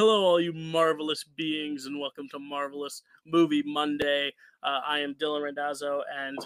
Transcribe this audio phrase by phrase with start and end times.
[0.00, 4.32] Hello, all you marvelous beings, and welcome to Marvelous Movie Monday.
[4.62, 6.38] Uh, I am Dylan Randazzo, and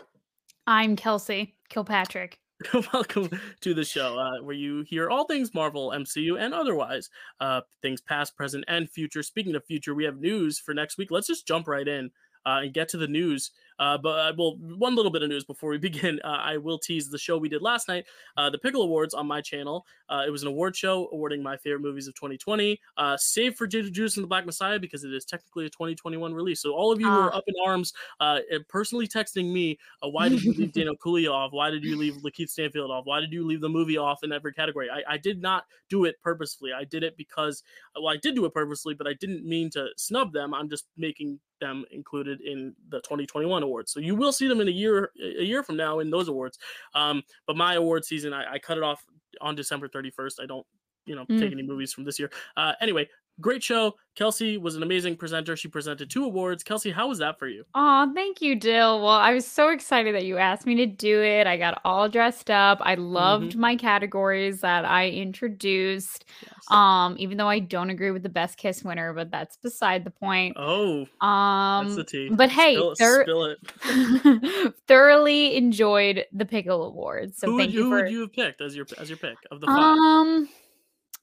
[0.67, 2.41] I'm Kelsey Kilpatrick.
[2.93, 3.31] welcome
[3.61, 8.01] to the show uh, where you hear all things Marvel, MCU, and otherwise uh, things
[8.01, 9.23] past, present, and future.
[9.23, 11.13] Speaking of future, we have news for next week.
[11.13, 12.11] Let's just jump right in
[12.45, 13.53] uh, and get to the news.
[13.79, 16.21] Uh, but uh, well, one little bit of news before we begin.
[16.25, 18.05] Uh, I will tease the show we did last night,
[18.37, 19.87] uh, the Pickle Awards on my channel.
[20.09, 23.67] Uh, it was an award show awarding my favorite movies of 2020, uh, save for
[23.67, 26.61] Judas and the Black Messiah because it is technically a 2021 release.
[26.61, 27.39] So all of you who are Ah.
[27.39, 31.53] up in arms, uh, personally texting me, uh, why did you leave Daniel Kaluuya off?
[31.53, 33.07] Why did you leave Lakeith Stanfield off?
[33.07, 34.89] Why did you leave the movie off in every category?
[34.91, 36.73] I, I did not do it purposefully.
[36.73, 37.63] I did it because,
[37.97, 40.53] well, I did do it purposely, but I didn't mean to snub them.
[40.55, 43.93] I'm just making them included in the 2021 awards.
[43.93, 46.59] So you will see them in a year a year from now in those awards.
[46.95, 49.05] Um, but my award season, I, I cut it off
[49.41, 50.41] on December 31st.
[50.43, 50.67] I don't,
[51.07, 51.39] you know, Mm.
[51.39, 52.31] take any movies from this year.
[52.57, 53.09] Uh, anyway,
[53.41, 53.95] great show.
[54.15, 55.57] Kelsey was an amazing presenter.
[55.57, 56.63] She presented two awards.
[56.63, 57.65] Kelsey, how was that for you?
[57.75, 59.01] Oh, thank you, Dyl.
[59.01, 61.49] Well, I was so excited that you asked me to do it.
[61.49, 62.79] I got all dressed up.
[62.81, 66.27] I loved my categories that I introduced.
[66.43, 66.53] Yes.
[66.71, 70.11] Um, even though I don't agree with the best kiss winner, but that's beside the
[70.13, 70.57] point.
[70.57, 72.29] oh, that's Um, the tea.
[72.31, 74.75] but hey, spill, thir- spill it.
[74.87, 77.39] thoroughly enjoyed the Pickle Awards.
[77.39, 79.37] So who thank who you for would you have picked as your as your pick
[79.51, 79.77] of the five?
[79.99, 80.49] um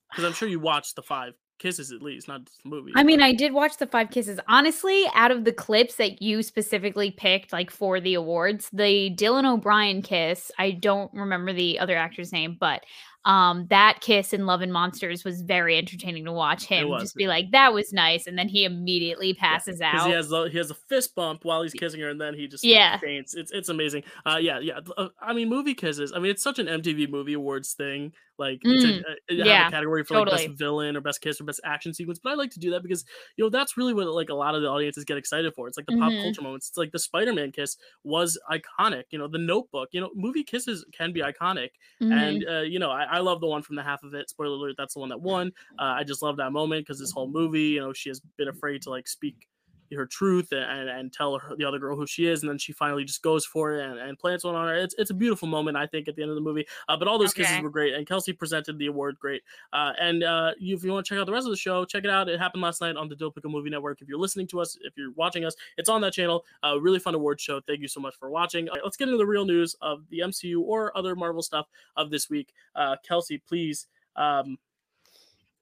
[0.09, 2.92] Because I'm sure you watched the five kisses at least, not just the movie.
[2.95, 4.40] I mean, but- I did watch the five kisses.
[4.48, 9.45] Honestly, out of the clips that you specifically picked, like for the awards, the Dylan
[9.45, 12.84] O'Brien kiss, I don't remember the other actor's name, but
[13.25, 17.27] um that kiss in Love and Monsters was very entertaining to watch him just be
[17.27, 20.08] like, that was nice, and then he immediately passes because out.
[20.08, 22.47] he has the, he has a fist bump while he's kissing her, and then he
[22.47, 22.98] just Yeah.
[22.99, 23.36] faints.
[23.36, 24.04] It's it's amazing.
[24.26, 24.80] Uh, yeah, yeah.
[24.98, 26.14] uh, I mean, movie kisses.
[26.14, 28.14] I mean, it's such an MTV Movie Awards thing.
[28.39, 31.43] Like, Mm, uh, have yeah, a category for like best villain or best kiss or
[31.43, 32.17] best action sequence.
[32.23, 33.05] But I like to do that because
[33.36, 35.67] you know that's really what like a lot of the audiences get excited for.
[35.67, 36.21] It's like the pop Mhm.
[36.23, 36.70] culture moments.
[36.70, 39.03] It's like the Spider-Man kiss was iconic.
[39.11, 39.89] You know, the Notebook.
[39.92, 41.70] You know, movie kisses can be iconic.
[42.02, 42.11] Mhm.
[42.14, 44.30] And uh, you know, I, I love the one from the half of it.
[44.30, 45.52] Spoiler alert, that's the one that won.
[45.77, 48.48] Uh, I just love that moment because this whole movie, you know, she has been
[48.48, 49.48] afraid to like speak
[49.95, 52.71] her truth and, and, tell her, the other girl who she is, and then she
[52.71, 54.75] finally just goes for it and, and plants one on her.
[54.75, 56.65] It's, it's a beautiful moment, I think, at the end of the movie.
[56.87, 59.41] Uh, but all those kisses were great, and Kelsey presented the award great.
[59.73, 61.85] Uh, and uh, you, if you want to check out the rest of the show,
[61.85, 62.29] check it out.
[62.29, 64.02] It happened last night on the Pickle Movie Network.
[64.02, 66.45] If you're listening to us, if you're watching us, it's on that channel.
[66.63, 67.61] Uh, really fun award show.
[67.61, 68.69] Thank you so much for watching.
[68.69, 72.09] Uh, let's get into the real news of the MCU or other Marvel stuff of
[72.09, 72.53] this week.
[72.75, 74.58] Uh, Kelsey, please um,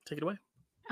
[0.06, 0.38] take it away.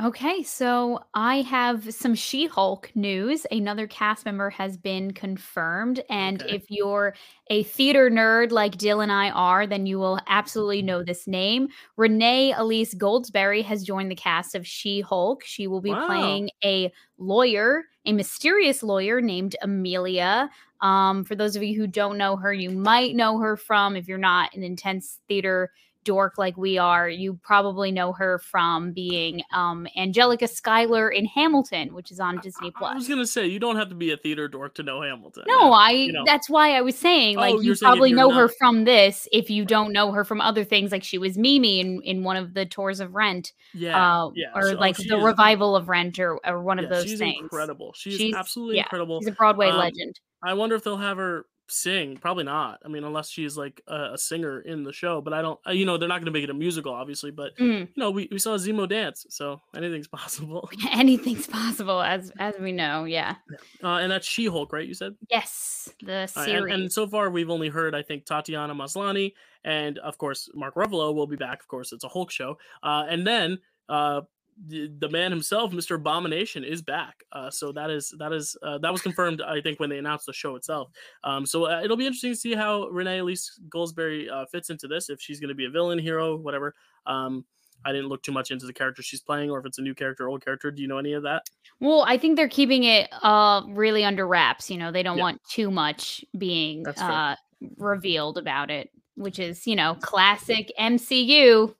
[0.04, 3.48] Okay, so I have some She Hulk news.
[3.50, 6.04] Another cast member has been confirmed.
[6.08, 6.46] And Okay.
[6.48, 7.16] if you're
[7.50, 11.70] a theater nerd like Dyl and I are, then you will absolutely know this name.
[11.96, 15.44] Renee Elise Goldsberry has joined the cast of She Hulk.
[15.44, 15.96] She will be Wow.
[15.96, 20.52] playing a lawyer, a mysterious lawyer named Amelia.
[20.82, 24.08] Um, for those of you who don't know her, you might know her from, if
[24.08, 25.72] you're not an intense theater
[26.08, 31.94] dork like we are, you probably know her from being um, Angelica Schuyler in Hamilton,
[31.94, 34.18] which is on Disney I- I was gonna say you don't have to be a
[34.18, 35.44] theater dork to know Hamilton.
[35.48, 35.92] No, I.
[35.92, 36.24] you know.
[36.26, 38.86] That's why I was saying, like, Oh, you you're saying if probably know her from
[38.86, 42.24] this if you don't know her from other things, like she was Mimi in in
[42.24, 44.48] one of the tours of Rent, yeah, uh, yeah.
[44.56, 47.04] or she- oh, like the is- revival of Rent, or or one yeah, of those
[47.04, 47.42] she's things.
[47.42, 47.94] incredible.
[47.96, 49.20] She's, She's- absolutely yeah, incredible.
[49.20, 50.20] She's a Broadway Um, legend.
[50.44, 52.18] I wonder if they'll have her sing.
[52.18, 52.80] Probably not.
[52.86, 55.22] I mean, unless she's like a, a singer in the show.
[55.22, 55.60] But I don't.
[55.68, 57.32] uh, You know, they're not going to make it a musical, obviously.
[57.32, 57.80] But Mm.
[57.82, 60.70] you know, we, we saw Zemo dance, so anything's possible.
[60.92, 63.04] Anything's possible, as as we know.
[63.06, 63.36] Yeah.
[63.84, 64.88] Uh, and that's She Hulk, right?
[64.88, 65.16] You said.
[65.30, 66.64] Yes, the series.
[66.64, 70.76] and, and so far, we've only heard, I think, Tatiana Maslany, and of course, Mark
[70.76, 71.62] Ruffalo will be back.
[71.62, 72.58] Of course, it's a Hulk show.
[72.84, 74.22] Uh, and then uh,
[74.66, 75.96] the, man himself, Mr.
[75.96, 77.24] Abomination, is back.
[77.32, 80.26] Uh, so that is that is uh, that was confirmed, I think, when they announced
[80.26, 80.90] the show itself.
[81.24, 84.88] Um, so uh, it'll be interesting to see how Renee Elise Goldsberry uh, fits into
[84.88, 85.10] this.
[85.10, 86.74] If she's going to be a villain, hero, whatever.
[87.06, 87.46] Um,
[87.86, 89.94] I didn't look too much into the character she's playing, or if it's a new
[89.94, 90.72] character, old character.
[90.72, 91.44] Do you know any of that?
[91.80, 94.72] Well, I think they're keeping it uh really under wraps.
[94.72, 95.24] You know, they don't Yeah.
[95.24, 97.36] want too much being uh
[97.78, 101.74] revealed about it, which is, you know, classic MCU.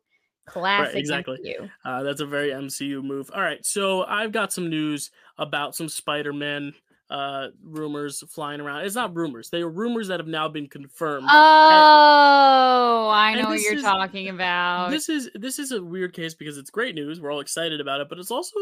[0.48, 1.38] Classic exactly.
[1.46, 1.70] MCU.
[1.86, 3.30] Uh, that's a very MCU move.
[3.36, 6.74] All right, so I've got some news about some Spider-Man
[7.10, 8.86] uh, rumors flying around.
[8.86, 11.28] It's not rumors; they are rumors that have now been confirmed.
[11.30, 14.90] Oh, I know what you're is- talking about.
[14.92, 17.22] this is this is a weird case because it's great news.
[17.22, 18.58] We're all excited about it, but it's also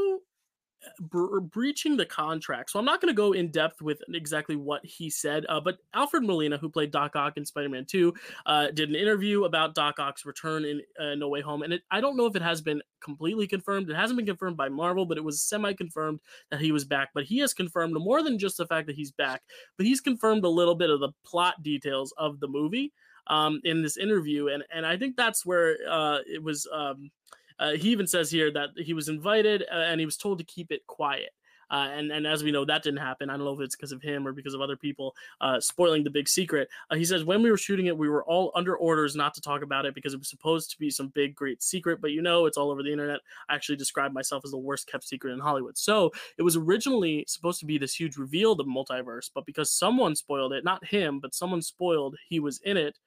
[0.99, 2.71] bre- breaching the contract.
[2.71, 5.77] So I'm not going to go in depth with exactly what he said, uh, but
[5.93, 8.13] Alfred Molina, who played Doc Ock in Spider-Man 2,
[8.45, 11.81] uh, did an interview about Doc Ock's return in uh, No Way Home, and it,
[11.91, 13.89] I don't know if it has been completely confirmed.
[13.89, 16.19] It hasn't been confirmed by Marvel, but it was semi-confirmed
[16.51, 17.09] that he was back.
[17.13, 19.43] But he has confirmed more than just the fact that he's back,
[19.77, 22.91] but he's confirmed a little bit of the plot details of the movie
[23.27, 26.67] um, in this interview, and and I think that's where uh, it was.
[26.71, 27.11] Um,
[27.59, 30.43] uh, he even says here that he was invited uh, and he was told to
[30.43, 31.31] keep it quiet.
[31.71, 33.29] Uh, and and as we know, that didn't happen.
[33.29, 36.03] I don't know if it's because of him or because of other people uh, spoiling
[36.03, 36.69] the big secret.
[36.89, 39.41] Uh, he says when we were shooting it, we were all under orders not to
[39.41, 42.01] talk about it because it was supposed to be some big great secret.
[42.01, 43.19] But you know, it's all over the internet.
[43.49, 45.77] I actually described myself as the worst kept secret in Hollywood.
[45.77, 50.15] So it was originally supposed to be this huge reveal the multiverse, but because someone
[50.15, 52.97] spoiled it, not him, but someone spoiled he was in it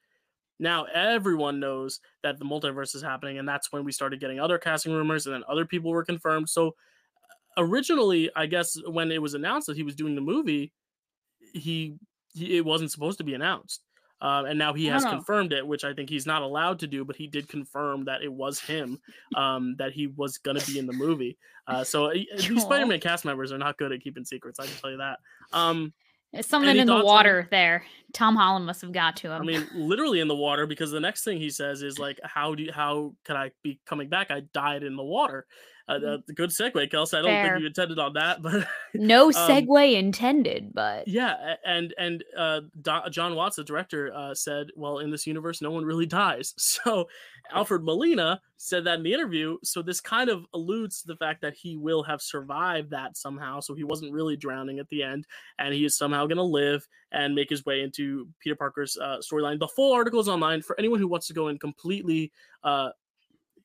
[0.59, 4.57] now everyone knows that the multiverse is happening and that's when we started getting other
[4.57, 6.49] casting rumors and then other people were confirmed.
[6.49, 6.75] So
[7.57, 10.71] originally i guess when it was announced that he was doing the movie
[11.53, 11.95] he,
[12.33, 13.83] he it wasn't supposed to be announced.
[14.21, 17.05] Uh, and now he has confirmed it which i think he's not allowed to do
[17.05, 18.99] but he did confirm that it was him
[19.35, 21.37] um, that he was going to be in the movie.
[21.67, 24.75] Uh, so uh, these spider-man cast members are not good at keeping secrets i can
[24.75, 25.19] tell you that.
[25.53, 25.93] Um,
[26.33, 27.83] There's something Any in the thoughts on- water there.
[28.13, 29.41] Tom Holland must have got to him.
[29.41, 32.53] I mean, literally in the water, because the next thing he says is like, "How
[32.55, 34.29] do you, how can I be coming back?
[34.31, 35.45] I died in the water."
[35.89, 37.17] Uh, uh, good segue, Kelsey.
[37.17, 37.49] I don't Fair.
[37.49, 42.61] think you intended on that, but no um, segue intended, but yeah, and and uh,
[42.81, 46.53] Do- Jon Watts, the director, uh, said, "Well, in this universe, no one really dies."
[46.79, 47.09] So
[47.51, 49.57] Alfred Molina said that in the interview.
[49.63, 53.59] So this kind of alludes to the fact that he will have survived that somehow.
[53.59, 55.25] So he wasn't really drowning at the end,
[55.57, 59.17] and he is somehow going to live and make his way into Peter Parker's uh,
[59.17, 59.59] storyline.
[59.59, 62.31] The full article is online for anyone who wants to go in completely,
[62.63, 62.89] uh,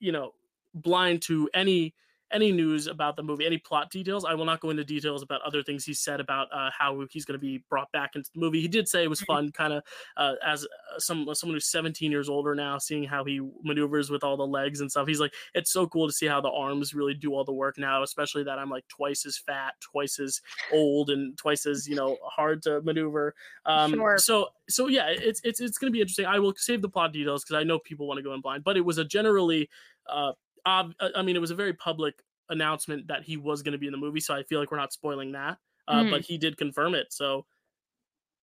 [0.00, 0.32] you know,
[0.75, 1.94] blind to any
[2.32, 4.25] any news about the movie, any plot details.
[4.25, 7.25] I will not go into details about other things he said about uh, how he's
[7.25, 8.61] going to be brought back into the movie.
[8.61, 9.82] He did say it was fun, kind of
[10.17, 14.25] uh, as uh, some someone who's 17 years older now, seeing how he maneuvers with
[14.25, 15.06] all the legs and stuff.
[15.06, 17.79] He's like, it's so cool to see how the arms really do all the work
[17.79, 20.41] now, especially that I'm like twice as fat, twice as
[20.73, 23.35] old, and twice as you know hard to maneuver.
[23.67, 24.19] Um, Sure.
[24.19, 26.27] So so yeah, it's it's it's going to be interesting.
[26.27, 28.65] I will save the plot details because I know people want to go in blind,
[28.65, 29.69] but it was a generally.
[30.06, 30.32] Uh,
[30.67, 32.15] ob- I mean, it was a very public
[32.51, 34.77] announcement that he was going to be in the movie, so I feel like we're
[34.79, 35.59] not spoiling that.
[35.89, 36.11] Uh, Mm.
[36.11, 37.47] But he did confirm it, so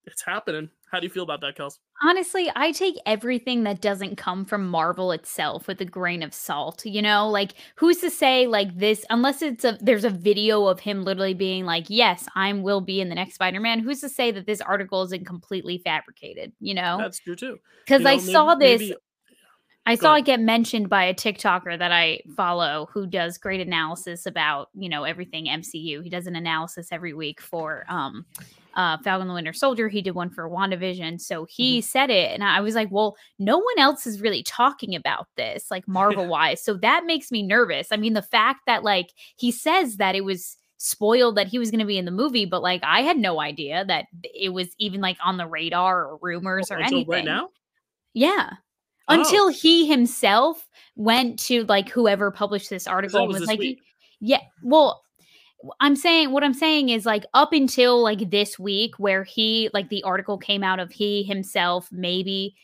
[0.06, 0.70] it's happening.
[0.92, 1.78] How do you feel about that, Kels?
[2.04, 6.84] honestly, I take everything that doesn't come from Marvel itself with a grain of salt.
[6.86, 10.80] You know, like who's to say like this unless it's a there's a video of
[10.80, 14.32] him literally being like, "Yes, I will be in the next Spider-Man." Who's to say
[14.32, 16.54] that this article isn't completely fabricated?
[16.60, 17.60] You know, That's true too.
[17.86, 18.80] because You know, I maybe- saw this.
[18.82, 18.96] maybe-
[19.86, 20.20] I Go saw ahead.
[20.24, 24.88] it get mentioned by a TikToker that I follow who does great analysis about, you
[24.90, 26.04] know, everything MCU.
[26.04, 28.26] He does an analysis every week for um
[28.76, 29.90] uh Falcon the Winter Soldier.
[29.90, 31.20] He did one for WandaVision.
[31.20, 31.82] So he Mm-hmm.
[31.84, 35.72] said it and I was like, well, no one else is really talking about this,
[35.72, 36.64] like Marvel wise.
[36.64, 37.88] so that makes me nervous.
[37.92, 41.70] I mean, the fact that like he says that it was spoiled that he was
[41.72, 44.70] going to be in the movie, but like I had no idea that it was
[44.78, 47.12] even like on the radar or rumors or Until anything.
[47.12, 47.50] right now.
[48.14, 48.52] Yeah.
[49.12, 49.20] Oh.
[49.20, 53.80] Until he himself went to like whoever published this article and was was like, week.
[54.20, 55.04] yeah, well,
[55.80, 59.90] I'm saying what I'm saying is like up until like this week where he like
[59.90, 62.56] the article came out of he himself maybe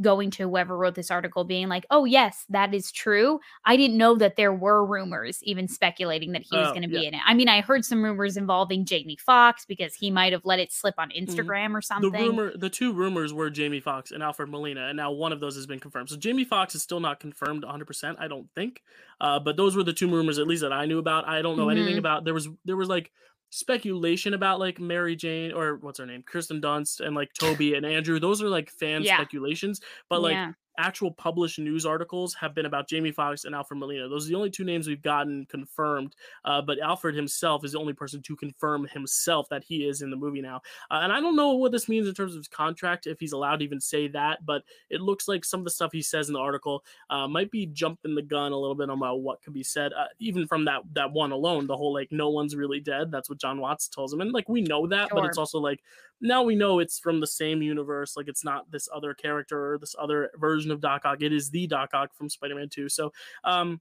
[0.00, 3.96] going to whoever wrote this article being like, "Oh yes, that is true." I didn't
[3.96, 7.08] know that there were rumors even speculating that he was Oh, going to be yeah.
[7.08, 7.20] in it.
[7.26, 10.72] I mean, I heard some rumors involving Jamie Foxx because he might have let it
[10.72, 12.10] slip on Instagram or something.
[12.12, 12.22] Mm-hmm.
[12.22, 15.40] The rumor, the two rumors were Jamie Foxx and Alfred Molina, and now one of
[15.40, 16.08] those has been confirmed.
[16.10, 17.84] So Jamie Foxx is still not confirmed 100.
[17.86, 18.82] percent I don't think.
[19.20, 21.26] Uh, but those were the two rumors, at least that I knew about.
[21.26, 21.98] I don't know anything Mhm.
[21.98, 22.24] about.
[22.24, 23.10] There was there was like
[23.50, 27.84] speculation about like Mary Jane or what's her name, Kirsten Dunst, and like Tobey and
[27.86, 28.18] Andrew.
[28.20, 29.16] Those are like fan Yeah.
[29.16, 30.52] speculations, but like Yeah.
[30.78, 34.08] Actual published news articles have been about Jamie Foxx and Alfred Molina.
[34.08, 36.14] Those are the only two names we've gotten confirmed.
[36.44, 40.10] Uh, but Alfred himself is the only person to confirm himself that he is in
[40.10, 40.62] the movie now.
[40.90, 43.32] Uh, and I don't know what this means in terms of his contract, if he's
[43.32, 44.46] allowed to even say that.
[44.46, 47.50] But it looks like some of the stuff he says in the article uh, might
[47.50, 49.92] be jumping the gun a little bit about what could be said.
[49.92, 53.10] Uh, even from that that one alone, the whole like no one's really dead.
[53.10, 55.82] That's what Jon Watts tells him, and like we know that, but it's also like
[56.20, 58.16] now we know it's from the same universe.
[58.16, 61.22] Like it's not this other character or this other version of Doc Ock.
[61.22, 62.88] It is the Doc Ock from Spider-Man 2.
[62.88, 63.12] So
[63.44, 63.80] um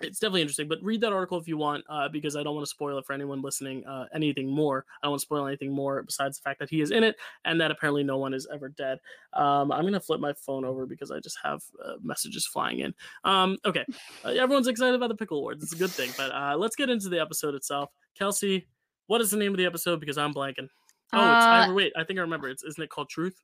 [0.00, 0.68] it's definitely interesting.
[0.68, 3.06] But read that article if you want, uh, because I don't want to spoil it
[3.06, 3.84] for anyone listening.
[3.86, 6.80] Uh, anything more, I don't want to spoil anything more besides the fact that he
[6.80, 8.98] is in it and that apparently no one is ever dead.
[9.32, 12.94] Um, I'm gonna flip my phone over because I just have uh, messages flying in.
[13.24, 13.84] Um, okay,
[14.24, 15.62] uh, everyone's excited about the pickle awards.
[15.62, 16.10] It's a good thing.
[16.16, 17.90] But uh, let's get into the episode itself.
[18.18, 18.66] Kelsey,
[19.06, 20.00] what is the name of the episode?
[20.00, 20.68] Because I'm blanking.
[21.12, 21.92] Oh, it's I, Uh, wait.
[21.96, 22.48] I think I remember.
[22.48, 23.42] It's isn't it called Truth?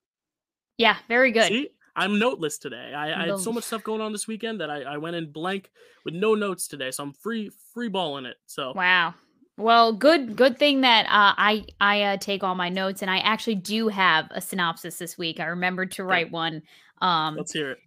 [0.78, 1.48] Yeah, very good.
[1.48, 2.94] See, I'm noteless today.
[2.94, 5.32] I, I had so much stuff going on this weekend that I, I went in
[5.32, 5.70] blank
[6.04, 8.36] with no notes today, so I'm free free balling it.
[8.46, 9.14] So Wow.
[9.56, 13.18] Well, good good thing that uh, I I uh, take all my notes and I
[13.18, 15.40] actually do have a synopsis this week.
[15.40, 16.62] I remembered to write one.
[17.02, 17.78] Um, let's hear it.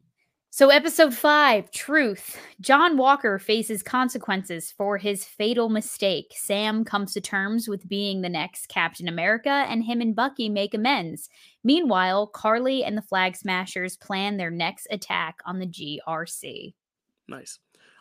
[0.53, 2.37] So episode 5, Truth.
[2.59, 6.33] John Walker faces consequences for his fatal mistake.
[6.35, 10.73] Sam comes to terms with being the next Captain America and him and Bucky make
[10.73, 11.29] amends.
[11.63, 16.73] Meanwhile, Carly and the Flag Smashers plan their next attack on the GRC.
[17.29, 17.59] Nice.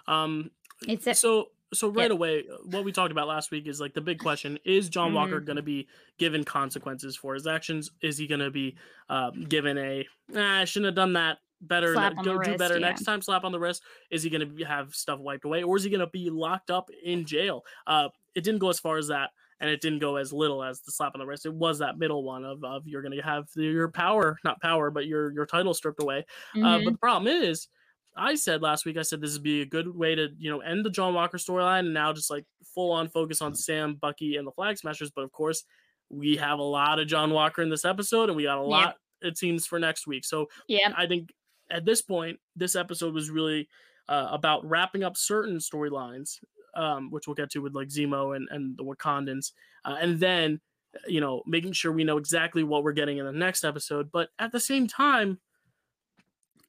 [0.09, 0.51] Um,
[0.89, 2.15] It's a, so so right Yeah.
[2.15, 5.15] away, uh, what we talked about last week is like the big question: Is John
[5.15, 5.45] Walker Mm-hmm.
[5.47, 5.87] going to be
[6.19, 7.93] given consequences for his actions?
[8.03, 8.75] Is he going to be
[9.09, 12.75] um, given a "Nah, I shouldn't have done that better, ne- go do wrist, better
[12.79, 12.87] yeah.
[12.87, 13.21] next time"?
[13.23, 13.83] Slap on the wrist.
[14.11, 16.71] Is he going to have stuff wiped away, or is he going to be locked
[16.71, 17.65] up in jail?
[17.87, 19.31] Uh, it didn't go as far as that.
[19.63, 21.45] And it didn't go as little as the slap on the wrist.
[21.45, 24.91] It was that middle one of, of you're going to have your power, not power,
[24.91, 26.25] but your your title stripped away.
[26.55, 26.85] Uh, Mhm.
[26.85, 27.69] but the problem is,
[28.17, 30.61] I said last week, I said this would be a good way to, you know,
[30.61, 34.37] end the John Walker storyline and now just like full on focus on Sam, Bucky,
[34.37, 35.11] and the Flag Smashers.
[35.11, 35.65] But of course,
[36.09, 38.67] we have a lot of John Walker in this episode, and we got a Yeah.
[38.67, 40.25] lot, it seems, for next week.
[40.25, 40.95] So yeah.
[40.97, 41.35] I think
[41.71, 43.69] at this point, this episode was really
[44.09, 46.39] uh, about wrapping up certain storylines,
[46.75, 49.53] um, which we'll get to with like Zemo and, and the Wakandans,
[49.85, 50.61] uh, and then
[51.07, 54.11] you know making sure we know exactly what we're getting in the next episode.
[54.13, 55.39] But at the same time,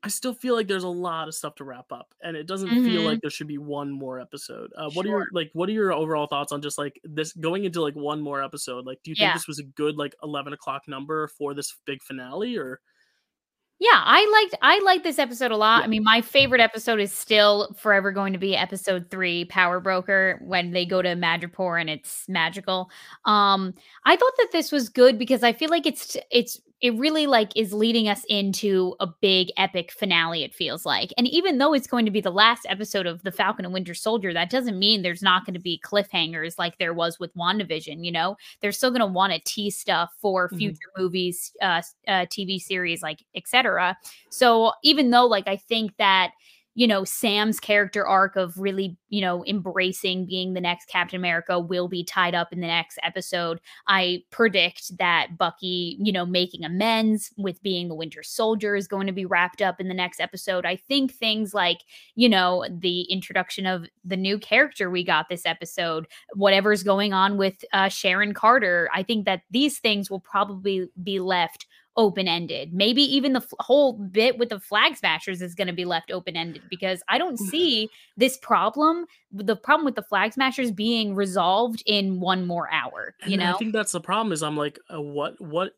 [0.03, 2.69] I still feel like there's a lot of stuff to wrap up, and it doesn't
[2.69, 3.05] feel Mhm.
[3.05, 4.71] like there should be one more episode.
[4.75, 5.51] Uh, what are your like?
[5.53, 8.85] What are your overall thoughts on just like this going into like one more episode?
[8.87, 12.01] Like, do you think this was a good like eleven o'clock number for this big
[12.01, 12.79] finale, or
[13.81, 15.79] Yeah, I liked I liked this episode a lot.
[15.79, 15.85] Yeah.
[15.85, 20.39] I mean, my favorite episode is still forever going to be episode three, Power Broker,
[20.45, 22.91] when they go to Madripoor and it's magical.
[23.25, 23.73] Um,
[24.05, 27.55] I thought that this was good because I feel like it's it's it really like
[27.55, 31.13] is leading us into a big epic finale, it feels like.
[31.15, 33.93] And even though it's going to be the last episode of The Falcon and Winter
[33.93, 38.03] Soldier, that doesn't mean there's not going to be cliffhangers like there was with WandaVision,
[38.03, 38.35] you know?
[38.61, 40.57] They're still going to want to tease stuff for Mhm.
[40.57, 43.70] future movies, uh, uh, TV series, like etc.
[44.29, 46.31] So even though, like, I think that
[46.73, 51.59] you know Sam's character arc of really you know embracing being the next Captain America
[51.59, 53.59] will be tied up in the next episode.
[53.87, 59.07] I predict that Bucky, you know, making amends with being the Winter Soldier is going
[59.07, 60.65] to be wrapped up in the next episode.
[60.65, 61.79] I think things like
[62.15, 67.37] you know the introduction of the new character we got this episode whatever's going on
[67.37, 68.89] with uh, Sharon Carter.
[68.93, 71.65] I think that these things will probably be left
[71.97, 72.73] open ended.
[72.73, 76.11] Maybe even the f- whole bit with the flag smashers is going to be left
[76.11, 81.15] open ended because I don't see this problem, the problem with the flag smashers being
[81.15, 83.13] resolved in one more hour.
[83.25, 84.31] You And know, I think that's the problem.
[84.31, 85.73] Is I'm like, uh, what, what?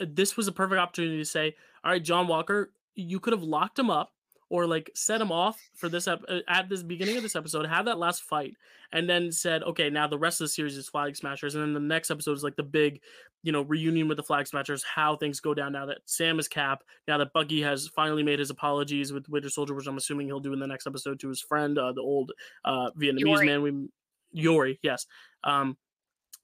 [0.00, 1.54] uh, This was a perfect opportunity to say,
[1.84, 4.12] all right, John Walker, you could have locked him up
[4.52, 7.64] or like set him off for this ep- uh, at this beginning of this episode,
[7.64, 8.54] have that last fight,
[8.92, 11.72] and then said, okay, now the rest of the series is Flag Smashers, and then
[11.72, 13.00] the next episode is like the big,
[13.42, 16.48] you know, reunion with the Flag Smashers, how things go down now that Sam is
[16.48, 20.26] Cap, now that Bucky has finally made his apologies with Winter Soldier, which I'm assuming
[20.26, 22.32] he'll do in the next episode to his friend, uh, the old
[22.66, 23.46] uh, Vietnamese Yori.
[23.46, 23.88] man we
[24.32, 25.06] Yori, yes.
[25.44, 25.78] Um,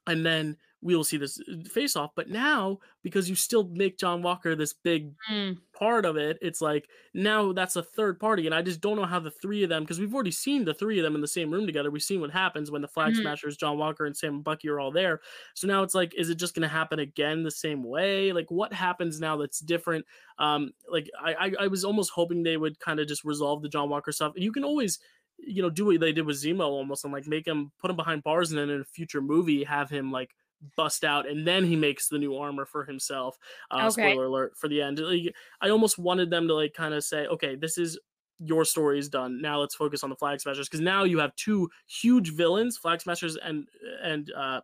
[0.06, 2.12] and then we will see this face off.
[2.14, 6.60] But now, because you still make John Walker this big Mm, part of it, it's
[6.60, 8.46] like now that's a third party.
[8.46, 10.74] And I just don't know how the three of them, because we've already seen the
[10.74, 11.90] three of them in the same room together.
[11.90, 13.16] We've seen what happens when the Flag Mhm.
[13.16, 15.20] Smashers, John Walker, and Sam and Bucky are all there.
[15.54, 18.32] So now it's like, is it just going to happen again the same way?
[18.32, 20.04] Like, what happens now that's different?
[20.38, 23.68] Um, like, I, I, I was almost hoping they would kind of just resolve the
[23.68, 24.32] John Walker stuff.
[24.36, 24.98] You can always
[25.40, 27.96] you know, do what they did with Zemo almost and like make him put him
[27.96, 30.34] behind bars and then in a future movie have him like
[30.76, 33.38] bust out and then he makes the new armor for himself.
[33.70, 34.12] Uh, Okay.
[34.12, 34.98] Spoiler alert for the end.
[34.98, 37.98] Like, I almost wanted them to like kind of say, okay, this is
[38.38, 39.40] your story is done.
[39.40, 43.00] Now let's focus on the Flag Smashers because now you have two huge villains, Flag
[43.00, 43.68] Smashers and
[44.02, 44.60] and uh,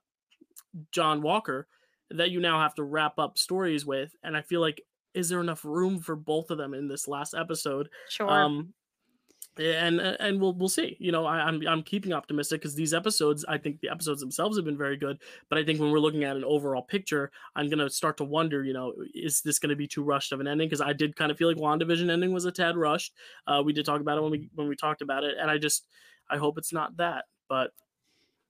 [0.92, 1.68] John Walker,
[2.10, 4.14] that you now have to wrap up stories with.
[4.22, 4.82] And I feel like
[5.14, 7.88] is there enough room for both of them in this last episode?
[8.08, 8.28] sure.
[8.30, 8.74] Um,
[9.58, 10.96] and and we'll we'll see.
[10.98, 14.56] You know, I, I'm I'm keeping optimistic because these episodes, I think the episodes themselves
[14.56, 15.18] have been very good.
[15.48, 18.64] But I think when we're looking at an overall picture, I'm gonna start to wonder.
[18.64, 20.68] You know, is this gonna be too rushed of an ending?
[20.68, 23.14] Because I did kind of feel like WandaVision ending was a tad rushed.
[23.46, 25.58] Uh, we did talk about it when we when we talked about it, and I
[25.58, 25.86] just
[26.28, 27.24] I hope it's not that.
[27.48, 27.70] But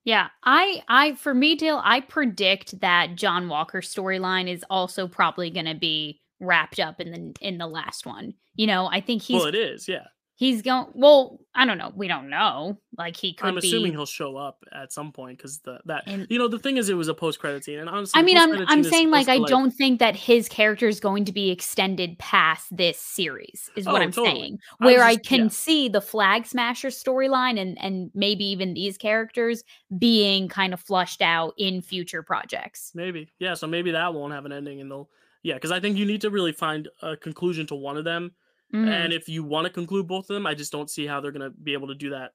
[0.04, 5.50] yeah, I I for me, Dale, I predict that John Walker's storyline is also probably
[5.50, 8.34] going to be wrapped up in the in the last one.
[8.54, 10.06] You know, I think he's well, it is, yeah.
[10.36, 10.86] He's going.
[10.94, 11.92] Well, I don't know.
[11.94, 12.76] We don't know.
[12.98, 13.46] Like he could.
[13.46, 16.48] I'm assuming be, he'll show up at some point because the that And- you know
[16.48, 18.82] the thing is it was a post credit scene and honestly I mean, I'm I'm
[18.82, 22.76] saying like I to, don't think that his character is going to be extended past
[22.76, 23.70] this series.
[23.76, 24.40] Is what Oh, I'm totally.
[24.40, 24.58] saying.
[24.80, 25.48] I Where I just- can yeah.
[25.50, 29.62] see the Flag Smasher storyline and and maybe even these characters
[29.96, 32.90] being kind of flushed out in future projects.
[32.94, 35.08] maybe yeah so maybe that won't have an ending and they'll
[35.44, 38.32] yeah because I think you need to really find a conclusion to one of them
[38.74, 38.88] Mhm.
[38.88, 41.32] and if you want to conclude both of them I just don't see how they're
[41.32, 42.32] gonna be able to do that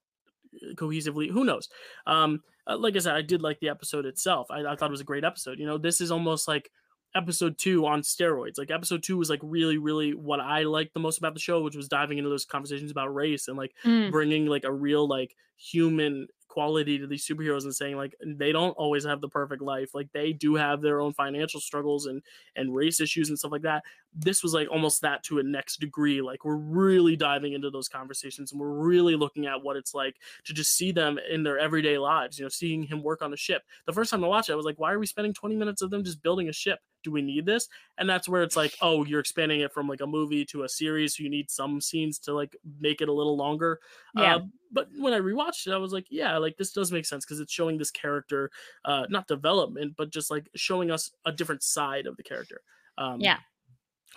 [0.63, 1.69] uh, cohesively who knows?
[2.07, 4.47] Um uh, like I said I did like the episode itself.
[4.51, 5.77] I, I thought it was a great episode you know?
[5.77, 6.71] This is almost like
[7.15, 8.57] episode two on steroids.
[8.59, 11.61] Like episode two was like really really what I liked the most about the show
[11.61, 14.11] which was diving into those conversations about race and like Mm.
[14.11, 18.71] bringing like a real like human quality to these superheroes and saying like they don't
[18.71, 19.93] always have the perfect life.
[19.93, 22.21] Like they do have their own financial struggles and
[22.55, 25.79] and race issues and stuff like that this was like almost that to a next
[25.79, 29.93] degree like we're really diving into those conversations and we're really looking at what it's
[29.93, 33.33] like to just see them in their everyday lives you know seeing him work on
[33.33, 35.33] a ship the first time i watched it i was like why are we spending
[35.33, 38.41] 20 minutes of them just building a ship do we need this and that's where
[38.43, 41.29] it's like oh you're expanding it from like a movie to a series so you
[41.29, 43.79] need some scenes to like make it a little longer
[44.15, 44.35] Yeah.
[44.37, 44.39] uh,
[44.71, 47.39] but when I rewatched it, I was like, yeah, like this does make sense because
[47.39, 48.51] it's showing this character,
[48.85, 52.61] uh, not development, but just like showing us a different side of the character.
[52.95, 53.39] Um, Yeah.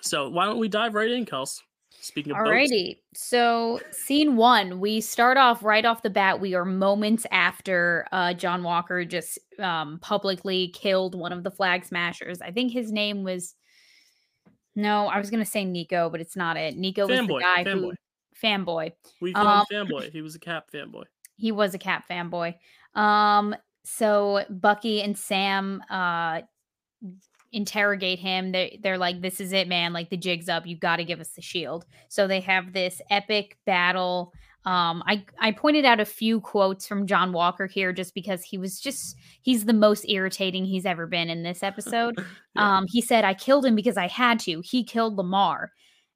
[0.01, 1.61] So why don't we dive right in, Kels?
[2.01, 2.97] Speaking of boats, Alrighty.
[3.15, 6.41] So, scene one, we start off right off the bat.
[6.41, 11.85] We are moments after uh, John Walker just um, publicly killed one of the flag
[11.85, 12.41] smashers.
[12.41, 13.55] I think his name was.
[14.75, 16.77] No, I was going to say Nico, but it's not it.
[16.77, 17.73] Nico was the guy fanboy.
[17.73, 17.93] who.
[18.43, 18.93] Fanboy.
[19.21, 20.11] we call um, him fanboy.
[20.11, 21.05] He was a Cap fanboy.
[21.37, 22.55] He was a Cap fanboy.
[22.97, 26.41] Um, so Bucky and Sam uh
[27.53, 28.53] interrogate him.
[28.53, 29.93] They they're like, This is it, man.
[29.93, 30.67] Like the jig's up.
[30.67, 31.85] You gotta give us the shield.
[32.09, 34.33] So they have this epic battle.
[34.65, 38.59] Um, I I pointed out a few quotes from John Walker here just because he
[38.59, 42.25] was just he's the most irritating he's ever been in this episode.
[42.55, 42.77] Yeah.
[42.77, 44.61] Um, he said, I killed him because I had to.
[44.61, 45.73] He killed Lamar.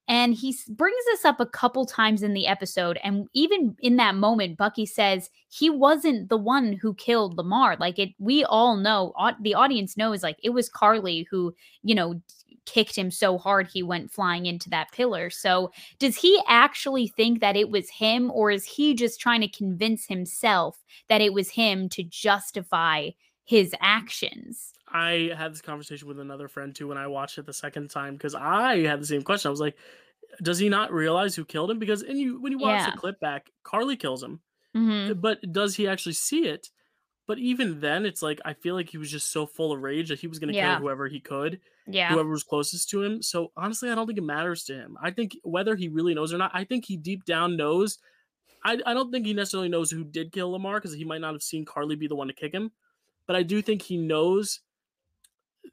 [0.08, 2.98] And he brings this up a couple times in the episode.
[3.02, 7.76] And even in that moment, Bucky says he wasn't the one who killed Lamar.
[7.80, 12.20] Like it, we all know, the audience knows, like it was Carly who, you know,
[12.66, 15.30] kicked him so hard he went flying into that pillar.
[15.30, 19.48] So does he actually think that it was him, or is he just trying to
[19.48, 23.10] convince himself that it was him to justify
[23.44, 24.72] his actions?
[24.96, 28.14] I had this conversation with another friend too when I watched it the second time
[28.14, 29.48] because I had the same question.
[29.48, 29.76] I was like,
[30.42, 31.78] does he not realize who killed him?
[31.78, 32.90] Because and you when you watch Yeah.
[32.90, 34.40] the clip back, Carly kills him.
[34.76, 35.20] Mhm.
[35.22, 36.68] but does he actually see it?
[37.26, 40.08] But even then, it's like I feel like he was just so full of rage
[40.10, 40.74] that he was going to Yeah.
[40.74, 42.12] kill whoever he could, Yeah.
[42.12, 43.22] whoever was closest to him.
[43.22, 44.96] So honestly, I don't think it matters to him.
[45.02, 47.98] I think whether he really knows or not, I think he deep down knows.
[48.64, 51.32] I, I don't think he necessarily knows who did kill Lamar because he might not
[51.34, 52.70] have seen Carly be the one to kick him.
[53.26, 54.60] But I do think he knows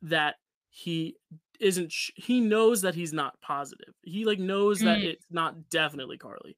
[0.01, 0.35] that
[0.69, 1.15] he
[1.59, 1.91] isn't.
[1.91, 3.93] Sh- he knows that he's not positive.
[4.01, 5.03] He like knows that Mm.
[5.05, 6.57] it's not definitely Carly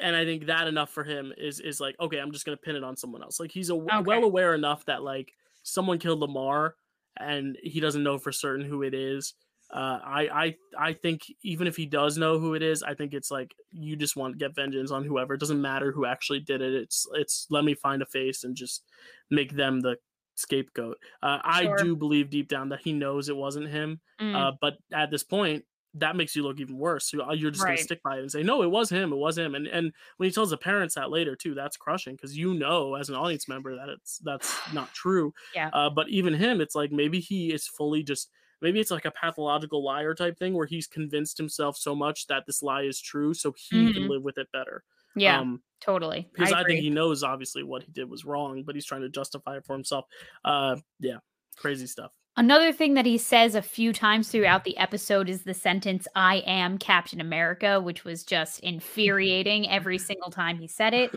[0.00, 2.76] and I think that enough for him is is like okay, I'm just gonna pin
[2.76, 3.40] it on someone else.
[3.40, 4.00] Like he's a, Okay.
[4.04, 6.76] well aware enough that like someone killed Lamar,
[7.18, 9.34] and he doesn't know for certain who it is.
[9.70, 10.56] Uh, I I
[10.90, 13.96] I think even if he does know who it is, I think it's like you
[13.96, 15.34] just want to get vengeance on whoever.
[15.34, 16.74] It doesn't matter who actually did it.
[16.74, 18.84] It's it's let me find a face and just
[19.30, 19.96] make them the
[20.38, 20.98] scapegoat.
[21.22, 21.76] Uh, I Sure.
[21.78, 24.00] do believe deep down that he knows it wasn't him.
[24.20, 24.34] Mm.
[24.34, 27.10] Uh, but at this point, that makes you look even worse.
[27.10, 27.66] So uh, you're just Right.
[27.66, 29.12] gonna stick by it and say, no, it was him.
[29.12, 29.54] It was him.
[29.54, 32.94] And and when he tells the parents that later too, that's crushing because you know
[32.94, 35.32] as an audience member that it's that's not true.
[35.54, 35.72] Yeah.
[35.72, 39.10] Uh, but even him, it's like maybe he is fully just maybe it's like a
[39.10, 43.32] pathological liar type thing where he's convinced himself so much that this lie is true,
[43.34, 44.08] so he can Mhm.
[44.08, 44.84] live with it better.
[45.16, 46.28] Yeah, Um, totally.
[46.32, 46.74] because I, agree.
[46.74, 49.64] think he knows obviously what he did was wrong, but he's trying to justify it
[49.64, 50.06] for himself.
[50.44, 51.18] Uh, yeah,
[51.56, 52.12] crazy stuff.
[52.36, 56.36] Another thing that he says a few times throughout the episode is the sentence, I
[56.46, 61.10] am Captain America, which was just infuriating every single time he said it.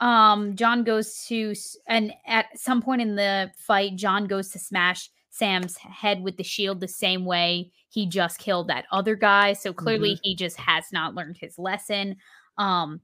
[0.00, 1.54] Um, John goes to,
[1.86, 6.44] and at some point in the fight, John goes to smash Sam's head with the
[6.44, 9.52] shield the same way he just killed that other guy.
[9.52, 12.16] So clearly he just has not learned his lesson.
[12.58, 13.00] Um,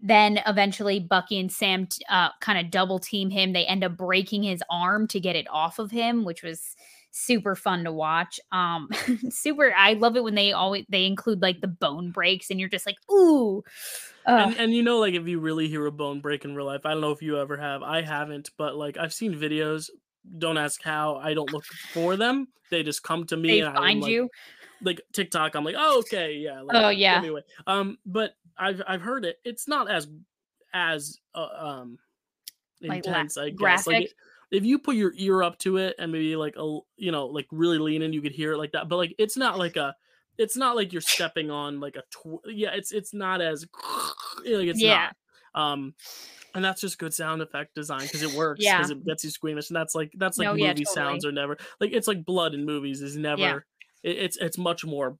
[0.00, 3.52] then eventually Bucky and Sam t- uh, kind of double team him.
[3.52, 6.76] They end up breaking his arm to get it off of him, which was
[7.10, 8.38] super fun to watch.
[8.52, 8.88] Um,
[9.30, 9.72] super.
[9.74, 12.86] I love it when they always they include like the bone breaks, and you're just
[12.86, 13.62] like, ooh.
[14.26, 16.82] and, and you know, like if you really hear a bone break in real life,
[16.84, 17.82] I don't know if you ever have.
[17.82, 19.88] I haven't, but like I've seen videos.
[20.38, 21.16] Don't ask how.
[21.16, 22.48] I don't look for them.
[22.70, 23.48] They just come to me.
[23.48, 24.28] they and find I'm, like, you.
[24.82, 25.54] like TikTok.
[25.54, 26.60] I'm like, oh okay, yeah.
[26.60, 27.20] Like, Oh, yeah.
[27.20, 27.42] me away.
[27.66, 29.36] Um, but I've I've heard it.
[29.44, 30.08] It's not as
[30.72, 31.98] as uh, um
[32.82, 33.36] Like, intense.
[33.36, 33.56] I guess.
[33.58, 33.86] graphic?
[33.94, 34.10] Like
[34.50, 37.46] if you put your ear up to it and maybe like a you know like
[37.50, 38.88] really lean in, you could hear it like that.
[38.88, 39.94] But like it's not like a.
[40.38, 42.70] It's not like you're stepping on like a tw- yeah.
[42.74, 43.64] It's it's not as
[44.44, 45.10] like it's Yeah.
[45.54, 45.72] not.
[45.72, 45.94] Um,
[46.54, 48.76] and that's just good sound effect design because it works Yeah.
[48.76, 51.32] because it gets you squeamish and that's like that's like No, movie yeah, sounds are
[51.32, 53.66] never like it's like blood in movies is never
[54.02, 55.18] it, it's it's much more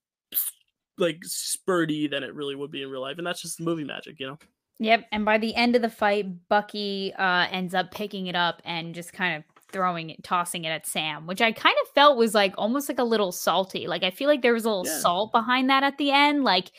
[0.98, 4.18] like spurty than it really would be in real life and that's just movie magic
[4.18, 4.38] you know
[4.78, 5.06] Yep.
[5.10, 8.94] And by the end of the fight, Bucky uh, ends up picking it up and
[8.94, 12.34] just kind of throwing it, tossing it at Sam, which I kind of felt was
[12.34, 13.86] like almost like a little salty.
[13.86, 14.98] Like I feel like there was a little Yeah.
[14.98, 16.44] salt behind that at the end.
[16.44, 16.72] Like,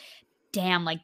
[0.52, 1.00] damn, like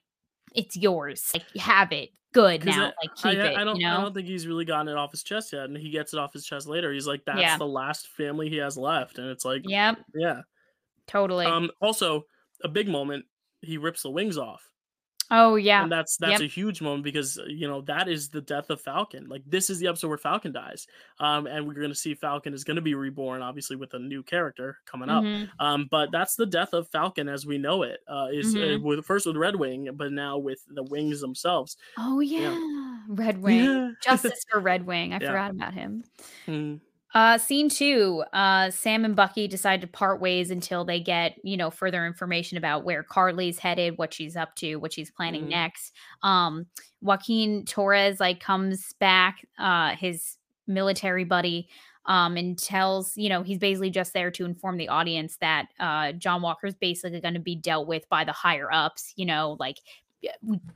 [0.55, 1.33] it's yours.
[1.35, 2.11] Like have it.
[2.33, 2.81] Good now.
[2.81, 3.57] I- like I, keep it.
[3.57, 5.77] I don't you I don't think he's really gotten it off his chest yet and
[5.77, 7.59] he gets it off his chest later he's like that's Yeah.
[7.59, 9.99] the last family he has left and it's like Yep.
[10.15, 10.43] yeah
[11.09, 11.47] Totally.
[11.47, 12.25] um also
[12.63, 13.25] a big moment
[13.63, 14.63] he rips the wings off
[15.31, 15.83] oh yeah.
[15.83, 16.41] and that's that's Yep.
[16.43, 19.71] a huge moment because uh, you know that is the death of falcon like this
[19.71, 20.87] is the episode where falcon dies
[21.19, 24.77] um and we're gonna see falcon is gonna be reborn obviously with a new character
[24.85, 25.49] coming up Mhm.
[25.61, 28.83] um but that's the death of falcon as we know it uh is uh, Mhm.
[28.83, 32.53] with first with red wing but now with the wings themselves Oh yeah.
[32.53, 32.81] yeah.
[33.09, 33.65] Red Wing.
[33.65, 33.91] Yeah.
[34.03, 35.13] Justice for Red Wing.
[35.13, 35.29] I Yeah.
[35.29, 36.05] forgot about him.
[36.47, 36.81] Mm,
[37.15, 41.57] Uh, scene two, uh, Sam and Bucky decide to part ways until they get, you
[41.57, 45.49] know, further information about where Carly's headed, what she's up to, what she's planning Mhm.
[45.49, 45.93] next.
[46.25, 46.67] Um,
[47.01, 51.69] Joaquin Torres like comes back, uh, his military buddy,
[52.07, 56.13] um, and tells, you know, he's basically just there to inform the audience that uh,
[56.13, 59.79] John Walker's basically going to be dealt with by the higher ups, you know, like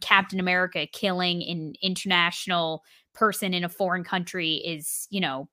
[0.01, 2.83] Captain America killing an international
[3.15, 5.49] person in a foreign country is, you know,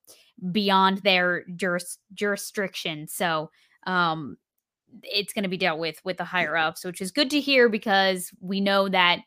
[0.52, 3.08] beyond their juris, jurisdiction.
[3.08, 3.50] So
[3.86, 4.36] um,
[5.02, 7.68] it's going to be dealt with with the higher ups, which is good to hear
[7.68, 9.20] because we know that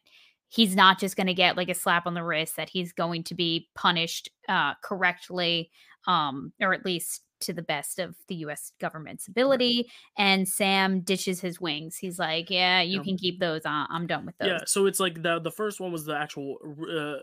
[0.48, 3.24] he's not just going to get like a slap on the wrist; that he's going
[3.26, 5.72] to be punished uh, correctly,
[6.08, 8.72] um, or at least to the best of the U.S.
[8.80, 9.90] government's ability.
[10.18, 11.98] And Sam ditches his wings.
[11.98, 13.04] He's like, "Yeah, you Yeah.
[13.04, 13.62] can keep those.
[13.66, 16.58] I'm done with those." yeah so it's like the the first one was the actual
[16.92, 17.20] uh,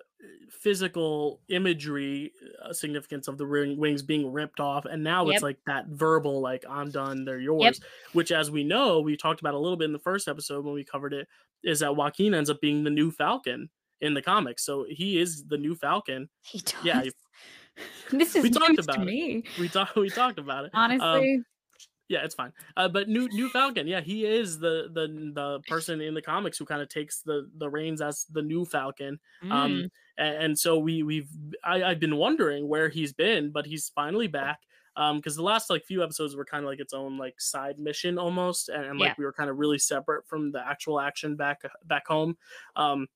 [0.50, 2.32] physical imagery
[2.64, 5.34] uh, significance of the ring, wings being ripped off and now Yep.
[5.34, 7.80] it's like that verbal like i'm done they're yours
[8.12, 10.74] which as we know we talked about a little bit in the first episode when
[10.74, 11.28] we covered it
[11.62, 13.68] is that joaquin ends up being the new falcon
[14.00, 16.74] in the comics so he is the new falcon He does.
[16.84, 17.02] Yeah,
[18.10, 19.04] this is we talked about it.
[19.04, 19.44] me.
[19.58, 21.42] we talked we talked about it Um, Honestly,
[22.08, 26.00] yeah it's fine uh, but new new falcon yeah he is the the the person
[26.00, 29.52] in the comics who kind of takes the the reins as the new falcon Mm.
[29.52, 31.28] um and, and so we we've
[31.64, 34.60] I, i've been wondering where he's been but he's finally back
[34.96, 37.78] um because the last like few episodes were kind of like its own like side
[37.78, 39.14] mission almost and, and like Yeah.
[39.18, 42.38] we were kind of really separate from the actual action back back home
[42.76, 43.08] um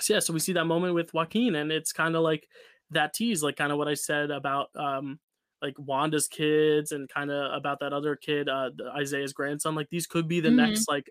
[0.00, 2.48] so yeah so we see that moment with joaquin and it's kind of like
[2.90, 5.18] that tease like kind of what i said about um
[5.62, 9.88] like wanda's kids and kind of about that other kid uh the- isaiah's grandson like
[9.90, 10.56] these could be the Mhm.
[10.56, 11.10] next like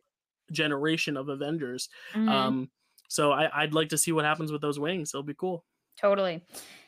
[0.51, 2.29] generation of avengers Mhm.
[2.29, 2.71] um
[3.07, 5.65] so I, i'd like to see what happens with those wings it'll be cool
[5.97, 6.41] Totally.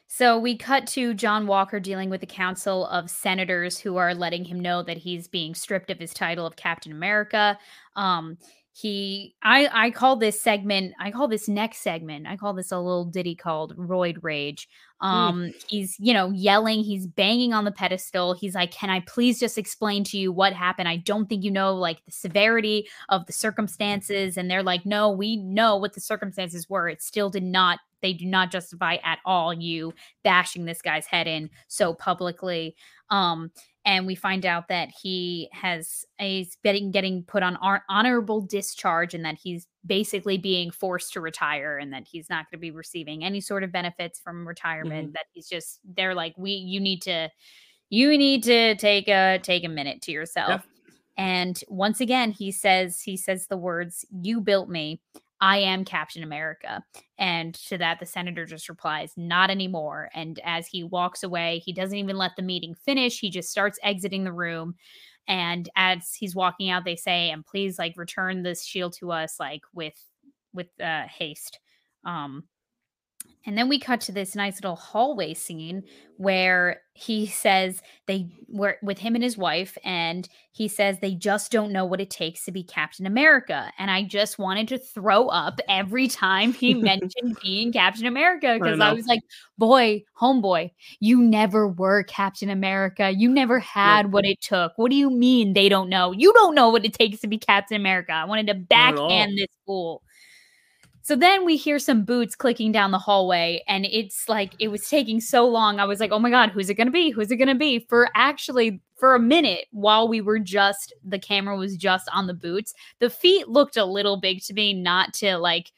[0.07, 4.45] So we cut to John Walker dealing with the council of senators who are letting
[4.45, 7.59] him know that he's being stripped of his title of Captain America.
[7.97, 8.37] Um,
[8.73, 12.77] he, I, I call this segment, I call this next segment, I call this a
[12.77, 14.69] little ditty called Roid Rage.
[15.01, 18.33] Um, he's, you know, yelling, he's banging on the pedestal.
[18.33, 20.87] He's like, "Can I please just explain to you what happened?
[20.87, 25.09] I don't think you know like the severity of the circumstances." And they're like, "No,
[25.09, 26.87] we know what the circumstances were.
[26.87, 31.27] It still did not they do not justify at all you bashing this guy's head
[31.27, 32.75] in so publicly
[33.11, 33.51] um
[33.85, 39.13] and we find out that he has is getting getting put on hon- honorable discharge
[39.13, 42.71] and that he's basically being forced to retire and that he's not going to be
[42.71, 45.13] receiving any sort of benefits from retirement mm-hmm.
[45.13, 47.29] that he's just they're like we you need to
[47.89, 50.65] you need to take a take a minute to yourself.
[51.17, 55.01] And once again he says he says the words you built me
[55.41, 56.83] I am Captain America.
[57.17, 60.09] And to that, the senator just replies, Not anymore.
[60.13, 63.19] And as he walks away, he doesn't even let the meeting finish.
[63.19, 64.75] He just starts exiting the room.
[65.27, 69.37] And as he's walking out, they say, And please, like, return this shield to us,
[69.39, 69.99] like, with
[70.53, 71.59] with uh haste
[72.05, 72.43] um
[73.45, 75.83] And then we cut to this nice little hallway scene
[76.17, 81.51] where he says they were with him and his wife, and he says they just
[81.51, 83.71] don't know what it takes to be Captain America.
[83.79, 88.79] And I just wanted to throw up every time he mentioned being Captain America because
[88.79, 89.21] I, was like,
[89.57, 93.09] boy, homeboy, you never were Captain America.
[93.09, 94.73] You never had what it took.
[94.75, 96.11] What do you mean they don't know?
[96.11, 98.11] You don't know what it takes to be Captain America.
[98.13, 99.09] I wanted to Not at all.
[99.09, 100.03] backhand this fool.
[101.03, 104.87] So then we hear some boots clicking down the hallway, and it's like it was
[104.87, 105.79] taking so long.
[105.79, 107.09] I was like, oh my God, who's it gonna be?
[107.09, 107.79] Who's it gonna be?
[107.89, 112.33] For actually, for a minute, while we were just the camera was just on the
[112.35, 115.71] boots, the feet looked a little big to me, not to like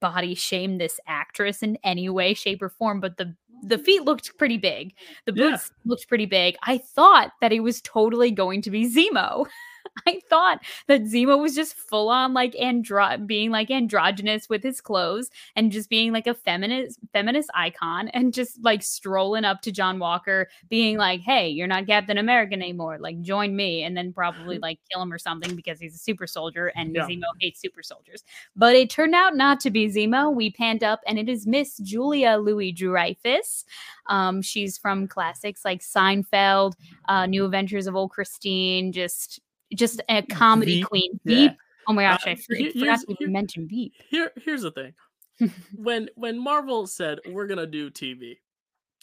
[0.00, 4.36] body shame this actress in any way, shape, or form, but the the feet looked
[4.38, 4.94] pretty big.
[5.26, 5.50] The Yeah.
[5.52, 6.56] boots looked pretty big.
[6.66, 9.46] I thought that it was totally going to be Zemo.
[10.06, 14.80] I thought that Zemo was just full on like andro being like androgynous with his
[14.80, 19.72] clothes and just being like a feminist feminist icon and just like strolling up to
[19.72, 22.98] John Walker being like, "Hey, you're not Captain America anymore.
[23.00, 26.26] Like join me." And then probably like kill him or something because he's a super
[26.26, 27.06] soldier and Yeah.
[27.06, 28.24] Zemo hates super soldiers.
[28.56, 30.34] But it turned out not to be Zemo.
[30.34, 33.64] We panned up and it is Miss Julia Louis Dreyfus.
[34.08, 36.74] Um, she's from classics like Seinfeld,
[37.08, 39.40] uh, New Adventures of Old Christine, just
[39.74, 41.20] just a comedy Veep, queen.
[41.24, 41.54] yeah.
[41.88, 43.94] Oh my gosh, Uh, I for- forgot to even mention Veep.
[44.08, 44.92] Here, here's the thing.
[45.74, 48.38] when when Marvel said we're gonna do TV,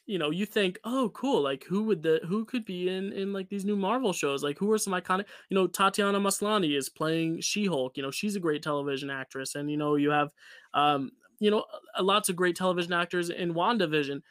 [0.06, 1.42] you know, you think, oh, cool.
[1.42, 4.44] Like, who would the who could be in in like these new Marvel shows?
[4.44, 5.26] Like, who are some iconic?
[5.50, 7.98] You know, Tatiana Maslany is playing She Hulk.
[7.98, 10.32] You know, she's a great television actress, and you know, you have,
[10.74, 11.66] um, you know,
[11.98, 14.22] uh, lots of great television actors in WandaVision.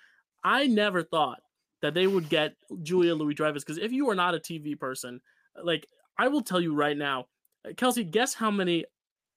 [0.44, 1.40] I never thought
[1.82, 5.20] that they would get Julia Louis Dreyfus because if you are not a TV person,
[5.62, 5.86] like
[6.18, 7.26] I will tell you right now,
[7.66, 8.84] uh, Kelsey, guess how many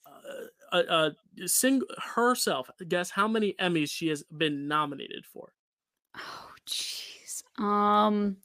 [0.06, 1.10] uh, uh, uh
[1.46, 5.54] sing herself guess how many emmys she has been nominated for
[6.16, 7.44] Oh jeez.
[7.62, 8.38] Um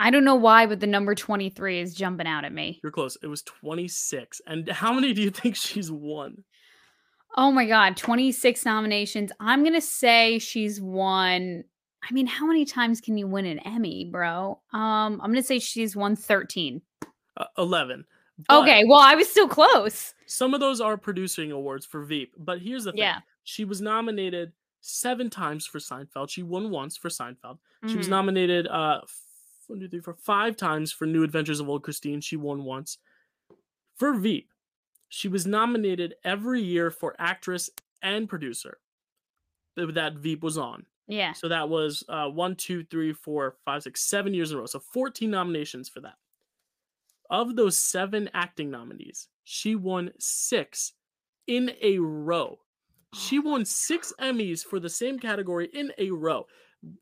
[0.00, 2.80] I don't know why, but the number 23 is jumping out at me.
[2.82, 6.44] you're close it was 26 and how many do you think she's won
[7.36, 9.30] Oh my god, 26 nominations.
[9.38, 11.64] I'm gonna say she's won.
[12.02, 14.60] I mean, how many times can you win an Emmy, bro?
[14.72, 16.80] Um, I'm gonna say she's won 13.
[17.38, 18.04] Uh, 11
[18.46, 20.14] But Okay, well, I was still close.
[20.26, 23.20] some of those are producing awards for veep but here's the thing Yeah.
[23.44, 28.10] she was nominated seven times for seinfeld she won once for seinfeld she was Mhm.
[28.10, 29.00] nominated uh
[29.66, 32.98] one, two, three, four, five times for new adventures of old christine she won once
[33.96, 34.50] for veep
[35.08, 37.70] she was nominated every year for actress
[38.02, 38.78] and producer
[39.76, 41.32] that that veep was on Yeah.
[41.32, 44.66] So that was uh, one, two, three, four, five, six, seven years in a row.
[44.66, 46.16] So 14 nominations for that.
[47.30, 50.92] Of those seven acting nominees, she won six
[51.46, 52.58] in a row.
[53.14, 56.46] She won six Emmys for the same category in a row.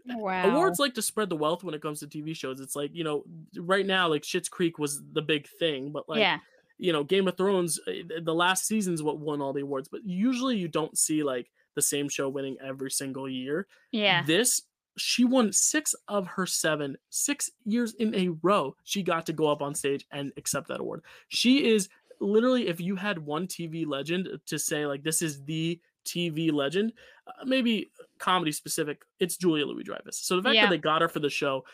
[0.07, 0.51] Wow.
[0.51, 2.61] Awards like to spread the wealth when it comes to TV shows.
[2.61, 3.25] It's like, you know,
[3.59, 6.39] right now, like Schitt's Creek was the big thing, but like, yeah.
[6.79, 10.01] you know, Game of Thrones, uh, the last season's what won all the awards, but
[10.05, 13.67] usually you don't see like the same show winning every single year.
[13.93, 14.23] Yeah.
[14.25, 14.63] This
[14.97, 18.75] she won six of her seven, six years in a row.
[18.85, 21.03] She got to go up on stage and accept that award.
[21.29, 21.89] She is
[22.21, 26.93] literally, if you had one TV legend to say like this is the TV legend,
[27.27, 30.17] uh, maybe comedy specific, it's Julia Louis Dreyfus.
[30.19, 30.63] So the fact Yeah.
[30.67, 31.65] that they got her for the show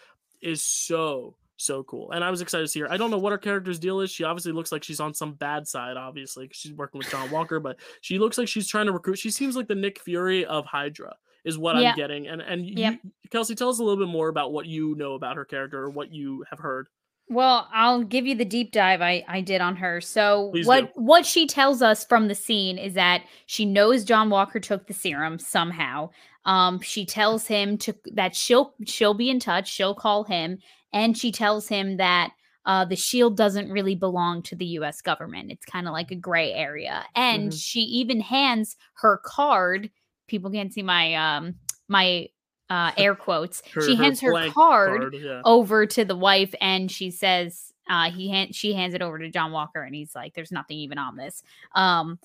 [0.41, 2.91] is so so cool, and I was excited to see her.
[2.91, 4.11] I don't know what her character's deal is.
[4.11, 7.61] She obviously looks like she's on some bad side, obviously, she's working with John Walker,
[7.61, 9.19] but she looks like she's trying to recruit.
[9.19, 11.77] She seems like the Nick Fury of Hydra is what.
[11.77, 12.29] I'm getting.
[12.29, 12.99] And and you,
[13.31, 15.91] Kelsey, tell us a little bit more about what you know about her character or
[15.91, 16.87] what you have heard.
[17.29, 20.01] Well, I'll give you the deep dive I, I did on her.
[20.01, 21.01] So Please what do.
[21.01, 24.93] what she tells us from the scene is that she knows John Walker took the
[24.95, 26.11] serum somehow.
[26.45, 29.73] Um, she tells him to that she'll she'll be in touch.
[29.73, 30.59] She'll call him,
[30.93, 32.33] and she tells him that
[32.67, 35.01] uh, the shield doesn't really belong to the U.S.
[35.01, 35.51] government.
[35.53, 37.63] It's kind of like a gray area, and Mhm.
[37.63, 39.91] she even hands her card.
[40.33, 41.57] People can't see my um
[41.89, 42.29] my
[42.71, 43.63] uh, air quotes.
[43.73, 45.43] Her- she her hands her blank card Card, yeah.
[45.45, 49.29] over to the wife and she says uh he hand she hands it over to
[49.29, 51.43] John Walker and he's like there's nothing even on this
[51.75, 52.19] um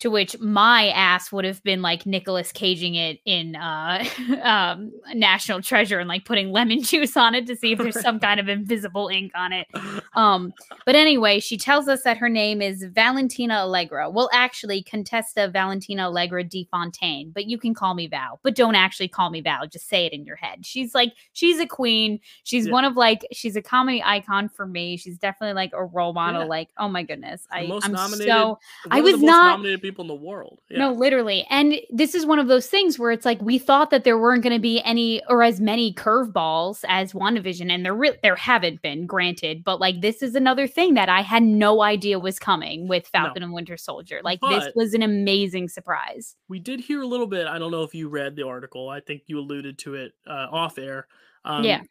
[0.00, 4.04] to which my ass would have been like Nicholas caging it in uh
[4.42, 8.18] um National Treasure and like putting lemon juice on it to see if there's some
[8.28, 9.66] kind of invisible ink on it.
[10.14, 10.52] Um
[10.86, 14.08] but anyway she tells us that her name is Valentina Allegra.
[14.10, 18.74] Well actually Contessa Valentina Allegra de Fontaine but you can call me Val but don't
[18.74, 20.64] actually call me Val just say it in your head.
[20.64, 22.20] She's like she's a queen.
[22.44, 22.72] She's Yeah.
[22.72, 24.96] one of like she's a comedy icon for me.
[24.96, 26.42] She's definitely like a role model.
[26.42, 26.46] Yeah.
[26.48, 27.46] like oh my goodness.
[27.52, 28.58] I most I'm nominated- so
[28.90, 30.60] I was not- nominated people in the world.
[30.70, 30.78] Yeah.
[30.78, 31.46] No, literally.
[31.50, 34.42] And this is one of those things where it's like we thought that there weren't
[34.42, 38.82] going to be any or as many curveballs as WandaVision, and there re- there haven't
[38.82, 39.64] been, granted.
[39.64, 43.40] But like this is another thing that I had no idea was coming with Falcon
[43.40, 43.46] No.
[43.46, 44.20] and Winter Soldier.
[44.22, 46.36] Like this was an amazing surprise.
[46.48, 47.46] we did hear a little bit.
[47.46, 48.88] I don't know if you read the article.
[48.88, 51.06] I think you alluded to it uh, off air.
[51.44, 51.82] Um, Yeah.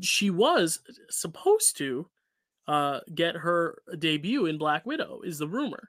[0.00, 2.08] she was supposed to
[2.68, 5.20] uh, get her debut in Black Widow.
[5.24, 5.88] Is the rumor?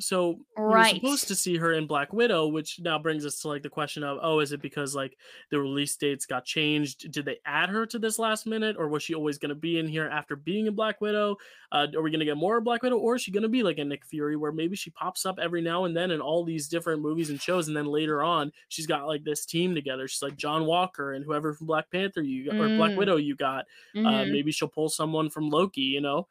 [0.00, 0.94] So we were Right.
[0.94, 4.04] supposed to see her in Black Widow, which now brings us to like the question
[4.04, 5.16] of, oh, is it because like
[5.50, 7.10] the release dates got changed?
[7.10, 9.78] Did they add her to this last minute, or was she always going to be
[9.78, 11.36] in here after being in Black Widow?
[11.72, 13.48] Uh, are we going to get more of Black Widow, or is she going to
[13.48, 16.20] be like a Nick Fury, where maybe she pops up every now and then in
[16.20, 19.74] all these different movies and shows, and then later on she's got like this team
[19.74, 20.06] together.
[20.06, 22.96] She's like John Walker and whoever from Black Panther you got, or Black Mm.
[22.96, 23.64] Widow you got.
[24.04, 24.32] Uh, Mhm.
[24.32, 26.28] maybe she'll pull someone from Loki, you know.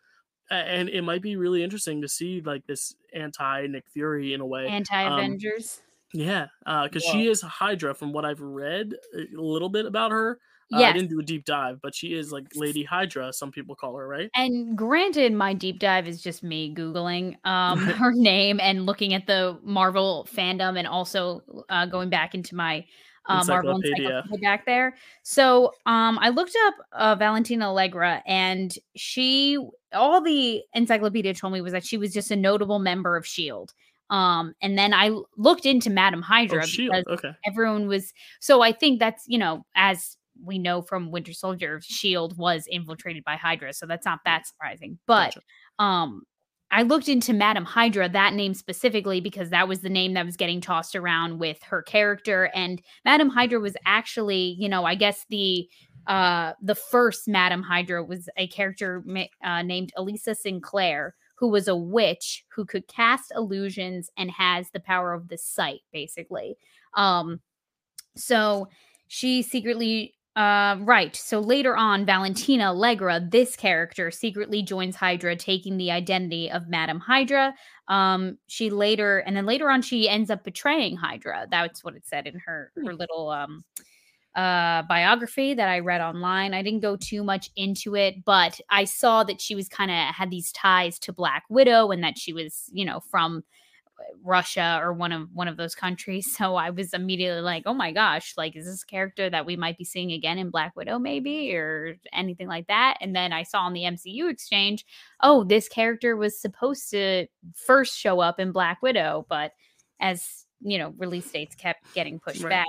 [0.50, 4.42] A- And it might be really interesting to see like this anti Nick Fury in
[4.42, 4.68] a way.
[4.68, 5.82] Anti Avengers.
[6.14, 10.40] Yeah, because she is Hydra from what I've read a little bit about her.
[10.74, 13.32] Uh, I didn't do a deep dive, but she is like Lady Hydra.
[13.32, 14.30] Some people call her, right?
[14.36, 19.28] And granted, my deep dive is just me Googling um, her name and looking at
[19.28, 22.86] the Marvel fandom and also uh, going back into my
[23.28, 24.24] uh, Marvel Encyclopedia.
[24.42, 24.96] back there.
[25.24, 29.58] So um, I looked up uh, Valentina Allegra and she,
[29.94, 33.74] all the encyclopedia told me was that she was just a notable member of S.H.I.E.L.D.
[34.10, 37.32] Um, and then I looked into Madam Hydra Oh, because Okay.
[37.46, 42.38] everyone was so i think that's you know as we know from winter soldier shield
[42.38, 45.42] was infiltrated by hydra so that's not that surprising but Gotcha.
[45.80, 46.24] um
[46.72, 50.38] i looked into madam hydra that name specifically because that was the name that was
[50.38, 55.26] getting tossed around with her character and madam hydra was actually you know i guess
[55.30, 55.68] the
[56.08, 59.04] uh the first madam hydra was a character
[59.44, 64.80] uh, named elisa sinclair who was a witch who could cast illusions and has the
[64.80, 66.58] power of the sight basically.
[66.96, 67.40] Um
[68.16, 68.68] so
[69.08, 71.16] she secretly uh right.
[71.16, 77.00] So later on valentina allegra this character secretly joins hydra taking the identity of madam
[77.00, 77.56] hydra.
[77.88, 81.48] Um she later and then later on she ends up betraying hydra.
[81.52, 83.66] That's what it said in her her little um
[84.36, 86.54] uh biography that I read online.
[86.54, 89.98] I didn't go too much into it, but I saw that she was kind of
[90.16, 93.44] had these ties to Black Widow and that she was, you know, from
[94.24, 96.28] Russia or one of one of those countries.
[96.38, 99.56] So I was immediately like, "Oh my gosh, like is this a character that we
[99.56, 103.44] might be seeing again in Black Widow maybe or anything like that?" And then I
[103.44, 104.86] saw on the MCU exchange,
[105.22, 109.54] "Oh, this character was supposed to first show up in Black Widow, but
[110.00, 112.50] as, you know, release dates kept getting pushed Right.
[112.50, 112.68] back,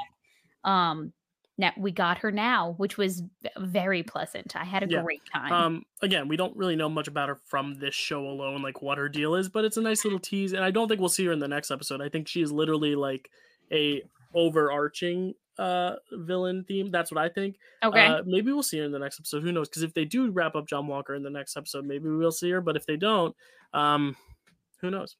[0.64, 1.12] um
[1.59, 3.23] now we got her now, which was
[3.59, 4.55] very pleasant.
[4.57, 5.03] I had a Yeah.
[5.03, 5.53] great time.
[5.53, 8.97] Um, again, we don't really know much about her from this show alone, like what
[8.97, 11.27] her deal is, but it's a nice little tease, and I don't think we'll see
[11.27, 12.01] her in the next episode.
[12.01, 13.31] I think she is literally like
[13.73, 14.03] a
[14.35, 16.90] overarching uh villain theme.
[16.92, 17.57] That's what I think.
[17.83, 18.07] okay.
[18.07, 19.42] Uh, maybe we'll see her in the next episode.
[19.42, 19.68] Who knows?
[19.68, 22.51] Because if they do wrap up John Walker in the next episode, maybe we'll see
[22.51, 22.61] her.
[22.61, 23.35] But if they don't,
[23.75, 24.14] um,
[24.81, 25.16] who knows?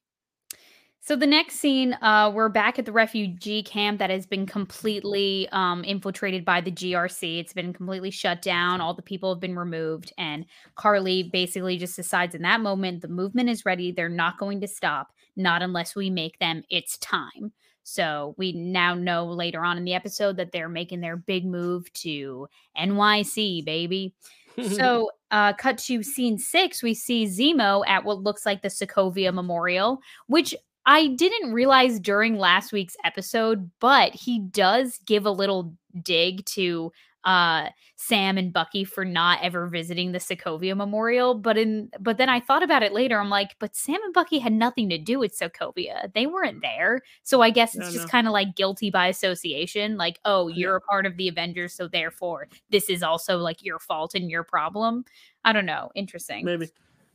[1.09, 5.49] So the next scene, uh, we're back at the refugee camp that has been completely
[5.51, 7.39] um, infiltrated by the GRC.
[7.39, 8.79] It's been completely shut down.
[8.79, 10.45] All the people have been removed, and
[10.75, 13.91] Karli basically just decides in that moment the movement is ready.
[13.91, 16.61] They're not going to stop, not unless we make them.
[16.69, 17.53] It's time.
[17.81, 21.91] So we now know later on in the episode that they're making their big move
[21.93, 24.13] to NYC, baby.
[24.61, 29.33] So, uh, cut to scene six, we see Zemo at what looks like the Sokovia
[29.33, 30.55] Memorial, which
[30.89, 36.91] I didn't realize during last week's episode, but he does give a little dig to
[37.25, 41.35] uh Sam and Bucky for not ever visiting the Sokovia Memorial.
[41.35, 43.19] But in but then I thought about it later.
[43.19, 46.11] I'm like, but Sam and Bucky had nothing to do with Sokovia.
[46.13, 47.01] They weren't there.
[47.23, 48.11] So I guess it's Yeah, just no.
[48.11, 49.95] kind of like guilty by association.
[49.97, 53.79] Like, oh, you're a part of the Avengers, so therefore this is also like your
[53.79, 55.05] fault and your problem.
[55.43, 55.91] I don't know.
[55.95, 56.45] Interesting.
[56.45, 56.69] maybe.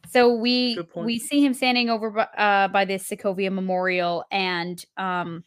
[0.06, 5.44] So we we see him standing over by, uh, by this Sokovia Memorial, and um,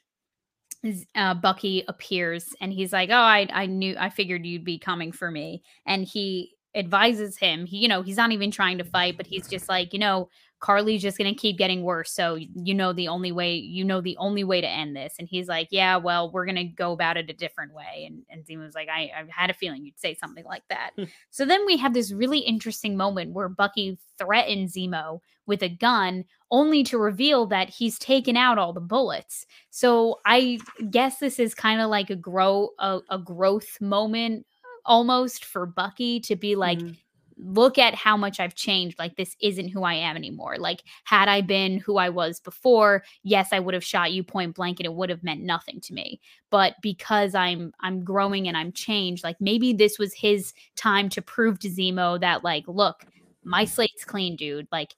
[1.16, 5.12] uh, Bucky appears, and he's like, "Oh, I I knew, I figured you'd be coming
[5.12, 7.66] for me," and he advises him.
[7.66, 10.30] He, you know, he's not even trying to fight, but he's just like, you know,
[10.60, 12.12] Karli's just gonna keep getting worse.
[12.12, 15.16] So you know the only way, you know the only way to end this.
[15.20, 18.08] And he's like, yeah, well, we're gonna go about it a different way.
[18.08, 20.92] And and Zemo's like, I, I had a feeling you'd say something like that.
[20.96, 21.04] Hmm.
[21.30, 26.26] so then we have this really interesting moment where Bucky threatens Zemo with a gun,
[26.52, 29.46] only to reveal that he's taken out all the bullets.
[29.70, 34.46] So I guess this is kind of like a grow a, a growth moment
[34.88, 36.98] almost for Bucky to be like Mhm.
[37.40, 38.98] look at how much I've changed.
[38.98, 40.58] Like, this isn't who I am anymore.
[40.58, 44.56] Like, had I been who I was before, yes, I would have shot you point
[44.56, 46.20] blank and it would have meant nothing to me.
[46.50, 51.22] But because I'm I'm growing and I'm changed, like maybe this was his time to
[51.22, 53.06] prove to Zemo that, like, look,
[53.44, 54.68] my slate's clean, dude.
[54.72, 54.96] Like,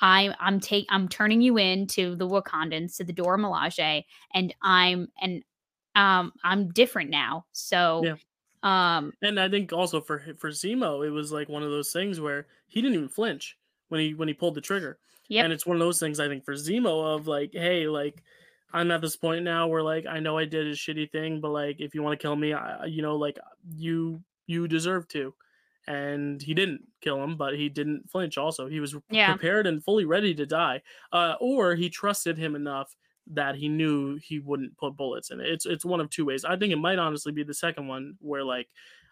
[0.00, 4.54] I, I'm take I'm turning you in to the Wakandans to the Dora Milaje, and
[4.62, 5.44] I'm and
[5.94, 7.46] um I'm different now.
[7.52, 8.16] So Yeah.
[8.62, 12.20] Um And I think also for for Zemo, it was like one of those things
[12.20, 13.58] where he didn't even flinch
[13.88, 14.98] when he when he pulled the trigger.
[15.28, 15.46] Yep.
[15.46, 18.22] And it's one of those things I think for Zemo of like, hey, like
[18.72, 21.50] I'm at this point now where like I know I did a shitty thing, but
[21.50, 23.38] like if you want to kill me, I, you know, like
[23.70, 25.34] you you deserve to.
[25.86, 28.38] And he didn't kill him, but he didn't flinch.
[28.38, 29.36] Also, he was Yeah.
[29.36, 32.96] prepared and fully ready to die, uh, or he trusted him enough
[33.28, 35.46] that he knew he wouldn't put bullets in it.
[35.48, 36.44] It's it's one of two ways.
[36.44, 38.68] I think it might honestly be the second one where like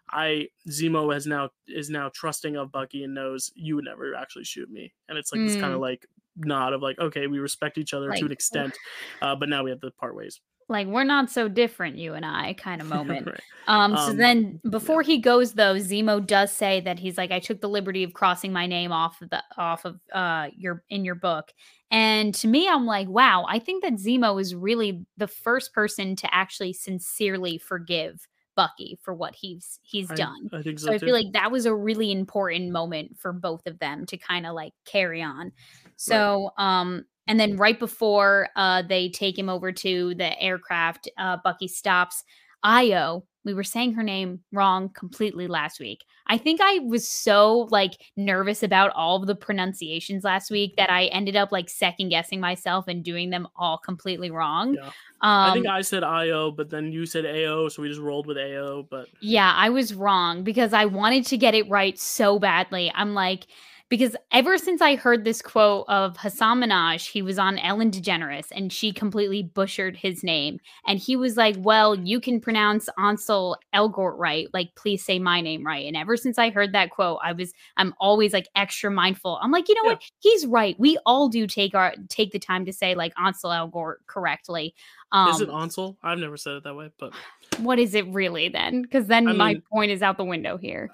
[0.09, 4.43] I Zemo has now is now trusting of Bucky and knows you would never actually
[4.45, 4.93] shoot me.
[5.07, 5.75] And it's like this kind Mm.
[5.75, 6.05] of like
[6.35, 8.79] nod of like, okay, we respect each other to an extent,
[9.21, 10.41] uh, but now we have to part ways.
[10.71, 13.27] Like we're not so different, you and I kind of moment.
[13.27, 13.41] Right.
[13.67, 17.39] Um, so Um, then before he goes though, Zemo does say that he's like, I
[17.39, 21.05] took the liberty of crossing my name off of the off of uh your in
[21.05, 21.53] your book.
[21.91, 26.15] And to me, I'm like, wow, I think that Zemo is really the first person
[26.15, 30.49] to actually sincerely forgive Bucky for what he's he's I, done.
[30.53, 33.67] I think so, So I feel like that was a really important moment for both
[33.67, 35.51] of them to kind of like carry on.
[35.97, 41.37] So um and then right before uh they take him over to the aircraft, uh
[41.41, 42.25] Bucky stops
[42.65, 43.23] Ayo.
[43.45, 46.03] We were saying her name wrong completely last week.
[46.27, 50.91] I think I was so like nervous about all of the pronunciations last week that
[50.91, 54.75] I ended up like second guessing myself and doing them all completely wrong.
[54.75, 54.87] Yeah.
[54.87, 58.27] Um, I think I said IO, but then you said AO, so we just rolled
[58.27, 58.85] with AO.
[58.91, 62.91] But Yeah, I was wrong because I wanted to get it right so badly.
[62.93, 63.47] I'm like,
[63.91, 68.47] because ever since I heard this quote of Hasan Minhaj, he was on Ellen DeGeneres
[68.53, 70.59] and she completely butchered his name.
[70.87, 74.47] And he was like, Well, you can pronounce Ansel Elgort right.
[74.53, 75.85] Like, please say my name right.
[75.85, 79.37] And ever since I heard that quote, I was, I'm always like extra mindful.
[79.41, 79.95] I'm like, you know Yeah.
[79.95, 80.03] what?
[80.19, 80.79] He's right.
[80.79, 84.73] We all do take our, take the time to say like Ansel Elgort correctly.
[85.11, 85.97] Um, is it Ansel?
[86.01, 87.13] I've never said it that way, but
[87.57, 88.83] what is it really then?
[88.83, 90.89] Because then I my mean- point is out the window here.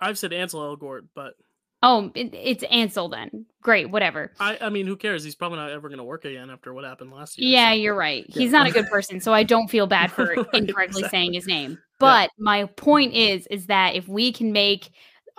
[0.00, 1.34] I've said Ansel Elgort, but
[1.82, 3.46] Oh, it, it's Ansel then.
[3.62, 4.32] Great, whatever.
[4.38, 5.24] I, I mean, who cares?
[5.24, 7.48] He's probably not ever going to work again after what happened last year.
[7.50, 8.24] Yeah, so- you're right.
[8.28, 8.42] Yeah.
[8.42, 11.46] He's not a good person, so I don't feel bad for Right, incorrectly saying his
[11.46, 11.78] name.
[11.98, 14.90] But my point is, is that if we can make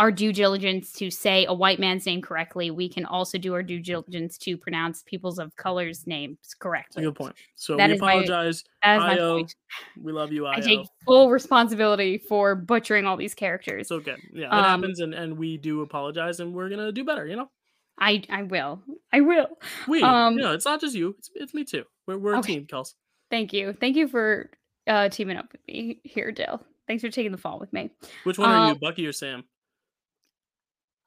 [0.02, 3.62] our due diligence to say a white man's name correctly, we can also do our
[3.62, 7.04] due diligence to pronounce peoples of colors' names a correctly.
[7.04, 7.36] good point.
[7.54, 8.64] So That we is my- apologize.
[8.82, 9.36] That is my IO.
[9.38, 9.56] point.
[10.02, 13.82] We love you, I take full responsibility for butchering all these characters.
[13.82, 14.16] It's okay.
[14.34, 17.28] Yeah, it Um, happens, and, and we do apologize, and we're gonna do better.
[17.28, 17.52] You know,
[17.99, 18.82] I I will.
[19.14, 19.49] I will.
[19.88, 20.02] we.
[20.02, 21.14] Um, you know, it's not just you.
[21.20, 21.84] It's it's me too.
[22.08, 22.54] We're we're a Okay.
[22.56, 22.95] team, Kels.
[23.30, 23.74] Thank you.
[23.74, 24.49] Thank you for
[24.88, 26.66] uh teaming up with me here, Dale.
[26.88, 27.91] Thanks for taking the fall with me.
[28.24, 29.43] Which one are you, Um, Bucky or Sam?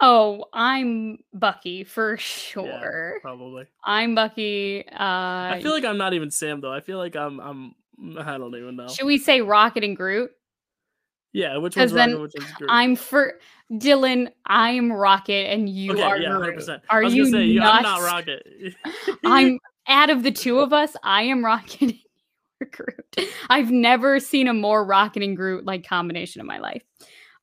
[0.07, 3.19] Oh, I'm Bucky for Yeah, sure.
[3.23, 3.65] probably.
[3.83, 4.85] I'm Bucky.
[4.87, 6.73] Uh I feel like I'm not even Sam though.
[6.73, 7.75] I feel like I'm I'm.
[8.19, 8.89] I don't even know.
[8.89, 10.31] should we say Rocket and Groot?
[11.33, 12.11] Yeah, which one's Rocket?
[12.13, 12.71] then Which one's Groot?
[12.71, 13.35] I'm for
[13.73, 16.41] Dylan, I'm Rocket and you okay, are yeah, Groot.
[16.41, 16.83] hundred percent.
[16.91, 18.03] Are I was you gonna say you- I'm not?
[18.03, 18.47] Rocket.
[19.25, 21.81] I'm out of the two of us, I am Rocket
[22.61, 23.31] and Groot.
[23.49, 26.83] I've never seen a more Rocket and Groot like combination in my life.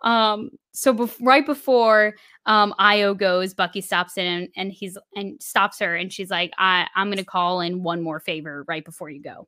[0.04, 5.42] Um, so bef- right before um Ayo goes, Bucky stops in and, and he's and
[5.42, 9.10] stops her and she's like, I, I'm gonna call in one more favor right before
[9.10, 9.48] you go.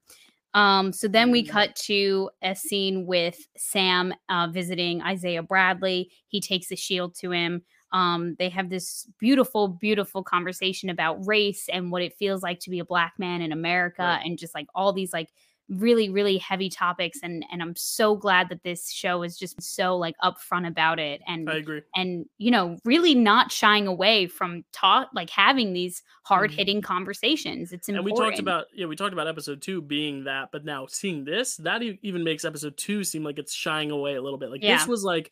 [0.54, 1.50] Um, so then we Mm.
[1.50, 6.12] cut to a scene with Sam uh, visiting Isaiah Bradley.
[6.28, 7.64] He takes the shield to him.
[7.92, 12.70] Um, they have this beautiful, beautiful conversation about race and what it feels like to
[12.70, 14.26] be a black man in America, Right.
[14.26, 15.30] and just like all these like
[15.70, 17.20] really, really heavy topics.
[17.24, 21.22] And and I'm so glad that this show is just so like upfront about it,
[21.28, 21.82] and I agree.
[21.96, 27.72] and you know really not shying away from talk like having these hard hitting conversations.
[27.72, 27.98] It's Mm-hmm.
[27.98, 31.26] And we talked about yeah, we talked about episode two being that, but now seeing
[31.26, 34.50] this, that even makes episode two seem like it's shying away a little bit.
[34.50, 34.78] Like Yeah.
[34.78, 35.32] this was like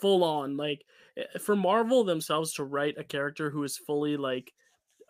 [0.00, 0.56] full on.
[0.56, 0.84] Like
[1.16, 4.52] eh, for Marvel themselves to write a character who is fully like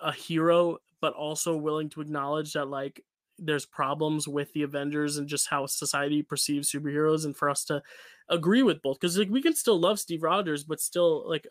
[0.01, 3.05] a hero, but also willing to acknowledge that like
[3.45, 7.83] there's problems with the Avengers and just how society perceives superheroes, and for us to
[8.29, 11.47] agree with both because like we can still love Steve Rogers, but still like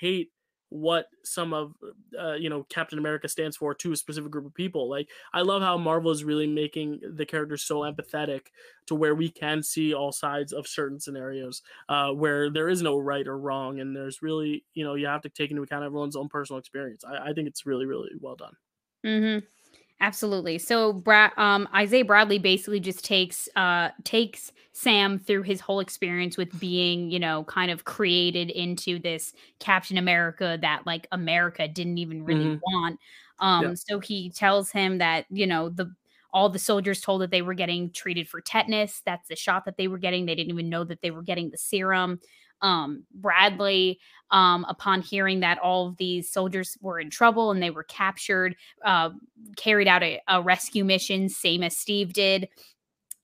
[0.00, 0.32] hate
[0.70, 1.74] what some of
[2.18, 4.88] uh, you know Captain America stands for to a specific group of people.
[4.88, 8.46] Like I love how Marvel is really making the characters so empathetic
[8.86, 12.98] to where we can see all sides of certain scenarios uh, where there is no
[12.98, 16.16] right or wrong, and there's really you know you have to take into account everyone's
[16.16, 17.04] own personal experience.
[17.04, 18.54] I, I think it's really really well done.
[19.04, 19.46] Mm-hmm.
[20.00, 20.58] Absolutely.
[20.58, 26.38] So, Brad, um, Isaiah Bradley basically just takes uh, takes Sam through his whole experience
[26.38, 31.98] with being, you know, kind of created into this Captain America that like America didn't
[31.98, 32.60] even really Mhm.
[32.62, 32.98] want.
[33.40, 33.76] Um, Yeah.
[33.76, 35.94] so he tells him that you know the
[36.32, 39.02] all the soldiers told that they were getting treated for tetanus.
[39.04, 40.24] That's the shot that they were getting.
[40.26, 42.20] They didn't even know that they were getting the serum.
[42.62, 43.98] Um, Bradley,
[44.30, 48.56] um, upon hearing that all of these soldiers were in trouble and they were captured,
[48.84, 49.10] uh,
[49.56, 52.48] carried out a, a rescue mission, same as Steve did.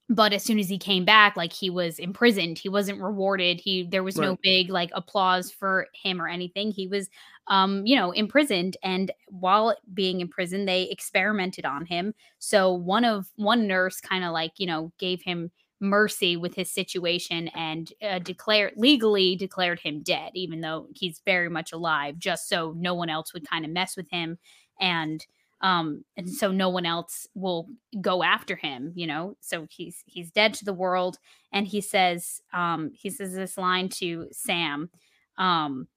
[0.09, 3.61] But as soon as he came back, like he was imprisoned, he wasn't rewarded.
[3.61, 6.70] He there was no big like applause for him or anything.
[6.70, 7.09] He was,
[7.49, 12.14] um, you know, imprisoned, and while being imprisoned, they experimented on him.
[12.39, 16.70] So one of one nurse kind of like you know gave him mercy with his
[16.72, 22.48] situation and uh, declared legally declared him dead, even though he's very much alive, just
[22.48, 24.38] so no one else would kind of mess with him.
[24.80, 25.24] And
[25.62, 27.66] um and so no one else will
[28.00, 29.36] go after him you know?
[29.40, 31.18] So he's he's dead to the world.
[31.52, 34.90] And he says um he says this line to sam
[35.38, 35.88] um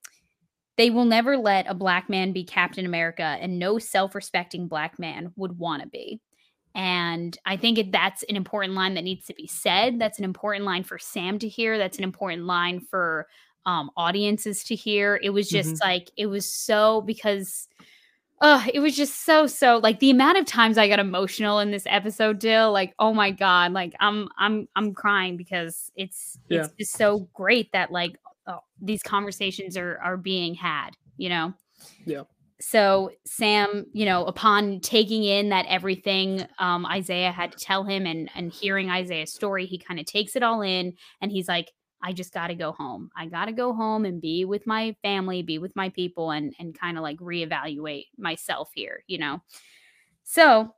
[0.77, 5.31] they will never let a black man be captain america and no self-respecting black man
[5.35, 6.21] would want to be
[6.75, 9.99] and i think it, that's an important line that needs to be said.
[9.99, 11.77] That's an important line for sam to hear.
[11.77, 13.27] That's an important line for
[13.65, 15.19] um audiences to hear.
[15.21, 17.67] It was just like it was so because
[18.41, 21.71] uh it was just so so like the amount of times i got emotional in
[21.71, 26.69] this episode dill like oh my god like i'm i'm i'm crying because it's it's
[26.79, 28.17] just so great that like
[28.47, 31.53] oh, these conversations are are being had you know?
[32.05, 32.23] Yeah.
[32.61, 38.05] So sam you know upon taking in that everything um isaiah had to tell him
[38.05, 41.71] and and hearing isaiah's story he kind of takes it all in and he's like
[42.01, 43.09] I just got to go home.
[43.15, 46.53] I got to go home and be with my family, be with my people and
[46.59, 49.41] and kind of like reevaluate myself here, you know.
[50.23, 50.73] So,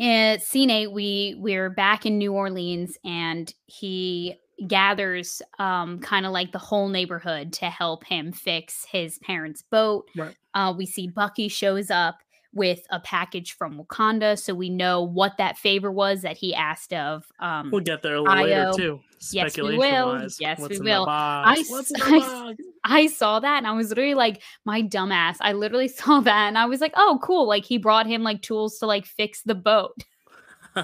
[0.00, 6.32] uh, scene 8 we we're back in New Orleans and he gathers um kind of
[6.32, 10.08] like the whole neighborhood to help him fix his parents' boat.
[10.16, 10.34] Right.
[10.54, 12.16] Uh we see Bucky shows up
[12.54, 16.94] with a package from Wakanda so we know what that favor was that he asked
[16.94, 19.00] of um We'll get there a little later too.
[19.32, 19.78] Yes, we will.
[19.78, 21.04] Speculation-wise, Yes, what's we will.
[21.06, 21.64] The I
[22.00, 22.54] I?
[22.84, 25.36] I saw that and I was literally like, my dumbass.
[25.40, 27.46] I literally saw that and I was like, oh, cool.
[27.48, 30.04] Like he brought him like tools to like fix the boat.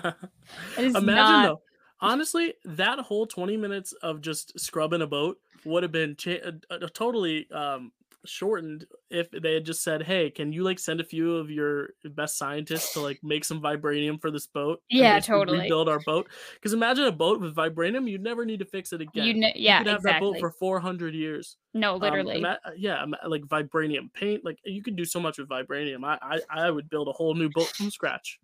[0.77, 1.63] Imagine not- though,
[2.03, 6.53] honestly, that whole 20 minutes of just scrubbing a boat would have been cha- uh,
[6.71, 7.93] uh, totally um,
[8.27, 11.91] shortened if they had just said, "Hey, can you like send a few of your
[12.05, 15.59] best scientists to like make some vibranium for this boat?" Yeah, totally.
[15.59, 19.01] Rebuild our boat because imagine a boat with vibranium, you'd never need to fix it
[19.01, 19.35] again.
[19.35, 21.57] You know, yeah, could have that boat for 400 years.
[21.75, 22.39] no, Um, literally.
[22.39, 24.45] ima- yeah, ima- like vibranium paint.
[24.45, 26.05] Like you could do so much with vibranium.
[26.05, 26.19] I,
[26.51, 28.41] I I would build a whole new boat from scratch.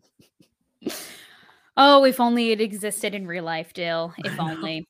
[1.80, 4.12] Oh, if only it existed in real life, Dyl.
[4.24, 4.86] If only.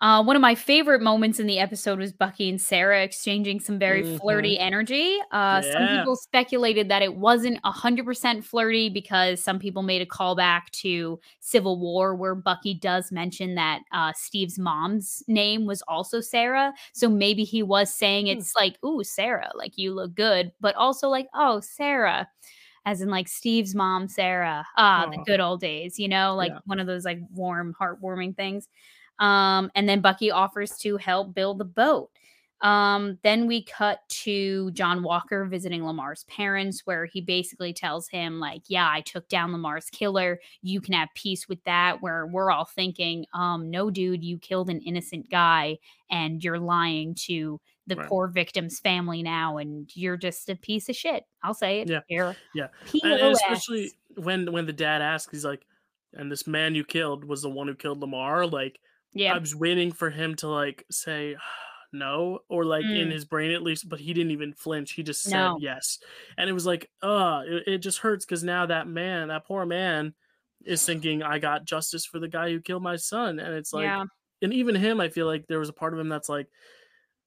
[0.00, 3.78] Uh, one of my favorite moments in the episode was Bucky and Sarah exchanging some
[3.78, 5.16] very flirty energy.
[5.30, 10.70] Uh, Some people speculated that it wasn't 100% flirty because some people made a callback
[10.82, 16.74] to Civil War, where Bucky does mention that uh, Steve's mom's name was also Sarah.
[16.92, 18.32] So maybe he was saying Hmm.
[18.32, 22.28] it's like, ooh, Sarah, like you look good, but also like, oh, Sarah
[22.84, 24.66] as in like Steve's mom, Sarah.
[24.76, 26.58] Ah, the good old days, you know, like Yeah.
[26.64, 28.68] one of those like warm, heartwarming things.
[29.18, 32.10] Um, and then Bucky offers to help build the boat.
[32.60, 38.38] Um, then we cut to John Walker visiting Lemar's parents, where he basically tells him,
[38.38, 40.40] like, yeah, I took down Lemar's killer.
[40.62, 42.00] You can have peace with that.
[42.02, 45.78] Where we're all thinking, um, no, dude, you killed an innocent guy
[46.08, 48.08] and you're lying to the Right.
[48.08, 51.24] poor victim's family now, and you're just a piece of shit.
[51.42, 51.88] I'll say it.
[51.88, 52.00] Yeah.
[52.08, 52.68] You're Yeah.
[52.94, 55.66] Especially when when the dad asks, he's like,
[56.12, 58.78] "And this man you killed was the one who killed Lemar." Like,
[59.12, 59.34] yeah.
[59.34, 61.36] I was waiting for him to like say
[61.92, 63.12] no, or like in Mm.
[63.12, 64.92] his brain at least, but he didn't even flinch.
[64.92, 65.58] He just said No.
[65.60, 65.98] yes,
[66.38, 69.66] and it was like, uh, it, it just hurts because now that man, that poor
[69.66, 70.14] man,
[70.64, 73.84] is thinking, "I got justice for the guy who killed my son," and it's like,
[73.84, 74.04] yeah.
[74.40, 76.46] and even him, I feel like there was a part of him that's like,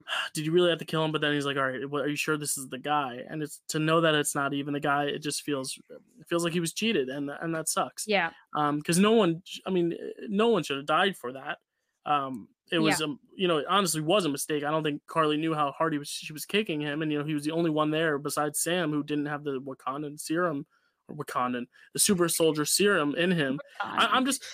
[0.34, 1.12] did you really have to kill him?
[1.12, 3.20] But then he's like, all right, what, are you sure this is the guy?
[3.28, 5.04] And it's to know that it's not even the guy.
[5.04, 8.06] It just feels it feels like he was cheated, and and that sucks.
[8.06, 8.30] Yeah.
[8.54, 9.96] Um, because no one, I mean,
[10.28, 11.58] no one should have died for that.
[12.04, 14.64] Um, it was, um, you know, it honestly was a mistake.
[14.64, 16.08] I don't think Karli knew how hard he was.
[16.08, 18.90] She was kicking him, and you know, he was the only one there besides Sam
[18.90, 20.66] who didn't have the Wakandan serum
[21.10, 23.60] Wakandan, the super soldier serum in him.
[23.80, 24.44] I, am just,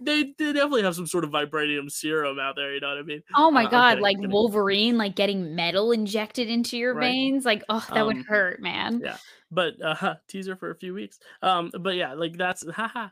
[0.00, 2.74] they, they definitely have some sort of vibranium serum out there.
[2.74, 3.22] You know what I mean?
[3.34, 7.10] Oh my uh, god, kidding, like Wolverine, like getting metal injected into your right.
[7.10, 7.44] veins.
[7.44, 9.00] Like, oh, that um, would hurt, man.
[9.04, 9.16] Yeah,
[9.50, 11.18] but uh, teaser for a few weeks.
[11.42, 13.08] Um, but yeah, like that's haha.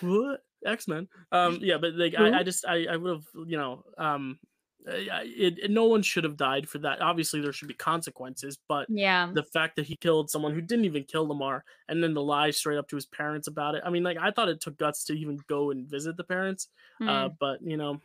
[0.00, 1.08] what X Men?
[1.30, 4.38] Um, yeah, but like I, I just I, I would have you know um
[4.86, 7.00] it, it, no one should have died for that.
[7.00, 10.84] Obviously, there should be consequences, but yeah, the fact that he killed someone who didn't
[10.84, 13.82] even kill Lemar, and then the lie straight up to his parents about it.
[13.84, 16.68] I mean, like I thought it took guts to even go and visit the parents,
[17.00, 17.08] mm.
[17.08, 18.00] uh, but you know, you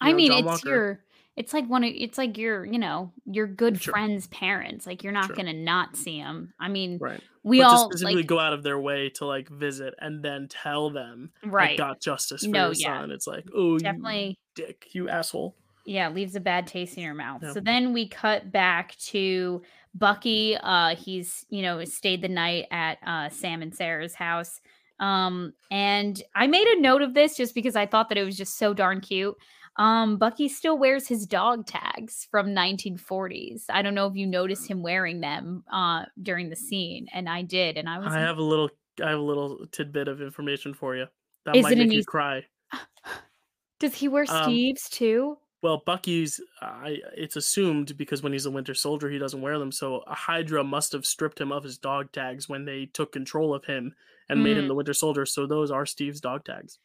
[0.00, 1.00] I know, mean, John it's Walker, your,
[1.36, 3.92] it's like one of, it's like your, you know, your good sure.
[3.92, 4.86] friend's parents.
[4.86, 5.36] Like you're not sure.
[5.36, 6.52] gonna not see them.
[6.60, 7.22] I mean, right.
[7.44, 10.48] We but all specifically like, go out of their way to like visit and then
[10.48, 13.00] tell them, right, I got justice for no, your yeah.
[13.00, 13.10] son.
[13.10, 15.54] It's like, oh, definitely, you dick, you asshole
[15.88, 17.42] yeah leaves a bad taste in your mouth.
[17.52, 19.62] So then we cut back to
[19.94, 24.60] bucky uh he's you know stayed the night at uh sam and sarah's house.
[25.00, 28.36] Um and i made a note of this just because i thought that it was
[28.36, 29.34] just so darn cute.
[29.76, 34.68] Um bucky still wears his dog tags from 1940s i don't know if you noticed
[34.68, 38.38] him wearing them uh during the scene and i did and i was i have
[38.38, 38.68] a little
[39.02, 41.06] i have a little tidbit of information for you.
[41.44, 42.44] That might make you cry.
[43.80, 48.50] Does he wear um, steve's too well, Bucky's, I it's assumed because when he's a
[48.50, 49.72] Winter Soldier, he doesn't wear them.
[49.72, 53.54] So a Hydra must have stripped him of his dog tags when they took control
[53.54, 53.94] of him
[54.28, 54.44] and mm.
[54.44, 54.68] made him mm.
[54.68, 55.26] the Winter Soldier.
[55.26, 56.78] So those are Steve's dog tags.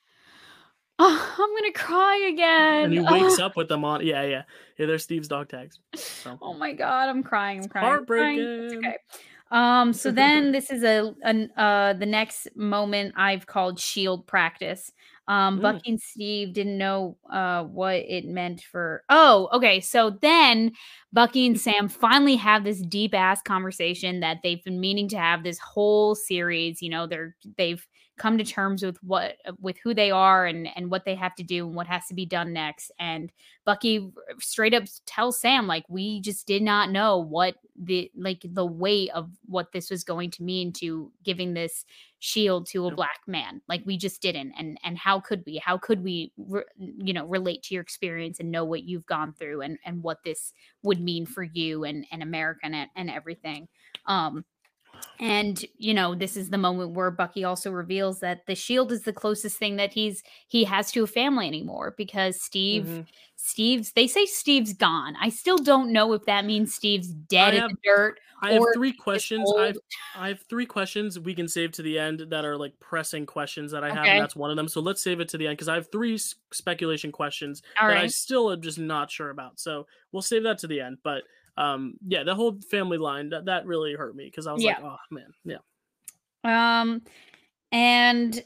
[1.00, 2.84] Oh, I'm gonna cry again.
[2.86, 3.46] And he wakes oh.
[3.46, 4.06] up with them on.
[4.06, 4.44] Yeah, yeah,
[4.78, 4.86] yeah.
[4.86, 5.80] They're Steve's dog tags.
[5.96, 6.38] So.
[6.42, 7.64] Oh my god, I'm crying.
[7.64, 7.88] I'm crying.
[7.88, 8.44] Heartbreaking.
[8.44, 8.98] It's okay.
[9.54, 9.94] Um.
[9.94, 14.92] So then this is a an uh the next moment I've called Shield practice.
[15.28, 15.62] Um, mm.
[15.62, 19.04] Bucky and Steve didn't know uh, what it meant for.
[19.10, 19.80] Oh, okay.
[19.80, 20.74] So then
[21.14, 25.44] Bucky and Sam finally have this deep ass conversation that they've been meaning to have
[25.44, 26.82] this whole series.
[26.82, 27.88] You know, they're they've
[28.18, 31.44] come to terms with what with who they are and and what they have to
[31.44, 32.92] do and what has to be done next.
[33.00, 33.32] And
[33.66, 38.66] bucky straight up tells sam like we just did not know what the like the
[38.66, 41.86] weight of what this was going to mean to giving this
[42.20, 43.62] shield to a black man.
[43.68, 44.54] Like we just didn't.
[44.58, 45.58] And and how could we?
[45.58, 49.34] How could we re, you know relate to your experience and know what you've gone
[49.34, 50.54] through and and what this
[50.84, 53.68] would mean for you and and america and, and everything?
[54.06, 54.46] Um
[55.20, 59.04] and you know this is the moment where bucky also reveals that the shield is
[59.04, 63.02] the closest thing that he's he has to a family anymore because steve mm-hmm.
[63.36, 65.16] steve's they say steve's gone.
[65.22, 68.64] I still don't know if that means steve's dead have, in the dirt i have
[68.74, 69.78] three questions i've
[70.16, 73.72] i have three questions we can save to the end that are like pressing questions
[73.72, 74.68] that i have and that's one of them.
[74.68, 76.18] So let's save it to the end because i have three
[76.52, 78.04] speculation questions All that right.
[78.04, 79.60] i still am just not sure about.
[79.60, 81.24] So we'll save that to the end but
[81.58, 84.80] um yeah the whole family line that, that really hurt me because i was yeah.
[84.80, 87.02] like oh man yeah um
[87.72, 88.44] and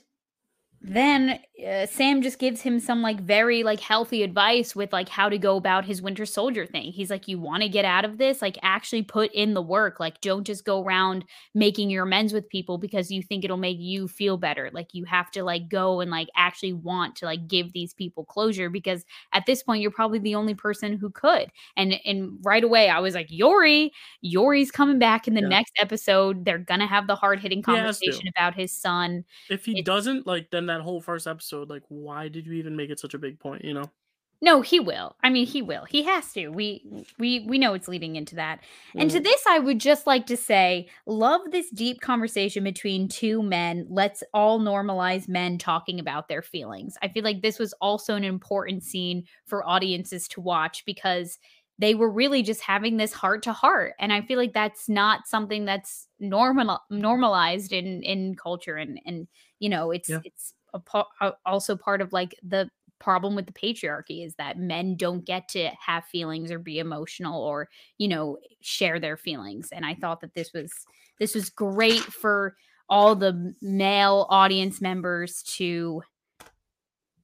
[0.88, 5.28] then uh, Sam just gives him some like very like healthy advice with like how
[5.28, 6.92] to go about his winter soldier thing.
[6.92, 10.00] He's like you want to get out of this, like actually put in the work.
[10.00, 11.26] Like don't just go around
[11.56, 14.70] making your amends with people because you think it'll make you feel better.
[14.72, 18.24] Like you have to like go and like actually want to like give these people
[18.24, 21.50] closure because at this point you're probably the only person who could.
[21.76, 25.48] And and right away I was like Yori, Yori's coming back in the yeah.
[25.48, 26.46] next episode.
[26.46, 29.26] They're going to have the hard-hitting conversation about his son.
[29.50, 32.76] If he it's, doesn't like then that whole first episode, like, why did you even
[32.76, 33.64] make it such a big point?
[33.64, 33.92] You know?
[34.40, 35.16] No, he will.
[35.24, 35.86] I mean, he will.
[35.86, 36.50] He has to.
[36.50, 38.60] We we we know it's leading into that.
[38.96, 39.02] Mm.
[39.02, 39.24] And to mm-hmm.
[39.24, 43.88] this I would just like to say, love this deep conversation between two men.
[43.90, 46.98] Let's all normalize men talking about their feelings.
[47.02, 51.40] I feel like this was also an important scene for audiences to watch because
[51.80, 55.28] they were really just having this heart to heart and i feel like that's not
[55.28, 59.28] something that's normal normalized in in culture and and
[59.60, 60.20] you know it's yeah.
[60.24, 65.26] it's a, also part of like the problem with the patriarchy is that men don't
[65.26, 69.94] get to have feelings or be emotional or you know share their feelings and i
[69.94, 70.72] thought that this was
[71.20, 72.56] this was great for
[72.90, 76.02] all the male audience members to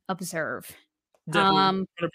[0.09, 0.71] observe
[1.29, 2.09] Definitely, um 100%.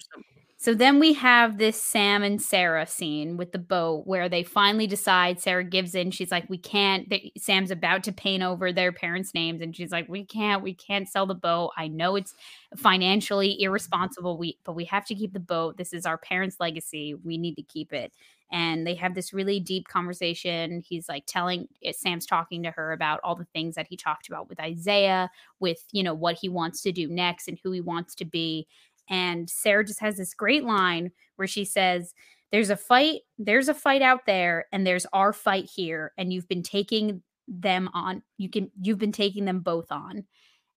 [0.61, 4.89] So then we have this Sam and Sarah scene with the boat where they finally
[4.89, 6.11] decide Sarah gives in.
[6.11, 7.09] She's like, We can't.
[7.09, 9.63] They, Sam's about to paint over their parents' names.
[9.63, 10.65] And she's like, We can't.
[10.65, 11.71] We can't sell the boat.
[11.77, 12.35] I know it's
[12.77, 15.77] financially irresponsible, we, but we have to keep the boat.
[15.77, 17.15] This is our parents' legacy.
[17.15, 18.13] We need to keep it.
[18.51, 20.83] And they have this really deep conversation.
[20.85, 24.27] He's like telling eh, Sam's talking to her about all the things that he talked
[24.27, 25.31] about with Isaiah,
[25.61, 28.67] with, you know, what he wants to do next and who he wants to be
[29.09, 32.15] and Sarah just has this great line where she says,
[32.53, 36.49] "There's a fight, there's a fight out there, and there's our fight here, and you've
[36.49, 38.23] been taking them on.
[38.37, 40.25] You can you've been taking them both on."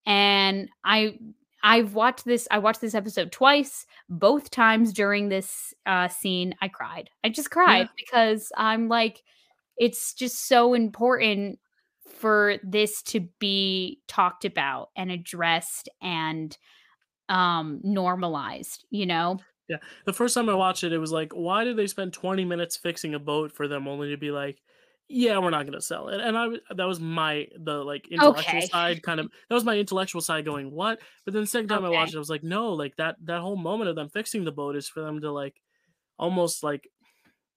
[0.05, 1.19] And I
[1.63, 2.47] I've watched this.
[2.49, 3.85] I watched this episode twice.
[4.09, 7.09] Both times during this uh, scene, I cried.
[7.23, 7.87] I just cried yeah.
[7.97, 9.21] because I'm like,
[9.77, 11.59] it's just so important
[12.07, 16.57] for this to be talked about and addressed and
[17.31, 18.85] um normalized.
[18.89, 19.39] You know.
[19.67, 19.77] Yeah.
[20.05, 22.75] The first time I watched it, it was like, why did they spend 20 minutes
[22.75, 24.59] fixing a boat for them only to be like,
[25.07, 26.19] yeah, we're not going to sell it.
[26.19, 28.67] And I that was my the like intellectual okay.
[28.67, 30.99] side kind of that was my intellectual side going what?
[31.25, 31.95] But then the second time okay.
[31.95, 34.45] I watched it, I was like, no, like that that whole moment of them fixing
[34.45, 35.55] the boat is for them to like
[36.17, 36.87] almost like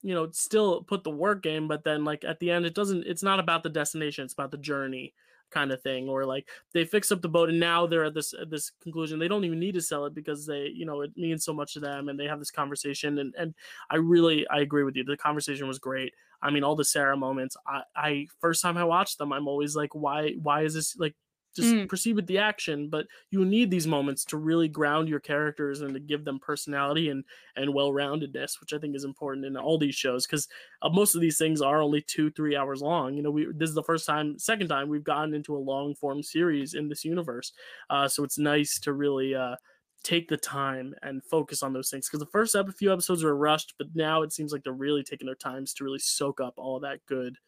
[0.02, 3.06] you know still put the work in, but then like at the end it doesn't.
[3.06, 4.24] It's not about the destination.
[4.24, 5.14] It's about the journey
[5.54, 8.34] kind of thing or like they fix up the boat and now they're at this
[8.34, 11.12] at this conclusion they don't even need to sell it because they you know it
[11.16, 13.54] means so much to them and they have this conversation and and
[13.90, 17.16] i really i agree with you the conversation was great I mean, all the Sarah
[17.16, 17.56] moments.
[17.66, 21.14] I, I first time I watched them, I'm always like, why, why is this like?
[21.54, 21.88] Just mm.
[21.88, 25.94] proceed with the action, but you need these moments to really ground your characters and
[25.94, 27.24] to give them personality and
[27.56, 30.48] and well roundedness, which I think is important in all these shows because
[30.82, 33.14] uh, most of these things are only two three hours long.
[33.14, 35.94] You know, we this is the first time, second time we've gotten into a long
[35.94, 37.52] form series in this universe,
[37.88, 39.34] uh, so it's nice to really.
[39.34, 39.56] Uh,
[40.02, 43.34] take the time and focus on those things because the first ep- few episodes were
[43.34, 46.52] rushed but now it seems like they're really taking their times to really soak up
[46.58, 47.38] all that good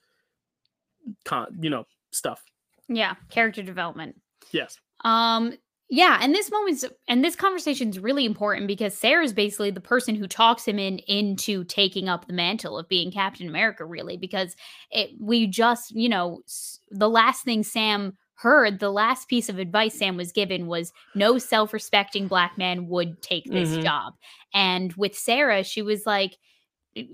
[1.26, 2.42] con you know stuff
[2.88, 4.16] yeah character development
[4.52, 5.52] yes um
[5.88, 10.14] yeah and this moment's and this conversation is really important because sarah's basically the person
[10.14, 14.56] who talks him in into taking up the mantle of being captain america really because
[14.90, 16.40] it we just you know
[16.90, 21.38] the last thing sam heard, the last piece of advice Sam was given was no
[21.38, 23.82] self respecting black man would take this mm-hmm.
[23.82, 24.14] job.
[24.54, 26.36] And with Sarah, she was like,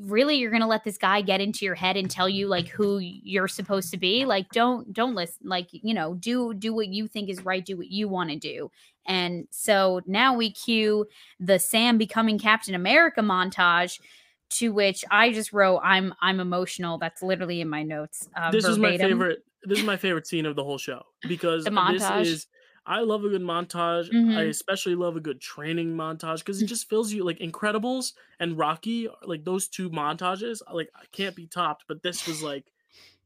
[0.01, 2.69] really you're going to let this guy get into your head and tell you like
[2.69, 6.89] who you're supposed to be like don't don't listen like you know do do what
[6.89, 8.71] you think is right do what you want to do.
[9.07, 11.07] And so now we cue
[11.41, 14.01] the sam becoming captain america montage
[14.51, 16.99] to which i just wrote i'm i'm emotional.
[16.99, 18.85] That's literally in my notes uh, this verbatim.
[18.85, 22.47] is my favorite this is my favorite scene of the whole show because this is
[22.85, 24.11] I love a good montage.
[24.11, 24.37] Mm-hmm.
[24.37, 28.59] I especially love a good training montage because it just fills you like Incredibles and
[28.59, 31.85] Rocky, like those two montages, like I can't be topped.
[31.87, 32.65] But this was like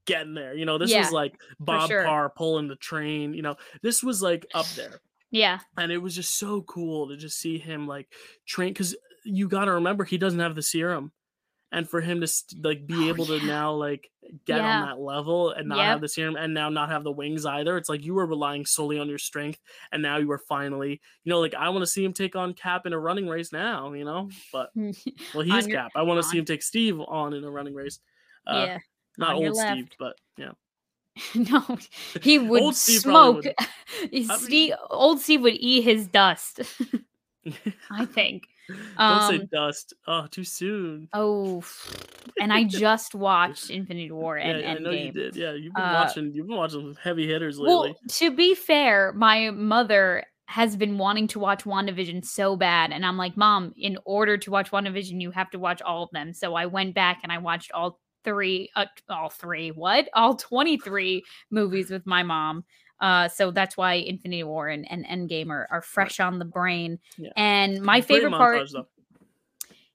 [0.04, 0.54] getting there.
[0.54, 2.04] You know, this yeah, was like Bob sure.
[2.04, 3.34] Parr pulling the train.
[3.34, 5.00] You know, this was like up there.
[5.30, 8.08] Yeah, and it was just so cool to just see him like
[8.46, 8.94] train because
[9.24, 11.12] you got to remember he doesn't have the serum
[11.72, 12.28] and for him to
[12.62, 13.38] like be oh, able yeah.
[13.40, 14.10] to now like
[14.44, 14.80] get yeah.
[14.80, 15.86] on that level and not yep.
[15.86, 18.64] have the serum and now not have the wings either it's like you were relying
[18.64, 19.60] solely on your strength
[19.92, 22.52] and now you are finally you know like i want to see him take on
[22.54, 24.70] cap in a running race now you know but
[25.34, 28.00] well he's cap i want to see him take steve on in a running race
[28.46, 28.78] uh, yeah
[29.18, 30.52] not on old steve but yeah
[31.34, 31.78] no,
[32.20, 33.44] he would smoke.
[34.12, 34.30] Would.
[34.38, 36.60] Steve, old Steve would eat his dust.
[37.90, 38.48] I think.
[38.68, 39.94] Don't um, say dust.
[40.06, 41.08] Oh, too soon.
[41.12, 41.62] Oh,
[42.40, 44.76] and I just watched Infinity War and yeah, Endgame.
[44.76, 45.36] I know you did.
[45.36, 46.32] Yeah, you've been uh, watching.
[46.34, 47.90] You've been watching heavy hitters lately.
[47.90, 53.04] Well, to be fair, my mother has been wanting to watch WandaVision so bad, and
[53.04, 56.32] I'm like, Mom, in order to watch WandaVision, you have to watch all of them.
[56.32, 61.22] So I went back and I watched all three, uh, all three, what, all 23
[61.50, 62.64] movies with my mom.
[63.00, 66.98] Uh, so that's why Infinity War and, and Endgame are, are fresh on the brain.
[67.18, 67.30] Yeah.
[67.36, 68.68] And my favorite part.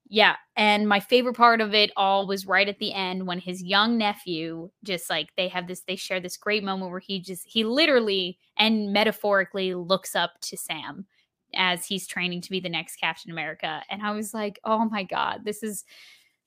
[0.08, 0.36] Yeah.
[0.58, 3.98] And my favorite part of it all was right at the end when his young
[3.98, 7.64] nephew just like they have this, they share this great moment where he just, he
[7.64, 11.06] literally and metaphorically looks up to Sam
[11.56, 13.84] as he's training to be the next Captain America.
[13.90, 15.86] And I was like, oh my God, this is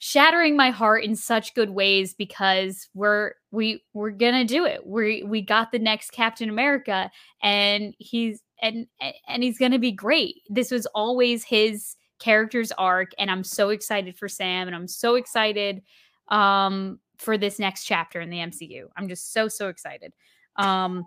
[0.07, 4.86] shattering my heart in such good ways because we're we we're gonna do it.
[4.86, 7.11] We we got the next Captain America,
[7.42, 8.86] and he's and
[9.26, 10.42] and he's gonna be great.
[10.50, 15.14] This was always his character's arc, and I'm so excited for Sam, and I'm so
[15.14, 15.80] excited
[16.28, 18.88] um for this next chapter in the MCU.
[18.98, 20.12] I'm just so so excited.
[20.57, 21.07] Um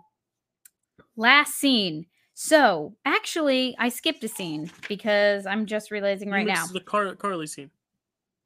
[1.16, 2.06] last scene.
[2.34, 6.66] So, actually, I skipped a scene because I'm just realizing right now.
[6.66, 7.70] the Car- Karli scene.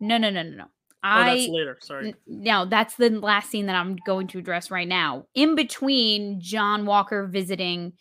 [0.03, 0.65] No, no, no, no, no.
[1.05, 1.79] I, oh, that's later.
[1.81, 2.09] Sorry.
[2.09, 5.27] N- no, that's the last scene that I'm going to address right now.
[5.35, 7.93] In between John Walker visiting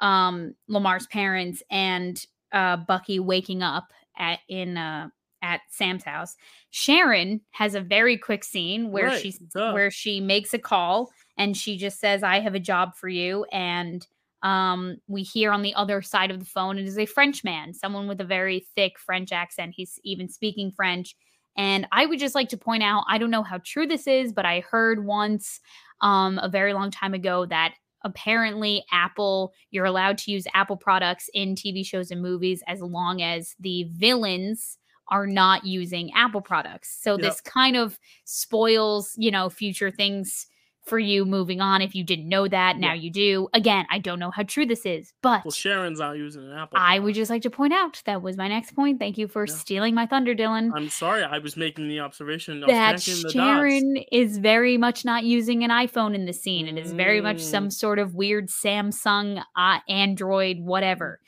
[0.00, 5.08] um, Lemar's parents and uh, Bucky waking up at in uh,
[5.42, 6.36] at Sam's house,
[6.70, 9.20] Sharon has a very quick scene where right.
[9.20, 13.08] she's where she makes a call and she just says, "I have a job for
[13.08, 14.06] you," and
[14.42, 17.74] um, we hear on the other side of the phone it is a French man,
[17.74, 19.74] someone with a very thick French accent.
[19.76, 21.14] He's even speaking French.
[21.60, 24.32] And I would just like to point out I don't know how true this is,
[24.32, 25.60] but I heard once
[26.00, 31.28] um, a very long time ago that apparently Apple, you're allowed to use Apple products
[31.34, 36.96] in TV shows and movies as long as the villains are not using Apple products.
[36.98, 37.20] So yep.
[37.20, 40.46] this kind of spoils, you know, future things
[40.84, 43.02] for you moving on if you didn't know that now yeah.
[43.02, 46.42] you do again i don't know how true this is but well sharon's not using
[46.42, 49.18] an apple i would just like to point out that was my next point thank
[49.18, 49.54] you for yeah.
[49.54, 54.76] stealing my thunder dylan i'm sorry i was making the observation that sharon is very
[54.78, 57.72] much not using an iphone in the scene it is very much some mm.
[57.72, 61.20] sort of weird samsung uh, android whatever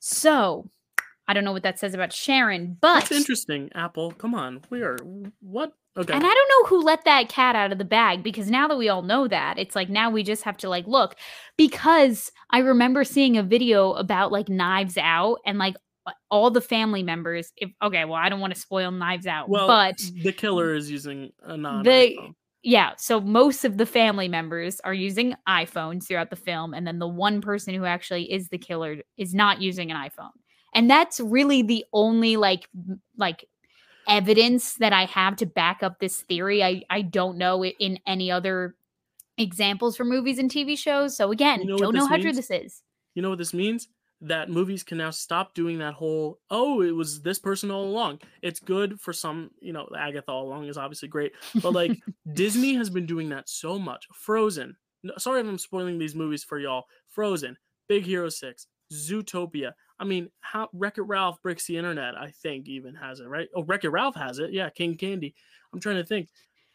[0.00, 0.70] so
[1.28, 3.70] I don't know what that says about Sharon, but That's interesting.
[3.74, 4.62] Apple, come on.
[4.70, 4.96] We are
[5.40, 6.12] what Okay.
[6.12, 8.78] And I don't know who let that cat out of the bag because now that
[8.78, 11.16] we all know that, it's like now we just have to like look
[11.56, 15.74] because I remember seeing a video about like Knives Out and like
[16.30, 19.66] all the family members if okay, well I don't want to spoil Knives Out, well,
[19.66, 22.16] but the killer is using a non the
[22.62, 26.98] yeah, so most of the family members are using iPhones throughout the film and then
[26.98, 30.30] the one person who actually is the killer is not using an iPhone.
[30.74, 32.68] And that's really the only like
[33.16, 33.46] like
[34.08, 36.62] evidence that I have to back up this theory.
[36.62, 38.74] I I don't know it in any other
[39.36, 41.16] examples for movies and TV shows.
[41.16, 42.24] So again, you know don't know how means?
[42.24, 42.82] true this is.
[43.14, 43.88] You know what this means?
[44.20, 48.20] That movies can now stop doing that whole oh it was this person all along.
[48.42, 51.32] It's good for some, you know, Agatha all along is obviously great,
[51.62, 51.98] but like
[52.32, 54.06] Disney has been doing that so much.
[54.12, 54.76] Frozen.
[55.18, 56.84] Sorry if I'm spoiling these movies for y'all.
[57.08, 57.56] Frozen,
[57.88, 59.72] Big Hero 6, Zootopia.
[59.98, 63.48] I mean, how Wreck It Ralph breaks the internet, I think, even has it, right?
[63.54, 64.52] Oh, Wreck It Ralph has it.
[64.52, 65.34] Yeah, King Candy.
[65.72, 66.28] I'm trying to think.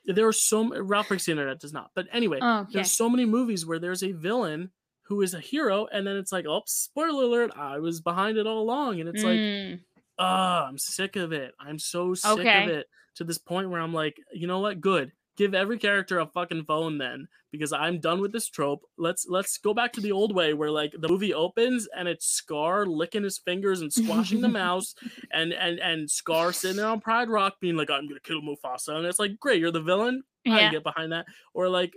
[0.06, 1.92] There are so Ralph breaks the internet does not.
[1.96, 2.72] But anyway, oh, okay.
[2.74, 4.72] there's so many movies where there's a villain
[5.04, 8.48] who is a hero, and then it's like, oh, spoiler alert, I was behind it
[8.48, 9.00] all along.
[9.00, 9.72] And it's mm.
[9.72, 9.80] like,
[10.20, 11.54] oh, I'm sick of it.
[11.60, 12.64] I'm so sick okay.
[12.64, 14.82] of it to this point where I'm like, you know what?
[14.82, 18.84] Good give every character a fucking phone then because I'm done with this trope.
[18.98, 22.26] Let's let's go back to the old way where like the movie opens and it's
[22.26, 24.96] Scar licking his fingers and squashing the mouse
[25.32, 28.96] and and and Scar sitting there on Pride Rock being like I'm gonna kill Mufasa
[28.96, 30.56] and it's like great you're the villain yeah.
[30.56, 31.96] I get behind that or like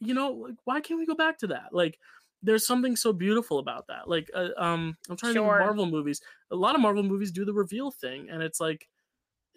[0.00, 1.98] you know like why can't we go back to that like
[2.42, 5.44] there's something so beautiful about that like uh, um I'm trying sure.
[5.44, 6.20] to think Marvel movies
[6.50, 8.86] a lot of Marvel movies do the reveal thing and it's like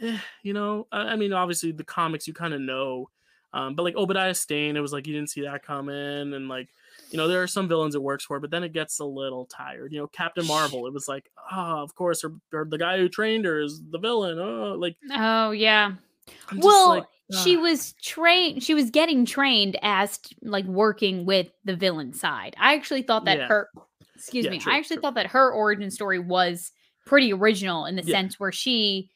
[0.02, 3.10] eh, you know I, I mean obviously the comics you kind of know
[3.54, 6.70] um, but like Obadiah Stane, it was like you didn't see that coming, and like
[7.10, 9.46] you know there are some villains it works for, but then it gets a little
[9.46, 9.92] tired.
[9.92, 13.10] You know, Captain Marvel, it was like, oh, of course, or, or the guy who
[13.10, 14.40] trained her is the villain.
[14.40, 15.94] Oh, like oh yeah.
[16.56, 17.06] Well, like,
[17.44, 18.64] she was trained.
[18.64, 22.56] She was getting trained as like working with the villain side.
[22.60, 23.48] I actually thought that yeah.
[23.48, 23.70] her,
[24.16, 25.02] excuse yeah, me, true, I actually true.
[25.02, 26.72] thought that her origin story was
[27.06, 28.16] pretty original in the yeah.
[28.16, 29.10] sense where she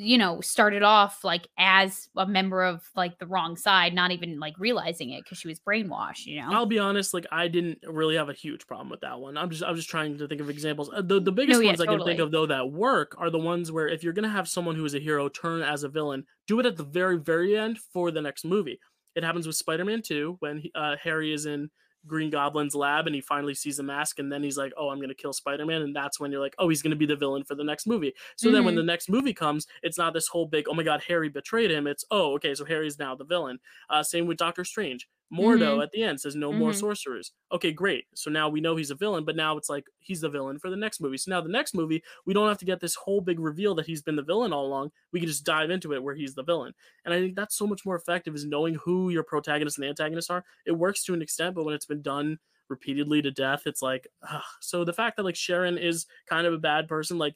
[0.00, 4.38] you know, started off like as a member of like the wrong side, not even
[4.38, 6.48] like realizing it because she was brainwashed, you know.
[6.52, 9.36] I'll be honest, like I didn't really have a huge problem with that one.
[9.36, 10.88] I'm just I'm just trying to think of examples.
[10.94, 11.96] Uh, the the biggest no, yeah, ones totally.
[11.96, 14.48] I can think of though that work are the ones where if you're gonna have
[14.48, 17.56] someone who is a hero turn as a villain, do it at the very very
[17.56, 18.78] end for the next movie.
[19.16, 21.70] It happens with Spider-Man 2 when he, uh, Harry is in
[22.08, 24.98] Green Goblin's lab and he finally sees the mask and then he's like, "Oh, I'm
[24.98, 27.16] going to kill Spider-Man." And that's when you're like, "Oh, he's going to be the
[27.16, 28.54] villain for the next movie." So mm-hmm.
[28.54, 28.80] then when mm-hmm.
[28.80, 31.86] the next movie comes, it's not this whole big, "Oh my god, Harry betrayed him."
[31.86, 33.58] It's, "Oh, okay, so Harry's now the villain."
[33.90, 35.08] Uh, same with Doctor Strange.
[35.32, 35.82] Mordo mm-hmm.
[35.82, 36.58] at the end says no mm-hmm.
[36.58, 37.32] more sorcerers.
[37.52, 38.06] Okay, great.
[38.14, 40.70] So now we know he's a villain, but now it's like he's the villain for
[40.70, 41.18] the next movie.
[41.18, 43.86] So now the next movie, we don't have to get this whole big reveal that
[43.86, 44.90] he's been the villain all along.
[45.12, 46.72] We can just dive into it where he's the villain.
[47.04, 50.30] And I think that's so much more effective is knowing who your protagonist and antagonist
[50.30, 50.44] are.
[50.64, 52.38] It works to an extent, but when it's been done
[52.70, 54.42] repeatedly to death, it's like ugh.
[54.60, 57.34] so the fact that like Sharon is kind of a bad person, like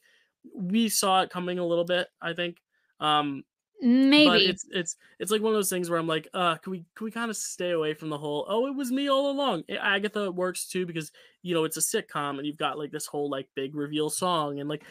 [0.54, 2.56] we saw it coming a little bit, I think.
[3.00, 3.44] Um,
[3.84, 6.70] Maybe but it's it's it's like one of those things where I'm like, uh, can
[6.70, 8.46] we can we kind of stay away from the whole?
[8.48, 9.64] Oh, it was me all along.
[9.68, 11.10] Agatha works too because
[11.42, 14.60] you know it's a sitcom and you've got like this whole like big reveal song
[14.60, 14.84] and like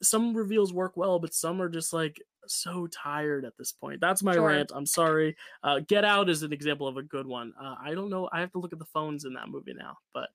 [0.00, 4.00] some reveals work well, but some are just like so tired at this point.
[4.00, 4.46] That's my sure.
[4.46, 4.70] rant.
[4.72, 5.36] I'm sorry.
[5.64, 7.52] Uh, Get Out is an example of a good one.
[7.60, 8.28] Uh, I don't know.
[8.32, 10.28] I have to look at the phones in that movie now, but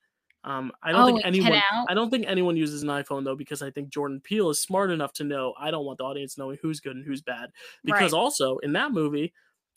[0.43, 1.61] um, I don't oh, think anyone.
[1.87, 4.89] I don't think anyone uses an iPhone though, because I think Jordan Peele is smart
[4.89, 7.51] enough to know I don't want the audience knowing who's good and who's bad.
[7.83, 8.17] Because right.
[8.17, 9.33] also in that movie,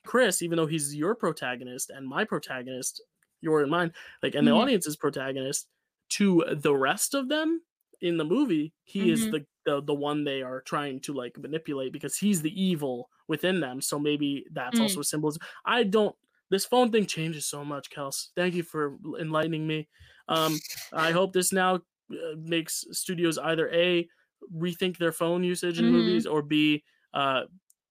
[0.06, 3.02] Chris, even though he's your protagonist and my protagonist,
[3.42, 3.92] your and mine,
[4.22, 4.56] like, and mm-hmm.
[4.56, 5.66] the audience's protagonist,
[6.10, 7.60] to the rest of them
[8.00, 9.10] in the movie, he mm-hmm.
[9.10, 13.10] is the, the the one they are trying to like manipulate because he's the evil
[13.28, 13.80] within them.
[13.82, 14.82] So maybe that's mm.
[14.82, 15.42] also a symbolism.
[15.64, 16.14] I don't.
[16.50, 18.28] This phone thing changes so much, Kels.
[18.36, 19.88] Thank you for enlightening me.
[20.28, 20.58] Um,
[20.92, 24.06] I hope this now uh, makes studios either a
[24.54, 25.92] rethink their phone usage in Mhm.
[25.92, 26.82] movies or b
[27.14, 27.42] uh,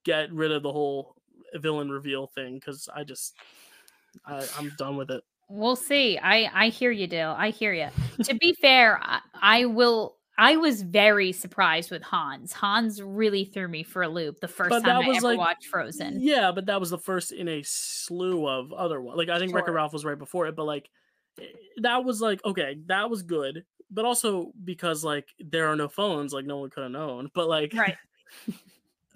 [0.04, 1.16] get rid of the whole
[1.56, 3.36] villain reveal thing because I just
[4.26, 5.24] I, I'm done with it.
[5.50, 6.18] We'll see.
[6.18, 7.36] I I hear you, Dyl.
[7.38, 7.90] I hear you.
[8.24, 10.18] to be fair, I, I will.
[10.36, 12.54] I was very surprised with Hans.
[12.54, 15.66] Hans really threw me for a loop the first But time I ever like- watched
[15.68, 16.22] Frozen.
[16.22, 19.18] Yeah, but that was the first in a slew of other ones.
[19.18, 20.90] Like I think Wreck-It Ralph was right before it, but like
[21.78, 23.64] that was like okay, that was good.
[23.92, 27.30] But also because like there are no phones, like no one could have known.
[27.34, 27.98] But like Right.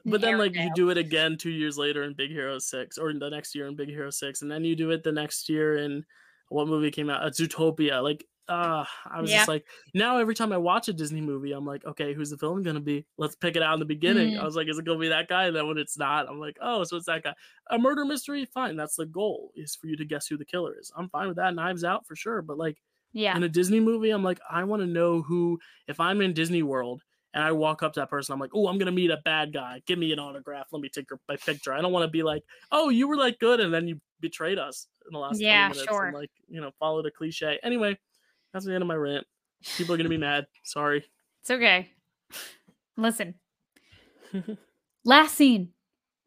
[0.09, 3.11] But then like you do it again two years later in Big Hero Six, or
[3.11, 5.79] the next year in Big Hero Six, and then you do it the next year
[5.79, 6.05] in
[6.49, 7.23] what movie came out?
[7.23, 8.01] Uh, Zootopia.
[8.01, 9.37] Like, uh I was Yeah.
[9.37, 12.37] just like, now every time I watch a Disney movie, I'm like, okay, who's the
[12.37, 13.05] villain gonna be?
[13.17, 14.33] Let's pick it out in the beginning.
[14.33, 14.39] Mm.
[14.39, 15.45] I was like, is it gonna be that guy?
[15.47, 17.33] And then when it's not, I'm like, oh, so it's that guy.
[17.69, 18.75] A murder mystery, fine.
[18.75, 20.91] That's the goal, is for you to guess who the killer is.
[20.95, 21.53] I'm fine with that.
[21.55, 22.77] Knives Out for sure, but like
[23.13, 23.35] Yeah.
[23.35, 25.59] in a Disney movie, I'm like, I want to know who.
[25.87, 28.67] If I'm in Disney World and I walk up to that person, I'm like, oh,
[28.67, 29.81] I'm gonna meet a bad guy.
[29.85, 30.67] Give me an autograph.
[30.71, 31.73] Let me take your my picture.
[31.73, 34.57] I don't want to be like, oh, you were like good, and then you betrayed
[34.57, 36.05] us in the last 20 Yeah, minutes sure.
[36.05, 37.59] and like you know followed a cliche.
[37.63, 37.97] Anyway,
[38.57, 39.27] that's the end of my rant.
[39.77, 40.47] People are gonna be mad.
[40.63, 41.05] Sorry.
[41.41, 41.91] It's okay.
[42.97, 43.35] Listen.
[45.05, 45.73] Last scene.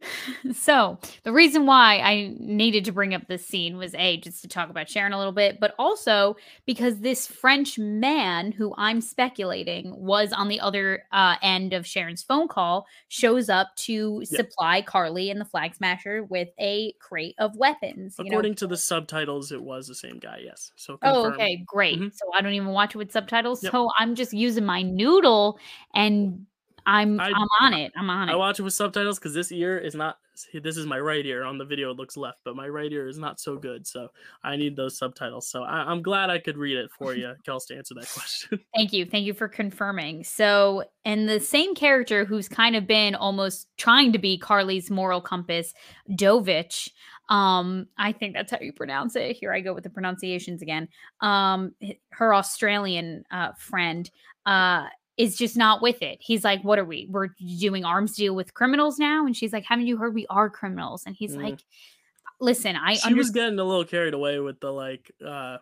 [0.55, 4.48] so the reason why I needed to bring up this scene was a just to
[4.48, 6.36] talk about Sharon a little bit, but also
[6.66, 12.22] because this French man who I'm speculating was on the other uh, end of Sharon's
[12.22, 14.36] phone call shows up to Yeah.
[14.38, 18.16] supply Karli and the Flag Smasher with a crate of weapons.
[18.18, 18.28] you know?
[18.30, 20.40] According to the subtitles, it was the same guy.
[20.44, 20.72] Yes.
[20.76, 21.98] So Oh, okay, great.
[22.01, 22.14] Mhm.
[22.14, 23.62] So I don't even watch it with subtitles.
[23.62, 23.72] Yep.
[23.72, 25.59] So I'm just using my noodle
[25.94, 26.46] and
[26.86, 27.92] I'm I- I, am on it.
[27.96, 28.32] I'm on it.
[28.32, 30.16] I watch it with subtitles because this ear is not.
[30.54, 31.44] This is my right ear.
[31.44, 33.86] On the video, it looks left, but my right ear is not so good.
[33.86, 34.08] So
[34.42, 35.50] I need those subtitles.
[35.50, 38.58] So I, I'm glad I could read it for you, Kels, to answer that question.
[38.74, 39.04] Thank you.
[39.04, 40.24] Thank you for confirming.
[40.24, 45.20] So, and the same character who's kind of been almost trying to be Karli's moral
[45.20, 45.74] compass,
[46.10, 46.88] Dovich.
[47.28, 49.36] Um, I think that's how you pronounce it.
[49.36, 50.88] Here I go with the pronunciations again.
[51.20, 51.72] Um,
[52.12, 54.10] her Australian uh, friend
[54.46, 54.86] uh
[55.20, 56.18] is just not with it.
[56.20, 57.06] He's like, "What are we?
[57.10, 60.48] We're doing arms deal with criminals now?" And she's like, "Haven't you heard we are
[60.50, 61.42] criminals?" And he's Mm.
[61.44, 61.60] like,
[62.40, 65.58] "Listen, I she was understand." getting a little carried away with the like uh,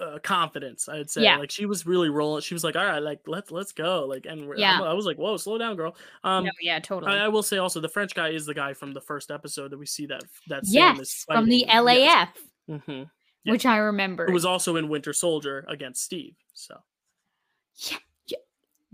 [0.00, 0.88] uh confidence.
[0.88, 1.36] I'd say Yeah.
[1.36, 2.40] like she was really rolling.
[2.42, 4.80] She was like, "All right, like let's let's go." Like, and Yeah.
[4.80, 7.12] I'm- was like, "Whoa, slow down, girl." Um, no, yeah, totally.
[7.12, 9.70] I, I will say also the French guy is the guy from the first episode
[9.72, 11.64] that we see that that yes, from the.
[11.68, 12.28] LAF, Yes.
[12.68, 13.10] Mhm.
[13.44, 13.52] yeah.
[13.52, 14.26] which I remember.
[14.26, 16.34] it was also in Winter Soldier against Steve.
[16.54, 16.78] So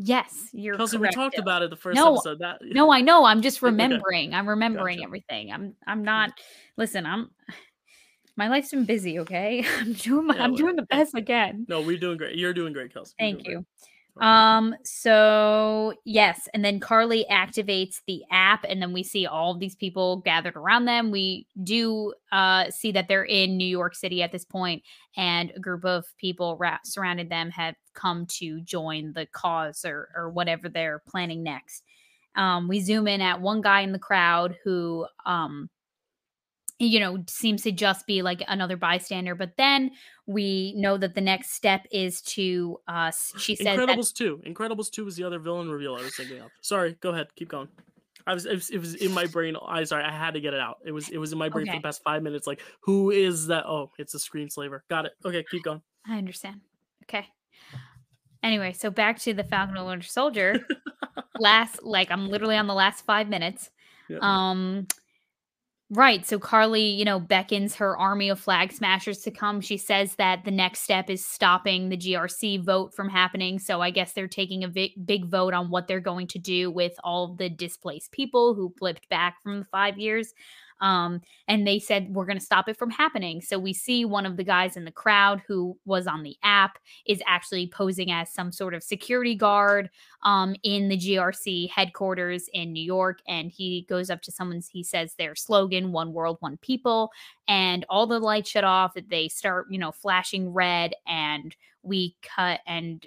[0.03, 2.39] Yes, you're Kelsey, we talked about it the first No, episode.
[2.39, 3.27] That No, I know.
[3.27, 3.67] I'm just Okay.
[3.67, 4.33] remembering.
[4.33, 5.07] I'm remembering Gotcha.
[5.09, 5.53] everything.
[5.53, 6.05] I'm I'm mm-hmm.
[6.07, 6.31] not
[6.79, 7.31] listen, I'm
[8.37, 9.63] my life's been busy, okay?
[9.79, 11.67] I'm doing my, Yeah, I'm well, doing the best I can.
[11.69, 12.37] No, we're doing great.
[12.37, 13.13] You're doing great, Kelsey.
[13.19, 13.57] Thank you.
[13.57, 13.67] great.
[14.19, 19.61] Um so yes, and then Karli activates the app and then we see all of
[19.61, 21.11] these people gathered around them.
[21.11, 24.83] We do uh see that they're in New York City at this point
[25.17, 30.09] and a group of people ra- surrounded them have come to join the cause or
[30.17, 31.83] or whatever they're planning next.
[32.37, 35.71] Um we zoom in at one guy in the crowd who um
[36.81, 39.91] you know seems to just be like another bystander but then
[40.27, 44.43] we know that the next step is to uh she says that Incredibles 2.
[44.47, 46.51] Incredibles 2 was the other villain reveal I was thinking of.
[46.61, 47.29] Sorry, go ahead.
[47.37, 47.69] Keep going.
[48.27, 49.57] I was it, was it was in my brain.
[49.67, 50.79] I sorry, I had to get it out.
[50.85, 52.47] It was it was in my brain for the past five minutes.
[52.47, 53.67] Like, who is that?
[53.67, 54.81] Oh, it's a Screenslaver.
[54.89, 55.13] Got it.
[55.25, 55.83] Okay, keep going.
[56.07, 56.61] I understand.
[57.05, 57.27] Okay.
[58.43, 60.67] Anyway, so back to the Falcon and Winter Soldier.
[61.39, 63.71] last, like, I'm literally on the last five minutes.
[64.09, 64.23] Yep.
[64.23, 64.87] Um,
[65.91, 66.25] right.
[66.25, 69.61] So Karli, you know, beckons her army of flag smashers to come.
[69.61, 73.59] She says that the next step is stopping the GRC vote from happening.
[73.59, 76.93] So I guess they're taking a big vote on what they're going to do with
[77.03, 80.33] all the displaced people who flipped back from the five years.
[80.81, 83.41] Um, and they said we're going to stop it from happening.
[83.41, 86.79] So we see one of the guys in the crowd who was on the app
[87.07, 89.91] is actually posing as some sort of security guard
[90.23, 93.21] um, in the GRC headquarters in New York.
[93.29, 97.11] And he goes up to someone, he says their slogan, One World, One People.
[97.49, 98.95] And all the lights shut off.
[98.95, 100.95] That they start, you know, flashing red.
[101.07, 103.07] And we cut and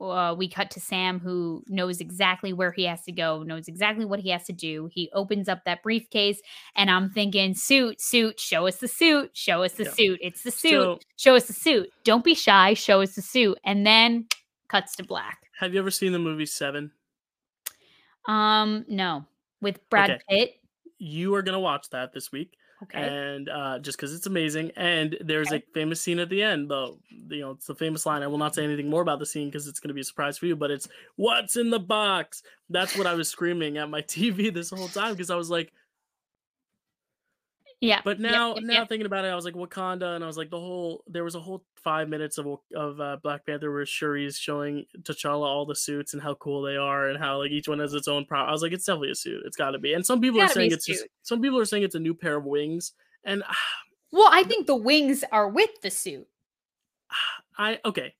[0.00, 4.04] uh, we cut to Sam, who knows exactly where he has to go, knows exactly
[4.04, 4.88] what he has to do.
[4.92, 6.40] He opens up that briefcase,
[6.76, 9.90] and I'm thinking, suit, suit, show us the suit, show us the Yeah.
[9.92, 10.18] suit.
[10.22, 11.90] It's the suit, So, show us the suit.
[12.04, 13.58] Don't be shy, show us the suit.
[13.64, 14.26] And then
[14.68, 15.38] cuts to black.
[15.58, 16.92] have you ever seen the movie Seven?
[18.26, 19.24] Um, no,
[19.60, 20.20] with Brad Okay.
[20.28, 20.54] Pitt.
[20.98, 22.57] You are gonna watch that this week.
[22.84, 22.98] Okay.
[22.98, 24.70] and uh, just because it's amazing.
[24.76, 25.56] And there's Okay.
[25.68, 27.00] a famous scene at the end, though.
[27.10, 28.22] You know, it's the famous line.
[28.22, 30.04] I will not say anything more about the scene because it's going to be a
[30.04, 30.54] surprise for you.
[30.56, 34.70] But it's "What's in the box?" That's what I was screaming at my TV this
[34.70, 35.72] whole time because I was like.
[37.80, 38.00] Yeah.
[38.04, 40.58] But now, now thinking about it, I was like Wakanda, and I was like the
[40.58, 41.04] whole.
[41.06, 44.84] There was a whole five minutes of of uh, Black Panther where Shuri is showing
[45.02, 47.94] T'Challa all the suits and how cool they are, and how like each one has
[47.94, 48.40] its own pro.
[48.40, 49.42] I was like, it's definitely a suit.
[49.44, 49.94] It's got to be.
[49.94, 51.06] And some people are saying it's just.
[51.22, 52.92] Some people are saying it's a new pair of wings,
[53.24, 53.42] and
[54.10, 56.26] Well, I think the wings are with the suit.
[57.58, 58.14] I okay.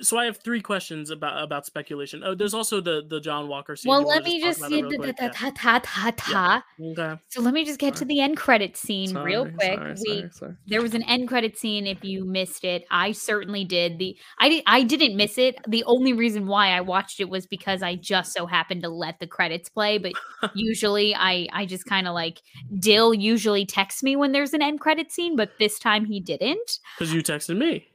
[0.00, 2.22] So I have three questions about about speculation.
[2.24, 3.90] Oh, there's also the the John Walker scene.
[3.90, 6.64] Well, let me just about see that ta ta ta ta ta.
[6.80, 7.20] Okay.
[7.28, 9.78] So let me just get to the end credit scene real quick.
[9.78, 10.56] sorry, we sorry, sorry.
[10.66, 12.84] there was an end credit scene if you missed it.
[12.90, 13.98] I certainly did.
[13.98, 15.58] The I did I didn't miss it.
[15.66, 19.18] The only reason why I watched it was because I just so happened to let
[19.20, 20.12] the credits play, but
[20.54, 22.42] usually I I just kind of like
[22.78, 26.78] Dyl usually texts me when there's an end credit scene, but this time he didn't.
[26.98, 27.88] Because you texted me.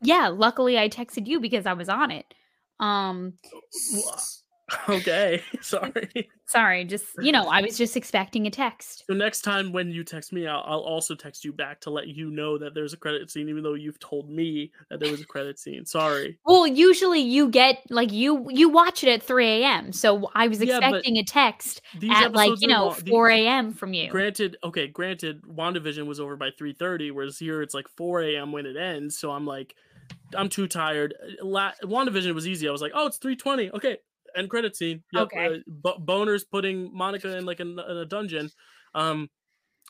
[0.00, 2.34] Yeah, luckily I texted you because I was on it.
[2.80, 3.34] Um
[4.88, 6.28] Okay, sorry.
[6.46, 9.04] sorry, just you know, I was just expecting a text.
[9.06, 12.08] So next time when you text me, I'll, I'll also text you back to let
[12.08, 15.20] you know that there's a credit scene, even though you've told me that there was
[15.20, 15.84] a credit scene.
[15.84, 16.38] Sorry.
[16.44, 19.92] Well, usually you get like you you watch it at 3 a.m.
[19.92, 23.72] So I was Yeah, expecting a text at like you know long- 4 a.m.
[23.72, 24.08] from you.
[24.10, 28.52] Granted, okay, granted, WandaVision was over by 3:30, whereas here it's like 4 a.m.
[28.52, 29.18] when it ends.
[29.18, 29.74] So I'm like,
[30.34, 31.14] I'm too tired.
[31.42, 32.68] La- WandaVision was easy.
[32.68, 33.72] I was like, oh, it's 3:20.
[33.74, 33.98] Okay,
[34.36, 35.02] end credit scene.
[35.12, 35.46] Yep, Okay.
[35.46, 38.50] uh, Bo- Boner's putting Monica in like a, in a dungeon.
[38.94, 39.30] Um,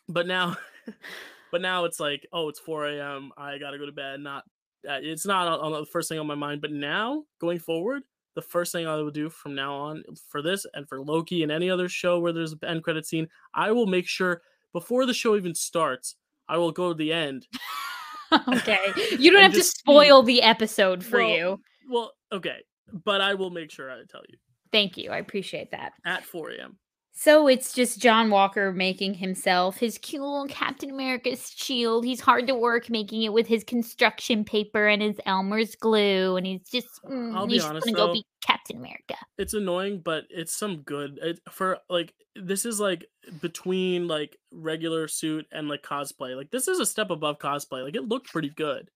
[0.09, 0.57] but now,
[1.53, 3.33] but now it's like, oh, it's 4 a.m.
[3.37, 4.21] I gotta go to bed.
[4.21, 4.45] Not,
[4.89, 6.61] uh, it's not on, on the first thing on my mind.
[6.61, 8.03] But now, going forward,
[8.35, 11.53] the first thing I will do from now on for this and for Loki and
[11.53, 14.41] any other show where there's an end credit scene, I will make sure
[14.73, 16.17] before the show even starts,
[16.49, 17.47] I will go to the end.
[18.49, 18.79] okay,
[19.19, 21.61] you don't have to just see- spoil the episode for Well, you.
[21.91, 22.63] Well, okay,
[23.05, 24.39] but I will make sure I tell you
[24.73, 25.93] Thank you, I appreciate that.
[26.07, 26.79] at 4 a.m.
[27.15, 32.07] So it's just John Walker making himself his cute little Captain America's shield.
[32.07, 36.47] He's hard to work making it with his construction paper and his Elmer's glue, and
[36.47, 39.17] he's just mm, I'll be he's honest, gonna go be Captain America.
[39.37, 41.19] It's annoying, but it's some good.
[41.23, 43.05] It, for like, this is like
[43.43, 46.35] between like regular suit and like cosplay.
[46.35, 47.85] Like, this is a step above cosplay.
[47.85, 48.91] Like, it looked pretty good.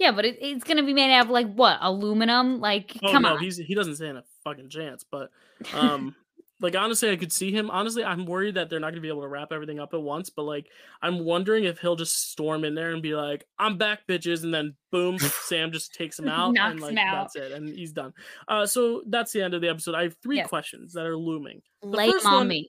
[0.00, 2.58] Yeah, but it, it's gonna be made out of like what aluminum?
[2.58, 3.38] Like, Oh come no, on.
[3.38, 5.04] he's he doesn't stand a fucking chance.
[5.08, 5.30] But
[5.74, 6.16] um,
[6.58, 7.70] like honestly, I could see him.
[7.70, 10.30] Honestly, I'm worried that they're not gonna be able to wrap everything up at once.
[10.30, 10.66] But like,
[11.02, 14.52] I'm wondering if he'll just storm in there and be like, "I'm back, bitches," and
[14.54, 17.32] then boom, Sam just takes him out Knocks and him like out.
[17.34, 18.12] that's it, and he's done.
[18.48, 19.94] Uh, so that's the end of the episode.
[19.94, 20.48] I have three Yes.
[20.48, 21.60] questions that are looming.
[21.82, 22.64] Lay 'em first on one-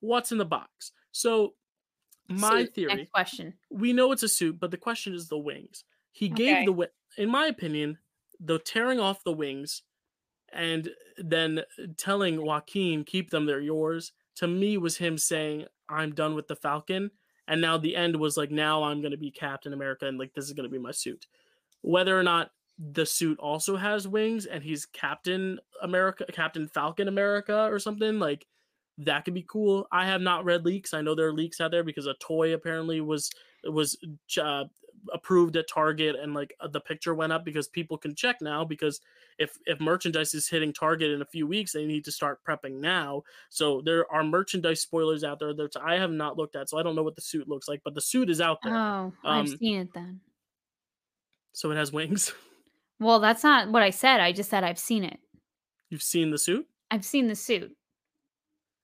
[0.00, 0.92] What's in the box?
[1.10, 1.54] So
[2.28, 2.74] my Suit.
[2.74, 3.54] theory, Next question.
[3.68, 5.82] we know it's a suit, but the question is the wings.
[6.18, 7.98] He gave the wi- in my opinion,
[8.40, 9.82] the tearing off the wings
[10.52, 11.62] and then
[11.96, 16.56] telling Joaquin, keep them, they're yours, to me was him saying, I'm done with the
[16.56, 17.12] Falcon.
[17.46, 20.34] And now the end was like, now I'm going to be Captain America and like,
[20.34, 21.26] this is going to be my suit.
[21.82, 27.68] Whether or not the suit also has wings and he's Captain America, Captain Falcon America
[27.70, 28.46] or something, like
[28.98, 29.86] that could be cool.
[29.92, 30.92] I have not read leaks.
[30.92, 33.30] I know there are leaks out there because a toy apparently was
[33.64, 33.96] was
[34.40, 34.64] uh,
[35.12, 38.64] approved at Target and like uh, the picture went up because people can check now
[38.64, 39.00] because
[39.38, 42.80] if if merchandise is hitting Target in a few weeks they need to start prepping
[42.80, 43.22] now.
[43.48, 46.82] So there are merchandise spoilers out there that I have not looked at so I
[46.82, 48.76] don't know what the suit looks like but the suit is out there.
[48.76, 50.20] Oh, I've Um, seen it then.
[51.52, 52.32] So it has wings.
[53.00, 54.20] Well, that's not what I said.
[54.20, 55.20] I just said I've seen it.
[55.88, 56.66] You've seen the suit?
[56.90, 57.76] I've seen the suit.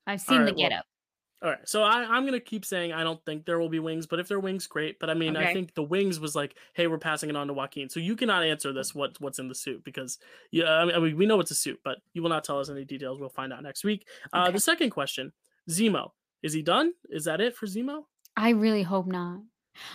[0.07, 0.87] I've seen the Alright, well, get up.
[1.45, 1.69] All right.
[1.69, 4.29] So I, I'm gonna keep saying I don't think there will be wings, but if
[4.29, 4.99] there are wings, great.
[4.99, 7.53] But I mean, I think the wings was like, hey, we're passing it on to
[7.53, 7.91] Joaquin.
[7.91, 10.19] So you cannot answer this what what's in the suit because
[10.53, 12.87] yeah, I mean, we know it's a suit, but you will not tell us any
[12.87, 13.21] details.
[13.21, 14.07] We'll find out next week.
[14.33, 14.53] Uh, Okay.
[14.53, 15.33] the second question,
[15.69, 16.95] Zemo, is he done?
[17.11, 18.05] Is that it for Zemo?
[18.39, 19.41] I really hope not.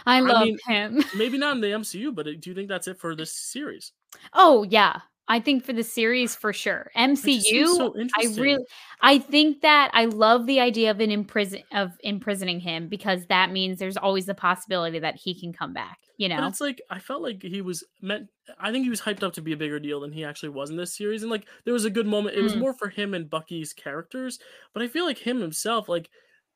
[0.05, 1.03] I love mean- him.
[1.17, 3.91] Maybe not in the MCU, but uh, do you think that's it for this series?
[4.33, 4.99] Oh yeah,
[5.29, 6.91] I think for the series for sure.
[6.95, 7.67] It just seems MCU.
[7.67, 8.65] so I really,
[9.01, 13.51] I think that I love the idea of an imprison of imprisoning him because that
[13.51, 15.99] means there's always the possibility that he can come back.
[16.17, 18.27] You But know, it's like I felt like he was meant.
[18.59, 20.69] I think he was hyped up to be a bigger deal than he actually was
[20.71, 22.35] in this series, and like there was a good moment.
[22.35, 22.59] It was Mm.
[22.59, 24.39] more for him and Bucky's characters,
[24.73, 26.09] but I feel like him himself, like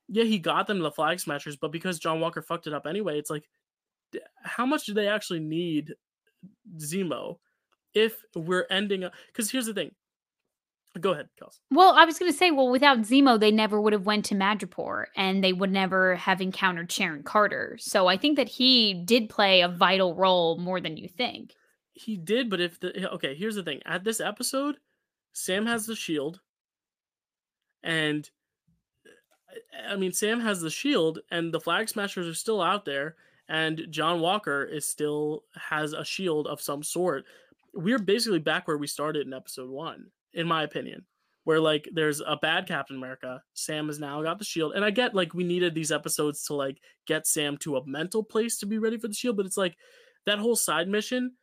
[0.10, 3.18] yeah, he got them the flag smashers, but because John Walker fucked it up anyway,
[3.20, 3.48] it's like
[4.44, 5.94] how much do they actually need
[6.78, 7.38] Zemo
[7.94, 9.04] if we're ending?
[9.04, 9.92] Up because here's the thing.
[11.00, 11.60] Go ahead, Kels.
[11.72, 14.36] Well, I was going to say, well, without Zemo, they never would have went to
[14.36, 17.78] Madripoor, and they would never have encountered Sharon Carter.
[17.80, 21.56] So I think that he did play a vital role more than you think.
[21.94, 24.78] He did, but if the okay, here's the thing: at this episode,
[25.32, 26.42] Sam has the shield,
[27.84, 28.30] and
[29.88, 33.16] I mean, Sam has the shield, and the Flag Smashers are still out there,
[33.48, 37.26] and John Walker is still has a shield of some sort.
[37.74, 41.06] We're basically back where we started in episode one in my opinion,
[41.44, 43.42] where like there's a bad Captain America.
[43.54, 46.56] Sam has now got the shield, and I get like we needed these episodes to
[46.56, 49.58] like get Sam to a mental place to be ready for the shield, but it's
[49.58, 49.76] like
[50.26, 51.34] that whole side mission.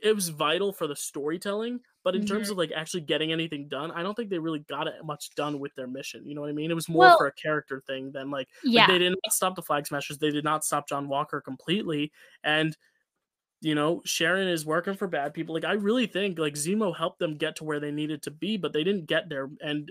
[0.00, 2.34] It was vital for the storytelling, but in mm-hmm.
[2.34, 5.30] terms of like actually getting anything done, I don't think they really got it much
[5.34, 6.24] done with their mission.
[6.24, 6.70] You know what I mean?
[6.70, 8.82] It was more well, for a character thing than like, yeah.
[8.82, 10.18] Like they did not stop the flag smashers.
[10.18, 12.12] They did not stop John Walker completely,
[12.44, 12.76] and
[13.60, 15.54] you know, Sharon is working for bad people.
[15.54, 18.56] Like I really think like Zemo helped them get to where they needed to be,
[18.56, 19.90] but they didn't get there and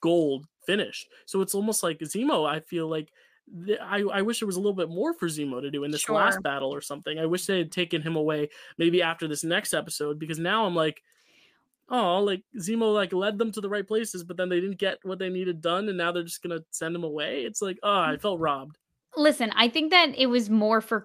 [0.00, 1.08] gold finished.
[1.24, 2.48] So it's almost like Zemo.
[2.48, 3.10] I feel like
[3.66, 5.90] th- I I wish there was a little bit more for Zemo to do in
[5.90, 6.16] this sure.
[6.16, 7.18] last battle or something.
[7.18, 10.74] I wish they had taken him away maybe after this next episode because now I'm
[10.74, 11.02] like.
[11.88, 14.98] Oh, like Zemo like led them to the right places, but then they didn't get
[15.04, 17.42] what they needed done, and now they're just gonna send him away.
[17.42, 18.76] It's like, oh, I felt robbed
[19.16, 21.04] listen i think that it was more for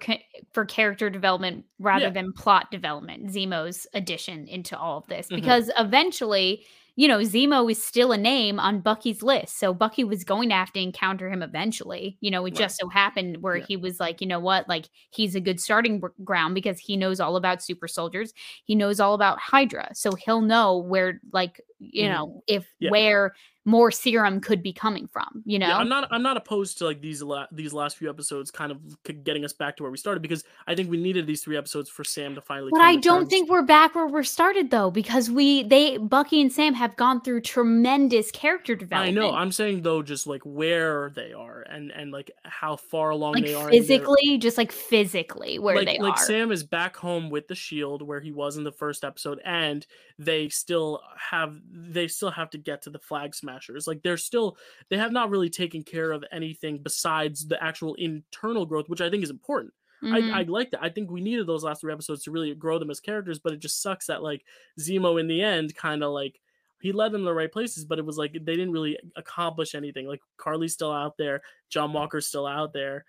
[0.52, 2.12] for character development rather yeah.
[2.12, 5.36] than plot development zemo's addition into all of this mm-hmm.
[5.38, 6.66] because eventually
[6.96, 10.56] you know zemo is still a name on bucky's list so bucky was going to
[10.56, 12.60] have to encounter him eventually you know it right.
[12.60, 13.66] just so happened where yeah.
[13.68, 17.20] he was like you know what like he's a good starting ground because he knows
[17.20, 18.34] all about super soldiers
[18.66, 22.14] he knows all about hydra so he'll know where like you mm-hmm.
[22.14, 22.92] know if yeah.
[22.92, 23.34] where
[23.66, 26.86] more serum could be coming from you know yeah, i'm not i'm not opposed to
[26.86, 28.80] like these la- these last few episodes kind of
[29.24, 31.90] getting us back to where we started because i think we needed these three episodes
[31.90, 33.30] for sam to finally but i don't terms.
[33.30, 37.22] think we're back where we're started though because we they bucky and sam have gone
[37.22, 41.92] through tremendous character development i know i'm saying though just like where they are and
[41.92, 45.98] and like how far along like they are physically just like physically where like, they
[46.00, 46.26] like are.
[46.26, 49.86] Sam is back home with the shield where he was in the first episode and
[50.18, 54.58] they still have they still have to get to the flag smashers like they're still
[54.90, 59.10] they have not really taken care of anything besides the actual internal growth which i
[59.10, 59.74] think is important
[60.04, 60.34] mm-hmm.
[60.34, 62.80] I, I like that i think we needed those last three episodes to really grow
[62.80, 64.44] them as characters but it just sucks that like
[64.80, 66.40] zemo in the end kind of like
[66.82, 69.76] he led them to the right places, but it was like they didn't really accomplish
[69.76, 70.08] anything.
[70.08, 73.06] Like Karli's still out there, John Walker's still out there.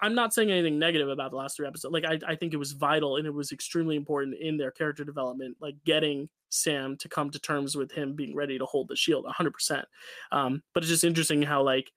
[0.00, 1.92] I'm not saying anything negative about the last three episodes.
[1.92, 5.04] Like I, I think it was vital and it was extremely important in their character
[5.04, 8.96] development, like getting Sam to come to terms with him being ready to hold the
[8.96, 9.84] shield 100%.
[10.32, 11.90] Um, but it's just interesting how like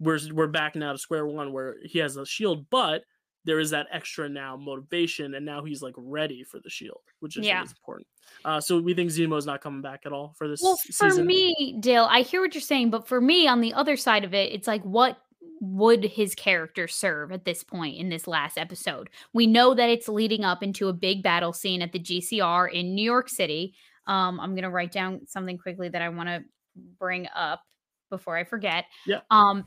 [0.00, 3.02] we're we're back now to square one where he has a shield, but
[3.44, 7.36] there is that extra now motivation, and now he's like ready for the shield, which
[7.36, 7.62] is, yeah.
[7.62, 8.06] important.
[8.44, 10.62] Uh, so we think Zemo is not coming back at all for this.
[10.62, 11.26] Well, for season.
[11.26, 14.32] me, Dyl, I hear what you're saying, but for me, on the other side of
[14.32, 15.18] it, it's like what
[15.60, 19.10] would his character serve at this point in this last episode?
[19.32, 22.94] We know that it's leading up into a big battle scene at the GCR in
[22.94, 23.74] New York City.
[24.06, 26.42] Um, I'm gonna write down something quickly that I want to
[26.98, 27.62] bring up
[28.10, 28.84] before I forget.
[29.06, 29.20] Yeah.
[29.30, 29.64] Um,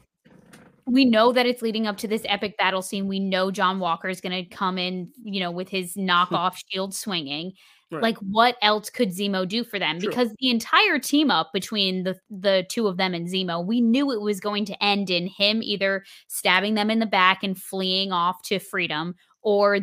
[0.88, 3.08] we know that it's leading up to this epic battle scene.
[3.08, 6.94] We know John Walker is going to come in, you know, with his knockoff shield
[6.94, 7.54] swinging.
[7.96, 8.04] Right.
[8.04, 10.00] Like, what else could Zemo do for them?
[10.00, 10.10] True.
[10.10, 14.12] Because the entire team up between the the two of them and Zemo, we knew
[14.12, 18.12] it was going to end in him either stabbing them in the back and fleeing
[18.12, 19.80] off to freedom, or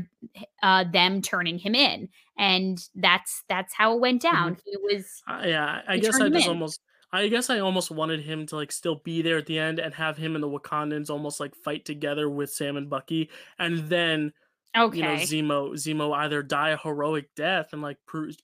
[0.62, 2.08] uh, them turning him in.
[2.38, 4.54] And that's that's how it went down.
[4.54, 4.60] Mm-hmm.
[4.64, 5.82] He was, uh, yeah.
[5.86, 6.50] I guess I just in.
[6.50, 6.80] almost
[7.14, 9.92] I guess I almost wanted him to like still be there at the end and
[9.94, 13.28] have him and the Wakandans almost like fight together with Sam and Bucky,
[13.58, 14.32] and then
[14.76, 14.98] okay.
[14.98, 17.98] you know Zemo Zemo either die a heroic death and like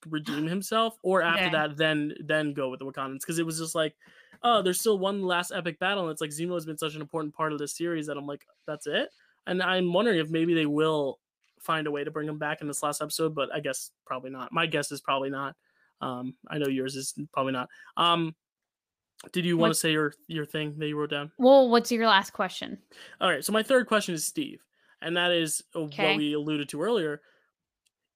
[0.06, 1.52] redeem himself, or after okay.
[1.52, 3.94] that then then go with the Wakandans because it was just like
[4.42, 7.00] oh there's still one last epic battle and it's like Zemo has been such an
[7.00, 9.10] important part of this series that I'm like that's it,
[9.46, 11.18] and I'm wondering if maybe they will
[11.60, 14.30] find a way to bring him back in this last episode, but I guess probably
[14.30, 14.52] not.
[14.52, 15.56] My guess is probably not.
[16.00, 17.68] Um, I know yours is probably not.
[17.96, 18.34] Um,
[19.32, 21.32] did you want to say your your thing that you wrote down?
[21.38, 22.78] Well, what's your last question?
[23.20, 23.44] All right.
[23.44, 24.64] So my third question is Steve,
[25.00, 26.08] and that is okay.
[26.08, 27.20] what we alluded to earlier.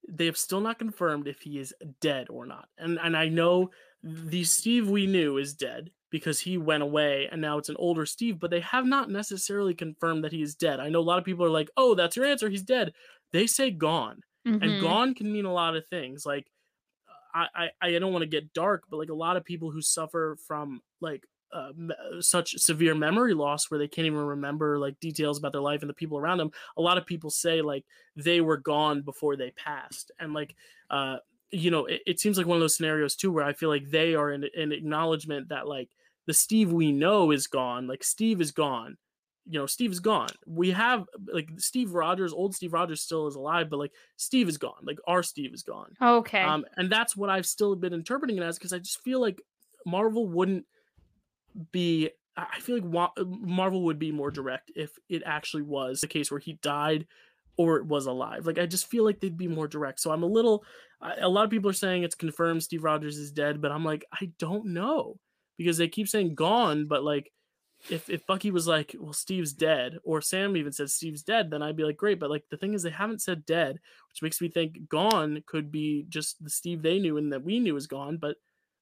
[0.09, 3.71] They have still not confirmed if he is dead or not, and and I know
[4.03, 8.05] the Steve we knew is dead because he went away, and now it's an older
[8.05, 8.41] Steve.
[8.41, 10.81] But they have not necessarily confirmed that he is dead.
[10.81, 12.49] I know a lot of people are like, "Oh, that's your answer.
[12.49, 12.93] He's dead."
[13.33, 14.63] They say gone, mm-hmm.
[14.63, 16.27] and gone can mean a lot of things.
[16.27, 16.49] Like
[17.35, 19.81] I, I, I don't want to get dark, but like a lot of people who
[19.81, 21.73] suffer from like uh,
[22.21, 25.91] such severe memory loss where they can't even remember like details about their life and
[25.91, 26.51] the people around them.
[26.77, 27.85] A lot of people say like
[28.17, 30.55] they were gone before they passed, and like
[30.91, 31.17] uh,
[31.51, 33.89] you know, it, it seems like one of those scenarios too where I feel like
[33.89, 35.91] they are in an acknowledgement that like
[36.27, 37.87] the Steve we know is gone.
[37.87, 38.97] Like Steve is gone.
[39.45, 40.29] You know, Steve is gone.
[40.47, 44.57] We have like Steve Rogers, old Steve Rogers still is alive, but like Steve is
[44.57, 44.79] gone.
[44.83, 45.95] Like our Steve is gone.
[46.01, 46.41] Okay.
[46.41, 49.43] Um, and that's what I've still been interpreting it as because I just feel like
[49.85, 50.65] Marvel wouldn't
[51.73, 52.11] be.
[52.35, 56.41] I feel like Marvel would be more direct if it actually was the case where
[56.41, 57.07] he died
[57.59, 58.47] or it was alive.
[58.47, 60.01] Like I just feel like they'd be more direct.
[60.01, 60.65] So I'm a little.
[61.21, 64.07] A lot of people are saying it's confirmed Steve Rogers is dead, but I'm like
[64.13, 65.19] I don't know
[65.59, 67.31] because they keep saying gone, but like
[67.91, 71.63] if if Bucky was like, well, Steve's dead, or Sam even said Steve's dead, then
[71.63, 72.21] I'd be like, great.
[72.21, 75.73] But like the thing is, they haven't said dead, which makes me think gone could
[75.73, 78.37] be just the Steve they knew and that we knew is gone, but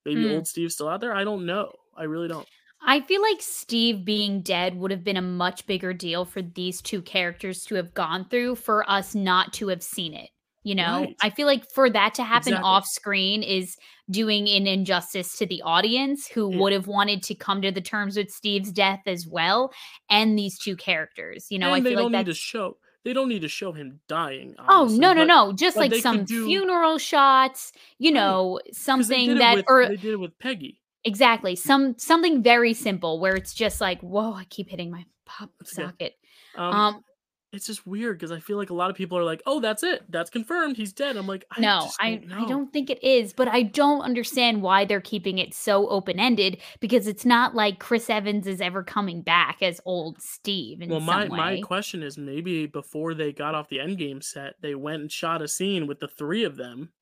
[0.04, 0.34] maybe mm.
[0.34, 1.14] old Steve's still out there.
[1.14, 1.72] I don't know.
[1.96, 2.46] I really don't.
[2.82, 6.80] I feel like Steve being dead would have been a much bigger deal for these
[6.80, 10.30] two characters to have gone through for us not to have seen it.
[10.62, 11.16] You know, right.
[11.22, 12.68] I feel like for that to happen exactly.
[12.68, 13.76] off screen is
[14.10, 16.58] doing an injustice to the audience who yeah.
[16.58, 19.72] would have wanted to come to the terms with Steve's death as well,
[20.10, 21.46] and these two characters.
[21.48, 22.76] You know, and I feel they don't like need to show.
[23.04, 24.54] They don't need to show him dying.
[24.68, 25.52] Oh no, no, but, no!
[25.54, 26.44] Just like some do...
[26.44, 27.72] funeral shots.
[27.98, 28.74] You know, right.
[28.74, 30.79] something that with, or they did it with Peggy.
[31.04, 31.56] Exactly.
[31.56, 36.14] Some something very simple where it's just like, whoa, I keep hitting my pop socket.
[36.56, 37.04] Um, um
[37.52, 39.82] it's just weird because I feel like a lot of people are like, "Oh, that's
[39.82, 40.04] it.
[40.08, 40.76] That's confirmed.
[40.76, 43.62] He's dead." I'm like, I "No, I don't I don't think it is." But I
[43.62, 48.60] don't understand why they're keeping it so open-ended because it's not like Chris Evans is
[48.60, 53.56] ever coming back as old Steve Well, my my question is maybe before they got
[53.56, 56.92] off the Endgame set, they went and shot a scene with the three of them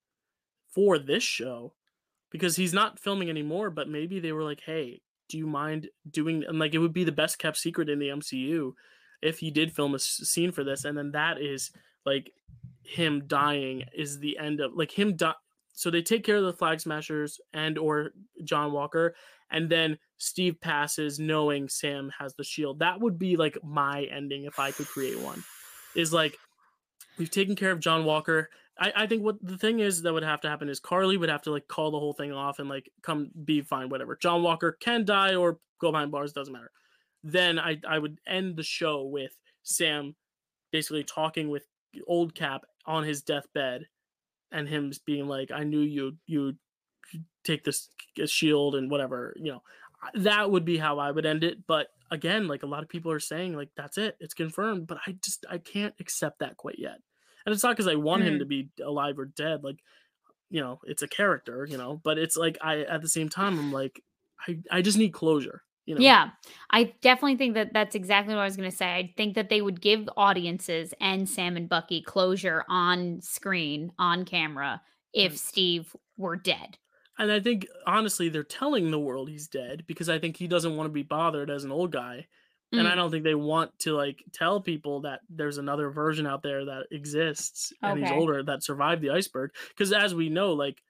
[0.75, 1.75] for this show
[2.31, 6.45] because he's not filming anymore, but maybe they were like, "Hey, do you mind doing
[6.47, 8.73] and like it would be the best kept secret in the MCU
[9.23, 11.71] if he did film a scene for this, and then that is
[12.07, 12.33] like
[12.83, 15.35] him dying is the end of like him die.
[15.73, 18.11] So they take care of the flag smashers and or
[18.45, 19.15] John Walker,
[19.51, 22.81] and then Steve passes knowing Sam has the shield.
[22.81, 25.45] That would be like my ending if I could create one.
[25.95, 26.37] Is like
[27.19, 28.49] we've taken care of John Walker.
[28.79, 31.29] I, I think what the thing is that would have to happen is Karli would
[31.29, 34.17] have to like call the whole thing off and like come be fine, whatever.
[34.17, 36.71] John Walker can die or go behind bars, doesn't matter
[37.23, 39.33] then I I would end the show with
[39.63, 40.15] Sam
[40.73, 41.65] basically talking with
[42.07, 43.87] old Cap on his deathbed
[44.53, 46.59] and him being like, "I knew you you'd
[47.45, 47.89] take this
[48.27, 49.63] shield and whatever." You know,
[50.15, 51.67] that would be how I would end it.
[51.67, 54.87] But again, like a lot of people are saying, like that's it, it's confirmed.
[54.87, 56.99] But I just I can't accept that quite yet.
[57.49, 58.27] And it's not because I want mm.
[58.27, 59.65] him to be alive or dead.
[59.65, 59.79] Like,
[60.51, 61.99] you know, it's a character, you know.
[62.05, 64.03] But it's like I at the same time I'm like,
[64.47, 65.63] I I just need closure.
[65.87, 66.03] You know?
[66.03, 66.29] Yeah,
[66.71, 68.93] I definitely think that that's exactly what I was going to say.
[68.93, 74.27] I think that they would give audiences and Sam and Bucky closure on screen, on
[74.27, 74.83] camera,
[75.15, 75.39] if mm.
[75.39, 76.77] Steve were dead.
[77.17, 80.77] And I think honestly, they're telling the world he's dead because I think he doesn't
[80.77, 82.27] want to be bothered as an old guy.
[82.75, 82.81] Mm.
[82.81, 82.97] And I mm.
[82.97, 86.87] don't think they want to like tell people that there's another version out there that
[86.91, 88.03] exists and okay.
[88.03, 89.51] he's older that survived the iceberg.
[89.69, 90.83] Because as we know, like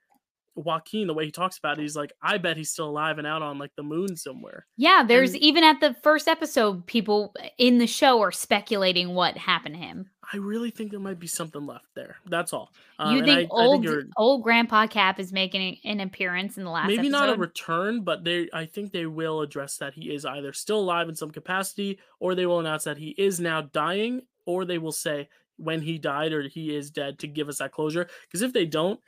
[0.56, 3.26] Joaquin, the way he talks about it, he's like, I bet he's still alive and
[3.26, 4.66] out on like the moon somewhere.
[4.76, 9.36] Yeah, there's and, even at the first episode, people in the show are speculating what
[9.36, 10.10] happened to him.
[10.32, 12.16] I really think there might be something left there.
[12.26, 12.70] That's all.
[12.98, 16.64] Um, you think I, old I think old Grandpa Cap is making an appearance in
[16.64, 16.88] the last?
[16.88, 17.12] Maybe episode?
[17.12, 20.80] not a return, but they I think they will address that he is either still
[20.80, 24.78] alive in some capacity, or they will announce that he is now dying, or they
[24.78, 28.08] will say when he died or he is dead to give us that closure.
[28.22, 29.00] Because if they don't,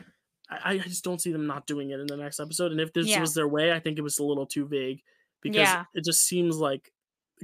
[0.51, 2.73] I, I just don't see them not doing it in the next episode.
[2.73, 3.21] And if this yeah.
[3.21, 5.03] was their way, I think it was a little too vague
[5.43, 5.85] because yeah.
[5.95, 6.93] it just seems like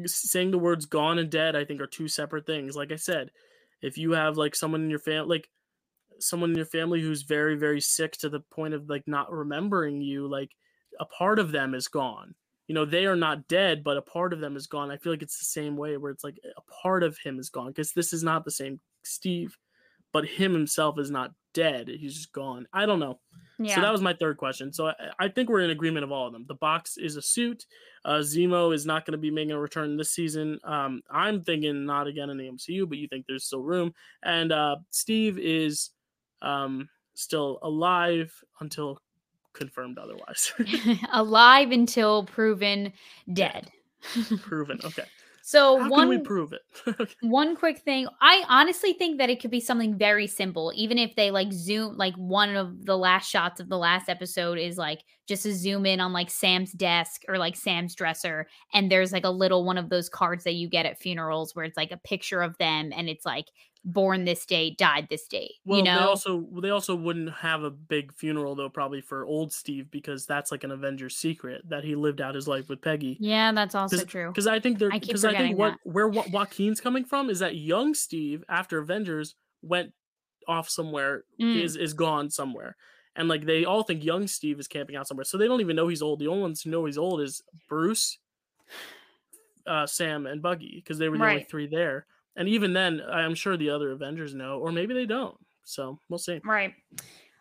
[0.05, 2.77] saying the words gone and dead, I think are two separate things.
[2.77, 3.31] Like I said,
[3.86, 5.48] if you have like someone in your family, like
[6.18, 10.00] someone in your family who's very, very sick to the point of like not remembering
[10.00, 10.50] you, like
[11.00, 12.34] a part of them is gone.
[12.68, 14.90] You know, they are not dead, but a part of them is gone.
[14.90, 17.48] I feel like it's the same way where it's like a part of him is
[17.48, 19.56] gone because this is not the same Steve,
[20.12, 21.88] but him himself is not dead.
[21.88, 22.66] He's just gone.
[22.72, 23.20] I don't know.
[23.59, 23.77] Yeah.
[23.77, 24.73] So that was my third question.
[24.73, 26.45] So I, I, think we're in agreement of all of them.
[26.47, 27.65] The box is a suit.
[28.05, 30.59] Uh, Zemo is not going to be making a return this season.
[30.65, 33.95] Um, I'm thinking not again in the MCU, but you think there's still room.
[34.23, 35.91] And uh, Steve is
[36.43, 39.01] um, still alive until
[39.55, 40.53] confirmed otherwise.
[41.12, 42.93] alive until proven
[43.33, 43.70] dead.
[44.43, 44.78] proven.
[44.85, 45.05] Okay.
[45.47, 47.09] So How one can we prove it?
[47.20, 48.09] one quick thing.
[48.20, 50.73] I honestly think that it could be something very simple.
[50.74, 54.59] Even if they like zoom like one of the last shots of the last episode
[54.59, 58.90] is like just a zoom in on like Sam's desk or like Sam's dresser and
[58.90, 61.77] there's like a little one of those cards that you get at funerals where it's
[61.77, 63.47] like a picture of them and it's like
[63.89, 65.53] born this date, died this date.
[65.65, 69.24] Well, you know, they also they also wouldn't have a big funeral though, probably for
[69.24, 72.82] old Steve because that's like an Avengers secret that he lived out his life with
[72.82, 73.16] Peggy.
[73.20, 74.28] yeah, that's also true.
[74.28, 75.90] Because I think they're I because I, think forgetting what that.
[75.93, 79.93] where Joaquin's coming from is that young Steve after Avengers went
[80.48, 81.62] off somewhere Mm.
[81.62, 82.77] is is gone somewhere.
[83.16, 85.24] And like they all think young Steve is camping out somewhere.
[85.24, 86.18] So they don't even know he's old.
[86.18, 88.18] The only ones who know he's old is Bruce,
[89.66, 92.06] uh, Sam, and Bucky, because they were the only three there.
[92.36, 95.36] And even then, I'm sure the other Avengers know, or maybe they don't.
[95.64, 96.40] So we'll see.
[96.44, 96.74] Right.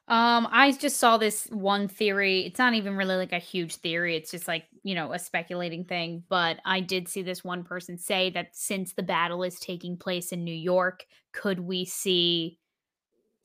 [0.07, 2.45] Um, I just saw this one theory.
[2.45, 4.15] It's not even really like a huge theory.
[4.15, 6.23] It's just like, you know, a speculating thing.
[6.29, 10.31] But I did see this one person say that since the battle is taking place
[10.31, 12.59] in New York, could we see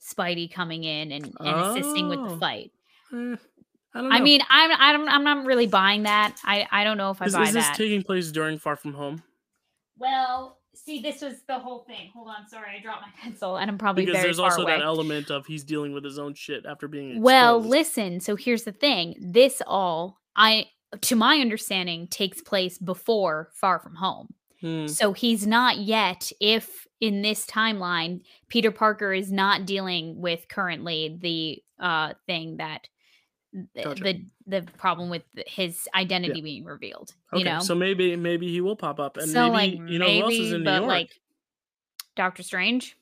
[0.01, 2.37] Spidey coming in and, and assisting with the Oh.
[2.37, 2.71] fight?
[3.13, 4.15] Eh, I don't know.
[4.15, 6.37] I mean, I'm I'm I'm not really buying that.
[6.45, 7.75] I I don't know if I is, buy is this that.
[7.75, 9.21] taking place during Far From Home?
[9.97, 12.09] well, see, this was the whole thing.
[12.13, 14.77] Hold on, sorry, I dropped my pencil, and I'm probably Because there's also away.
[14.77, 17.23] that element of he's dealing with his own shit after being exposed.
[17.23, 18.19] Well, listen.
[18.19, 19.15] So here's the thing.
[19.19, 20.67] This all, I,
[21.01, 24.33] to my understanding, takes place before Far From Home.
[24.61, 24.87] Hmm.
[24.87, 26.31] So he's not yet.
[26.39, 32.87] If in this timeline, Peter Parker is not dealing with currently the uh thing that
[33.83, 34.03] Gotcha.
[34.03, 37.13] the the problem with his identity being revealed.
[37.33, 37.59] Okay, You know.
[37.59, 40.33] so maybe maybe he will pop up, and so maybe like you know who else
[40.33, 40.87] is maybe, in New York?
[40.87, 41.09] like
[42.15, 42.95] Doctor Strange.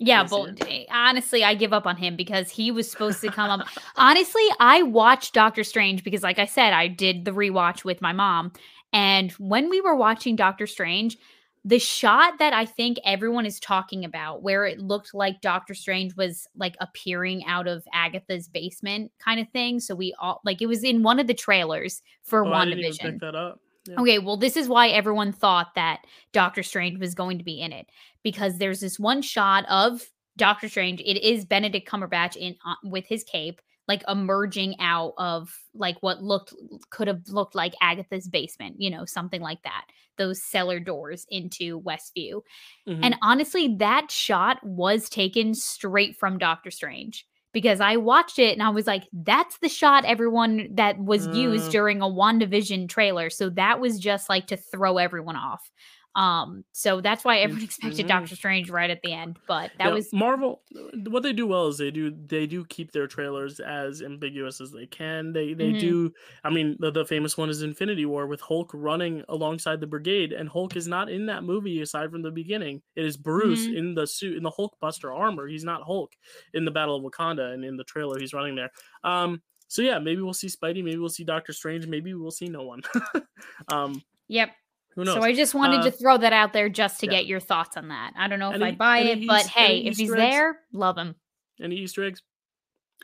[0.00, 3.50] Yeah, but eh, honestly, I give up on him because he was supposed to come
[3.50, 3.66] up.
[3.96, 8.12] honestly, I watched Doctor Strange because, like I said, I did the rewatch with my
[8.12, 8.52] mom.
[8.92, 11.18] And when we were watching Doctor Strange,
[11.64, 16.16] the shot that I think everyone is talking about, where it looked like Doctor Strange
[16.16, 19.80] was like appearing out of Agatha's basement kind of thing.
[19.80, 22.80] So we all like it was in one of the trailers for oh, I didn't
[22.80, 23.20] even WandaVision.
[23.20, 23.60] that up.
[23.86, 24.00] Yeah.
[24.00, 26.00] Okay, well, this is why everyone thought that
[26.32, 27.86] Doctor Strange was going to be in it
[28.22, 30.02] because there's this one shot of
[30.36, 31.00] Doctor Strange.
[31.00, 36.22] It is Benedict Cumberbatch in uh, with his cape, like emerging out of like what
[36.22, 36.54] looked
[36.90, 39.86] could have looked like Agatha's basement, you know, something like that.
[40.18, 42.42] Those cellar doors into Westview.
[42.88, 43.00] Mhm.
[43.02, 48.62] And honestly, that shot was taken straight from Doctor Strange because I watched it and
[48.62, 51.70] I was like, that's the shot everyone that was used Uh.
[51.70, 53.30] during a WandaVision trailer.
[53.30, 55.70] So that was just like to throw everyone off.
[56.14, 58.08] Um, so that's why everyone expected Mhm.
[58.08, 59.38] Doctor Strange right at the end.
[59.46, 60.62] But that was Marvel.
[61.06, 64.72] What they do well is they do they do keep their trailers as ambiguous as
[64.72, 65.32] they can.
[65.32, 65.80] They they Mhm.
[65.80, 66.12] do.
[66.42, 70.32] I mean, the, the famous one is Infinity War with Hulk running alongside the Brigade,
[70.32, 72.82] and Hulk is not in that movie aside from the beginning.
[72.96, 73.76] It is Bruce Mhm.
[73.76, 75.46] in the suit in the Hulk Buster armor.
[75.46, 76.14] He's not Hulk
[76.54, 78.70] in the Battle of Wakanda, and in the trailer he's running there.
[79.04, 79.42] Um.
[79.70, 80.82] So yeah, maybe we'll see Spidey.
[80.82, 81.86] Maybe we'll see Doctor Strange.
[81.86, 82.80] Maybe we'll see no one.
[83.68, 84.02] um.
[84.28, 84.50] yep.
[84.94, 85.14] Who knows?
[85.14, 87.12] So I just wanted Uh, to throw that out there just to yeah.
[87.12, 88.12] get your thoughts on that.
[88.16, 90.16] I don't know if Any- I buy it, but hey, if he's eggs?
[90.18, 91.14] there, love him.
[91.62, 92.22] Any Easter eggs?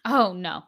[0.05, 0.65] Oh no.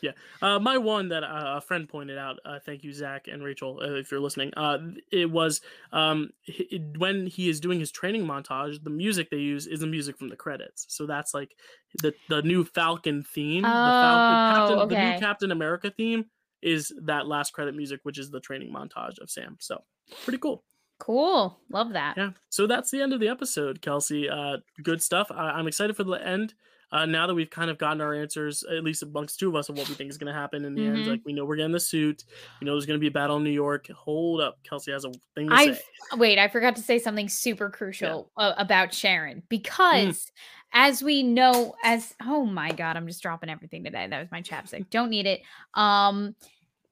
[0.00, 0.12] Yeah,
[0.42, 2.38] uh, my one that uh, a friend pointed out.
[2.44, 4.52] Uh, thank you, Zach and Rachel, uh, if you're listening.
[4.56, 4.78] Uh,
[5.12, 5.60] it was
[5.92, 8.82] um, it- when he is doing his training montage.
[8.82, 10.86] The music they use is the music from the credits.
[10.88, 11.56] So that's like
[12.02, 13.62] the the new Falcon theme.
[13.62, 16.24] the, Falcon, Oh, Captain, the new Captain America theme
[16.62, 19.56] is that last credit music, which is the training montage of Sam.
[19.60, 19.84] So
[20.24, 20.64] pretty cool.
[20.98, 21.58] Cool.
[21.70, 22.16] Love that.
[22.16, 22.30] Yeah.
[22.48, 24.28] So that's the end of the episode, Kelsey.
[24.28, 25.30] Uh, good stuff.
[25.30, 26.54] I- I'm excited for the end.
[26.90, 29.68] Uh, now that we've kind of gotten our answers, at least amongst two of us,
[29.68, 30.96] of what we think is going to happen in the end.
[31.04, 31.06] Mhm.
[31.06, 32.24] Like we know we're getting the suit.
[32.60, 33.88] We know there's going to be a battle in New York.
[33.90, 35.82] Hold up, Kelsey has a thing to I say.
[36.16, 40.30] wait, I forgot to say something super crucial uh, about Sharon Mm.
[40.72, 44.06] As we know as oh my god, I'm just dropping everything today.
[44.08, 44.88] That was my chapstick.
[44.90, 45.42] Don't need it.
[45.74, 46.34] Um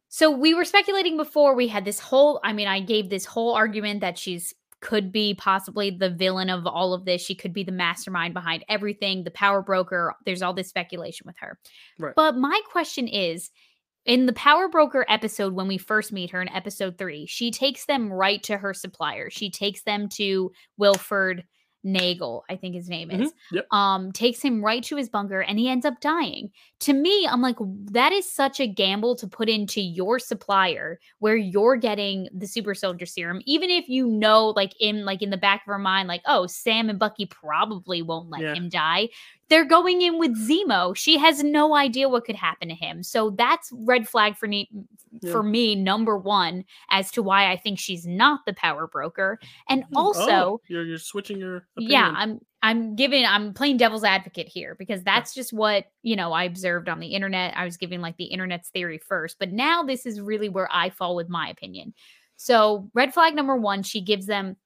[0.08, 3.54] so we were speculating before we had this whole I mean, I gave this whole
[3.54, 7.22] argument that she's could be possibly the villain of all of this.
[7.22, 10.14] She could be the mastermind behind everything, the power broker.
[10.24, 11.58] There's all this speculation with her.
[11.98, 12.14] Right.
[12.14, 13.50] But my question is
[14.06, 17.84] in the power broker episode when we first meet her in episode 3 she takes
[17.86, 21.44] them right to her supplier she takes them to wilfred
[21.86, 23.34] nagel i think his name is Mhm.
[23.52, 23.66] Yep.
[23.72, 26.50] um takes him right to his bunker and he ends up dying
[26.80, 27.56] to me i'm like
[27.92, 32.74] that is such a gamble to put into your supplier where you're getting the super
[32.74, 36.08] soldier serum even if you know like in like in the back of her mind
[36.08, 38.54] like oh sam and bucky probably won't let Yeah.
[38.54, 39.08] him die
[39.48, 40.96] they're going in with Zemo.
[40.96, 43.02] She has no idea what could happen to him.
[43.02, 44.68] So that's red flag for me
[45.22, 45.32] Yeah.
[45.32, 49.38] for me number 1 as to why I think she's not the power broker.
[49.68, 52.12] And Oh, also, you're you're switching your yeah.
[52.16, 56.44] I'm I'm giving I'm playing devil's advocate here because that's just what, you know, I
[56.44, 57.56] observed on the internet.
[57.56, 60.90] I was giving like the internet's theory first, but now this is really where I
[60.90, 61.94] fall with my opinion.
[62.36, 64.56] So, red flag number 1, she gives them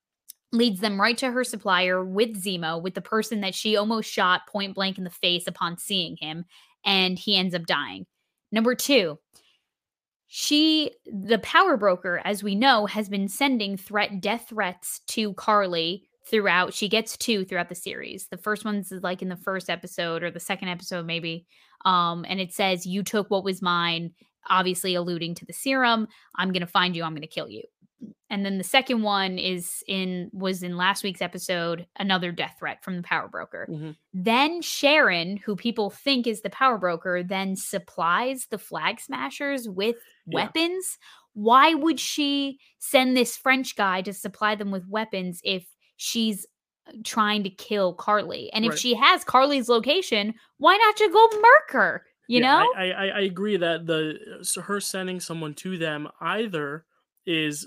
[0.53, 4.47] leads them right to her supplier with Zemo, with the person that she almost shot
[4.49, 6.45] point blank in the face upon seeing him,
[6.85, 8.07] and he ends up dying.
[8.51, 9.19] Number two,
[10.27, 16.05] she, the power broker, as we know, has been sending threat death threats to Karli
[16.27, 16.73] throughout.
[16.73, 18.29] She gets two throughout the series.
[18.29, 21.47] The first one's like in the first episode or the second episode, maybe.
[21.85, 24.13] Um, and it says, You took what was mine,
[24.49, 26.09] obviously alluding to the serum.
[26.37, 27.63] I'm gonna find you, I'm gonna kill you
[28.31, 32.83] and then the second one is in was in last week's episode another death threat
[32.83, 33.91] from the power broker Mm-hmm.
[34.15, 39.97] then sharon who people think is the power broker then supplies the flag smashers with
[40.27, 40.35] Yeah.
[40.45, 40.99] weapons
[41.35, 45.67] why would she send this french guy to supply them with weapons if
[45.97, 46.47] she's
[46.89, 48.79] uh, trying to kill karli and if Right.
[48.79, 53.07] she has karli's location why not just go murk her you Yeah, know I, I
[53.09, 54.19] I agree that the
[54.63, 56.85] her sending someone to them either
[57.27, 57.67] is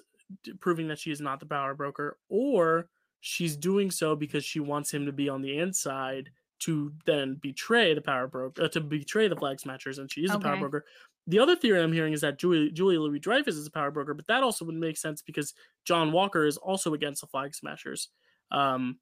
[0.60, 2.88] proving that she is not the power broker, or
[3.22, 6.30] she's doing so because she wants him to be on the inside
[6.60, 10.32] to then betray the power broker, uh, to betray the flag smashers, and she is
[10.32, 10.86] a power broker.
[11.28, 14.14] The other theory I'm hearing is that Julie, Julia Louis Dreyfus is a power broker,
[14.14, 15.54] but that also would make sense because
[15.86, 18.10] John Walker is also against the flag smashers.
[18.52, 19.00] Um,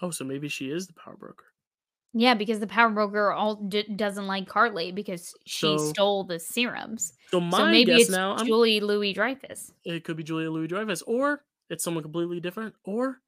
[0.00, 1.46] oh, so maybe she is the power broker.
[2.16, 6.38] Yeah, because the power broker all d- doesn't like Karli because she So- stole the
[6.38, 7.12] serums.
[7.30, 9.72] So my so maybe guess it's now, Julie Louis Dreyfus.
[9.84, 13.20] it could be Julia Louis Dreyfus, or it's someone completely different, or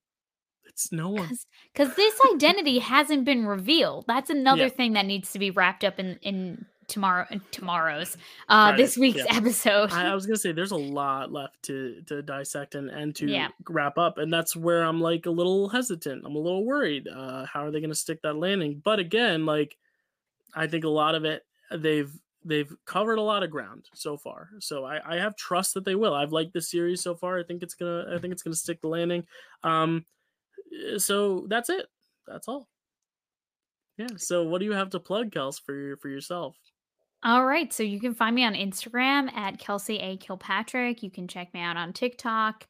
[0.67, 1.31] it's no one.
[1.73, 4.05] Because this identity hasn't been revealed.
[4.07, 4.69] That's another Yeah.
[4.69, 8.17] thing that needs to be wrapped up in in tomorrow in tomorrow's
[8.49, 9.37] uh Friday, this week's yeah.
[9.37, 9.93] episode.
[9.93, 13.27] I, I was gonna say there's a lot left to to dissect and and to
[13.27, 13.49] Yeah.
[13.69, 16.25] wrap up, and that's where I'm like a little hesitant.
[16.25, 17.09] I'm a little worried.
[17.09, 18.81] Uh, how are they gonna stick that landing?
[18.85, 19.77] But again, like
[20.55, 22.13] I think a lot of it they've
[22.45, 24.51] they've covered a lot of ground so far.
[24.61, 26.15] So I, I have trust that they will.
[26.15, 27.39] I've liked this series so far.
[27.39, 29.27] I think it's gonna I think it's gonna stick the landing.
[29.65, 30.05] Um,
[30.95, 31.87] uh, so that's it.
[32.27, 32.69] That's all.
[33.99, 34.09] Yeah.
[34.17, 36.55] So what do you have to plug, Kels, for your for yourself?
[37.23, 37.73] All right.
[37.73, 40.17] So you can find me on Instagram at Kelsey A.
[40.17, 41.03] Kilpatrick.
[41.03, 42.67] You can check me out on TikTok,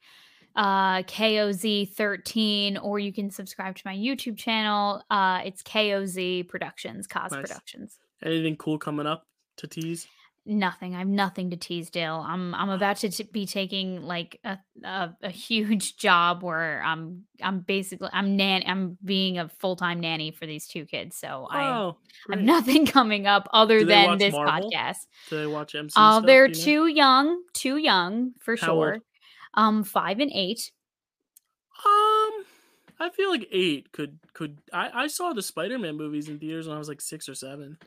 [0.55, 5.03] uh, KOZ13, or you can subscribe to my YouTube channel.
[5.11, 7.41] Uh, it's KOZ Productions, KOZ Nice.
[7.43, 7.99] Productions.
[8.23, 9.27] Anything cool coming up
[9.59, 10.07] to tease?
[10.49, 10.95] Nothing.
[10.95, 12.25] I have nothing to tease, Dyl.
[12.25, 17.25] I'm I'm about to t- be taking like a, a a huge job where I'm
[17.43, 21.17] I'm basically I'm nan I'm being a full time nanny for these two kids.
[21.17, 21.97] So I Oh,
[22.31, 22.45] have great.
[22.45, 24.71] nothing coming up other Do than this Marvel?
[24.71, 24.99] podcast.
[25.31, 25.95] Do they watch MC?
[25.97, 26.61] Uh, stuff, they're you know?
[26.65, 28.85] too young, too young for How old?
[28.85, 28.99] sure.
[29.55, 30.71] Um, five and eight.
[31.85, 32.45] Um,
[33.01, 34.59] I feel like eight could could.
[34.73, 37.35] I I saw the Spider Man movies in theaters when I was like six or
[37.35, 37.79] seven.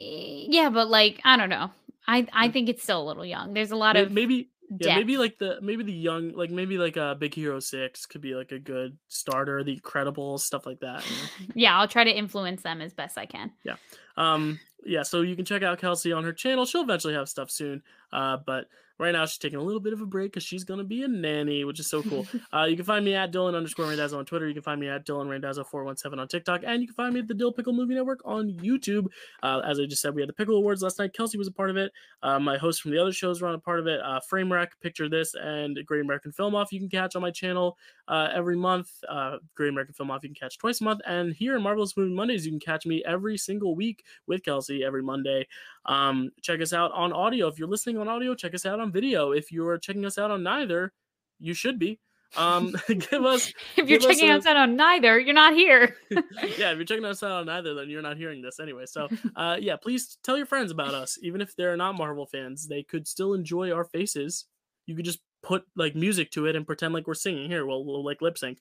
[0.00, 1.70] Eh, Yeah, but like I don't know.
[2.06, 3.54] I I think it's still a little young.
[3.54, 6.78] There's a lot May- of maybe yeah, maybe like the maybe the young like maybe
[6.78, 9.64] like a uh, Big Hero Six could be like a good starter.
[9.64, 11.04] The credible stuff like that.
[11.08, 11.52] you know?
[11.54, 13.50] yeah, I'll try to influence them as best I can.
[13.64, 13.76] Yeah.
[14.16, 16.66] Um, yeah, so you can check out Kelsey on her channel.
[16.66, 17.82] She'll eventually have stuff soon.
[18.12, 18.66] Uh, but
[19.00, 21.08] right now she's taking a little bit of a break because she's gonna be a
[21.08, 22.26] nanny, which is so cool.
[22.54, 24.46] uh, you can find me at Dylan underscore Randazzo on Twitter.
[24.46, 26.94] You can find me at Dylan Randazzo four one seven on TikTok, and you can
[26.94, 29.06] find me at the Dyl Pickle Movie Network on YouTube.
[29.42, 31.14] Uh, as I just said, we had the Pickle Awards last night.
[31.14, 31.90] Kelsey was a part of it.
[32.22, 34.00] Uh, my hosts from the other shows were on a part of it.
[34.00, 36.70] Uh, Frame Wreck, Picture This, and Great American Film Off.
[36.70, 37.78] You can catch on my channel
[38.08, 38.90] uh, every month.
[39.08, 41.96] Uh, Great American Film Off you can catch twice a month, and here in Marvelous
[41.96, 45.46] Movie Mondays you can catch me every single week with Kelsey every Monday.
[45.86, 47.48] Um, check us out on audio.
[47.48, 49.32] If you're listening on audio, check us out on video.
[49.32, 50.92] If you're checking us out on neither,
[51.38, 51.98] you should be.
[52.36, 55.54] Um, give us if you're give us checking a- us out on neither, you're not
[55.54, 55.96] here.
[56.10, 58.86] yeah, if you're checking us out on neither, then you're not hearing this anyway.
[58.86, 62.68] So, uh, yeah, please tell your friends about us, even if they're not Marvel fans.
[62.68, 64.46] They could still enjoy our faces.
[64.86, 67.48] You could just put like music to it and pretend like we're singing.
[67.50, 68.58] Here, we'll, we'll like lip sync.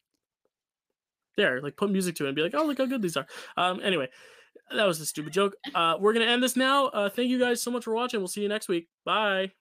[1.37, 3.27] There, like put music to it and be like, oh, look how good these are.
[3.55, 4.09] Um, anyway,
[4.75, 5.55] that was a stupid joke.
[5.73, 6.87] Uh, we're gonna end this now.
[6.87, 8.19] Uh, thank you guys so much for watching.
[8.19, 8.87] We'll see you next week.
[9.05, 9.51] Bye.